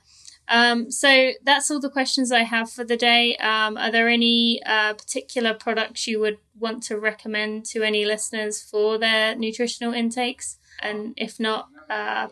Um, 0.49 0.89
so 0.89 1.31
that's 1.43 1.69
all 1.69 1.79
the 1.79 1.91
questions 1.91 2.31
I 2.31 2.43
have 2.43 2.71
for 2.71 2.83
the 2.83 2.97
day. 2.97 3.35
Um, 3.37 3.77
are 3.77 3.91
there 3.91 4.09
any 4.09 4.61
uh, 4.65 4.93
particular 4.93 5.53
products 5.53 6.07
you 6.07 6.19
would 6.19 6.39
want 6.59 6.81
to 6.83 6.97
recommend 6.97 7.65
to 7.67 7.83
any 7.83 8.03
listeners 8.03 8.61
for 8.61 8.97
their 8.97 9.35
nutritional 9.35 9.93
intakes? 9.93 10.57
And 10.81 11.13
if 11.17 11.39
not, 11.39 11.69
uh, 11.87 12.29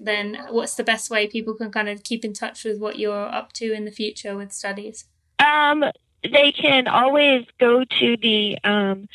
then 0.00 0.46
what's 0.50 0.74
the 0.74 0.82
best 0.82 1.10
way 1.10 1.28
people 1.28 1.54
can 1.54 1.70
kind 1.70 1.88
of 1.88 2.02
keep 2.02 2.24
in 2.24 2.32
touch 2.32 2.64
with 2.64 2.78
what 2.78 2.98
you're 2.98 3.28
up 3.28 3.52
to 3.54 3.72
in 3.72 3.84
the 3.84 3.92
future 3.92 4.36
with 4.36 4.52
studies? 4.52 5.04
Um, 5.40 5.84
they 6.22 6.52
can 6.52 6.86
always 6.86 7.46
go 7.58 7.84
to 7.84 8.16
the 8.16 8.58
um, 8.62 9.08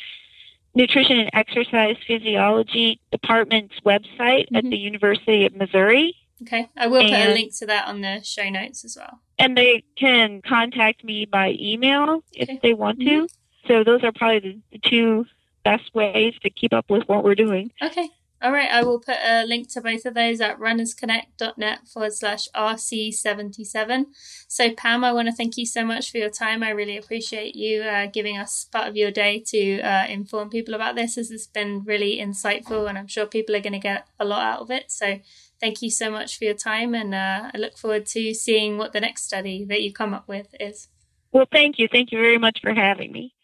Nutrition 0.74 1.18
and 1.18 1.30
Exercise 1.32 1.96
Physiology 2.06 3.00
Department's 3.10 3.80
website 3.80 4.46
mm-hmm. 4.46 4.56
at 4.56 4.64
the 4.64 4.76
University 4.76 5.46
of 5.46 5.54
Missouri. 5.54 6.14
Okay, 6.42 6.68
I 6.76 6.86
will 6.88 7.00
put 7.00 7.12
and, 7.12 7.32
a 7.32 7.34
link 7.34 7.56
to 7.58 7.66
that 7.66 7.88
on 7.88 8.02
the 8.02 8.20
show 8.22 8.48
notes 8.50 8.84
as 8.84 8.96
well. 8.96 9.20
And 9.38 9.56
they 9.56 9.84
can 9.96 10.42
contact 10.42 11.02
me 11.02 11.24
by 11.24 11.56
email 11.58 12.22
if 12.34 12.48
okay. 12.48 12.60
they 12.62 12.74
want 12.74 13.00
to. 13.00 13.04
Mm-hmm. 13.04 13.68
So 13.68 13.84
those 13.84 14.04
are 14.04 14.12
probably 14.12 14.40
the, 14.40 14.60
the 14.72 14.78
two 14.78 15.26
best 15.64 15.94
ways 15.94 16.34
to 16.42 16.50
keep 16.50 16.74
up 16.74 16.90
with 16.90 17.08
what 17.08 17.24
we're 17.24 17.34
doing. 17.34 17.72
Okay, 17.82 18.10
All 18.42 18.52
right, 18.52 18.70
I 18.70 18.82
will 18.82 19.00
put 19.00 19.16
a 19.24 19.44
link 19.46 19.72
to 19.72 19.80
both 19.80 20.04
of 20.04 20.12
those 20.12 20.42
at 20.42 20.58
runnersconnect.net 20.60 21.88
forward 21.88 22.12
slash 22.12 22.48
RC77. 22.54 24.06
So, 24.46 24.72
Pam, 24.72 25.04
I 25.04 25.12
want 25.12 25.28
to 25.28 25.34
thank 25.34 25.56
you 25.56 25.64
so 25.64 25.86
much 25.86 26.10
for 26.10 26.18
your 26.18 26.28
time. 26.28 26.62
I 26.62 26.68
really 26.68 26.98
appreciate 26.98 27.56
you 27.56 27.82
uh, 27.82 28.06
giving 28.06 28.36
us 28.36 28.66
part 28.70 28.88
of 28.88 28.96
your 28.96 29.10
day 29.10 29.42
to 29.48 29.80
uh, 29.80 30.06
inform 30.08 30.50
people 30.50 30.74
about 30.74 30.96
this. 30.96 31.14
This 31.14 31.30
has 31.30 31.46
been 31.46 31.82
really 31.84 32.18
insightful, 32.18 32.86
and 32.90 32.98
I'm 32.98 33.06
sure 33.06 33.24
people 33.24 33.56
are 33.56 33.60
going 33.60 33.72
to 33.72 33.78
get 33.78 34.06
a 34.20 34.26
lot 34.26 34.42
out 34.42 34.60
of 34.60 34.70
it. 34.70 34.90
So, 34.90 35.18
thank 35.58 35.80
you 35.80 35.90
so 35.90 36.10
much 36.10 36.36
for 36.36 36.44
your 36.44 36.54
time, 36.54 36.94
and 36.94 37.14
uh, 37.14 37.50
I 37.54 37.56
look 37.56 37.78
forward 37.78 38.04
to 38.08 38.34
seeing 38.34 38.76
what 38.76 38.92
the 38.92 39.00
next 39.00 39.24
study 39.24 39.64
that 39.64 39.80
you 39.80 39.94
come 39.94 40.12
up 40.12 40.28
with 40.28 40.54
is. 40.60 40.88
Well, 41.32 41.46
thank 41.50 41.78
you. 41.78 41.88
Thank 41.90 42.12
you 42.12 42.18
very 42.18 42.38
much 42.38 42.60
for 42.60 42.74
having 42.74 43.12
me. 43.12 43.34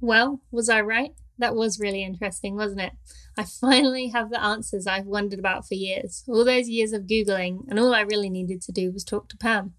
Well, 0.00 0.40
was 0.52 0.68
I 0.68 0.82
right? 0.82 1.14
That 1.38 1.54
was 1.54 1.80
really 1.80 2.04
interesting, 2.04 2.56
wasn't 2.56 2.82
it? 2.82 2.92
I 3.36 3.44
finally 3.44 4.08
have 4.08 4.30
the 4.30 4.42
answers 4.42 4.86
I've 4.86 5.06
wondered 5.06 5.38
about 5.38 5.66
for 5.66 5.74
years. 5.74 6.24
All 6.28 6.44
those 6.44 6.68
years 6.68 6.92
of 6.92 7.02
Googling, 7.02 7.64
and 7.68 7.78
all 7.78 7.94
I 7.94 8.02
really 8.02 8.30
needed 8.30 8.62
to 8.62 8.72
do 8.72 8.92
was 8.92 9.04
talk 9.04 9.28
to 9.30 9.36
Pam. 9.36 9.74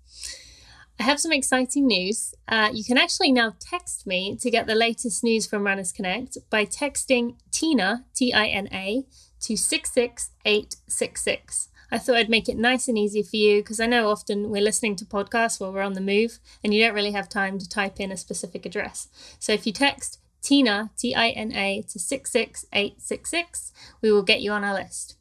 I 1.00 1.04
have 1.04 1.20
some 1.20 1.32
exciting 1.32 1.88
news. 1.88 2.36
Uh, 2.48 2.70
you 2.72 2.84
can 2.84 2.98
actually 2.98 3.32
now 3.32 3.56
text 3.60 4.06
me 4.06 4.38
to 4.38 4.52
get 4.52 4.68
the 4.68 4.76
latest 4.76 5.24
news 5.24 5.48
from 5.48 5.64
Runners 5.64 5.92
Connect 5.92 6.38
by 6.50 6.66
texting 6.66 7.36
Tina, 7.52 8.06
T 8.14 8.32
I 8.32 8.46
N 8.48 8.70
A, 8.72 9.06
to 9.42 9.58
66866. 9.58 11.70
I 11.92 11.98
thought 12.00 12.16
I'd 12.16 12.30
make 12.30 12.48
it 12.50 12.58
nice 12.58 12.88
and 12.88 12.98
easy 12.98 13.22
for 13.22 13.36
you 13.36 13.62
because 13.62 13.80
I 13.80 13.86
know 13.86 14.10
often 14.10 14.50
we're 14.50 14.64
listening 14.64 14.96
to 14.96 15.06
podcasts 15.06 15.60
while 15.60 15.72
we're 15.72 15.84
on 15.84 15.94
the 15.94 16.02
move 16.02 16.40
and 16.64 16.74
you 16.74 16.84
don't 16.84 16.96
really 16.96 17.12
have 17.12 17.30
time 17.30 17.60
to 17.60 17.70
type 17.70 18.00
in 18.00 18.12
a 18.12 18.18
specific 18.18 18.66
address. 18.66 19.10
So 19.38 19.54
if 19.54 19.68
you 19.68 19.74
text 19.74 20.18
Tina, 20.44 20.92
T 20.98 21.16
I 21.16 21.30
N 21.30 21.52
A, 21.54 21.82
to 21.90 21.98
66866. 21.98 23.72
We 24.02 24.12
will 24.12 24.22
get 24.22 24.42
you 24.42 24.52
on 24.52 24.64
our 24.64 24.76
list. 24.76 25.16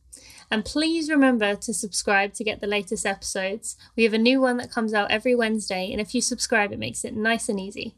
And 0.50 0.66
please 0.66 1.08
remember 1.08 1.56
to 1.56 1.72
subscribe 1.72 2.34
to 2.34 2.44
get 2.44 2.60
the 2.60 2.66
latest 2.66 3.06
episodes. 3.06 3.76
We 3.96 4.02
have 4.02 4.12
a 4.12 4.18
new 4.18 4.38
one 4.38 4.58
that 4.58 4.70
comes 4.70 4.92
out 4.92 5.10
every 5.10 5.34
Wednesday, 5.34 5.90
and 5.90 6.00
if 6.00 6.14
you 6.14 6.20
subscribe, 6.20 6.72
it 6.72 6.78
makes 6.78 7.06
it 7.06 7.16
nice 7.16 7.48
and 7.48 7.58
easy. 7.58 7.94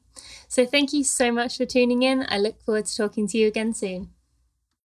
So 0.47 0.65
thank 0.65 0.93
you 0.93 1.03
so 1.03 1.33
much 1.33 1.57
for 1.57 1.67
tuning 1.67 2.03
in. 2.05 2.25
I 2.29 2.39
look 2.39 2.63
forward 2.63 2.87
to 2.87 2.97
talking 2.97 3.27
to 3.27 3.39
you 3.39 3.49
again 3.49 3.75
soon. 3.75 4.11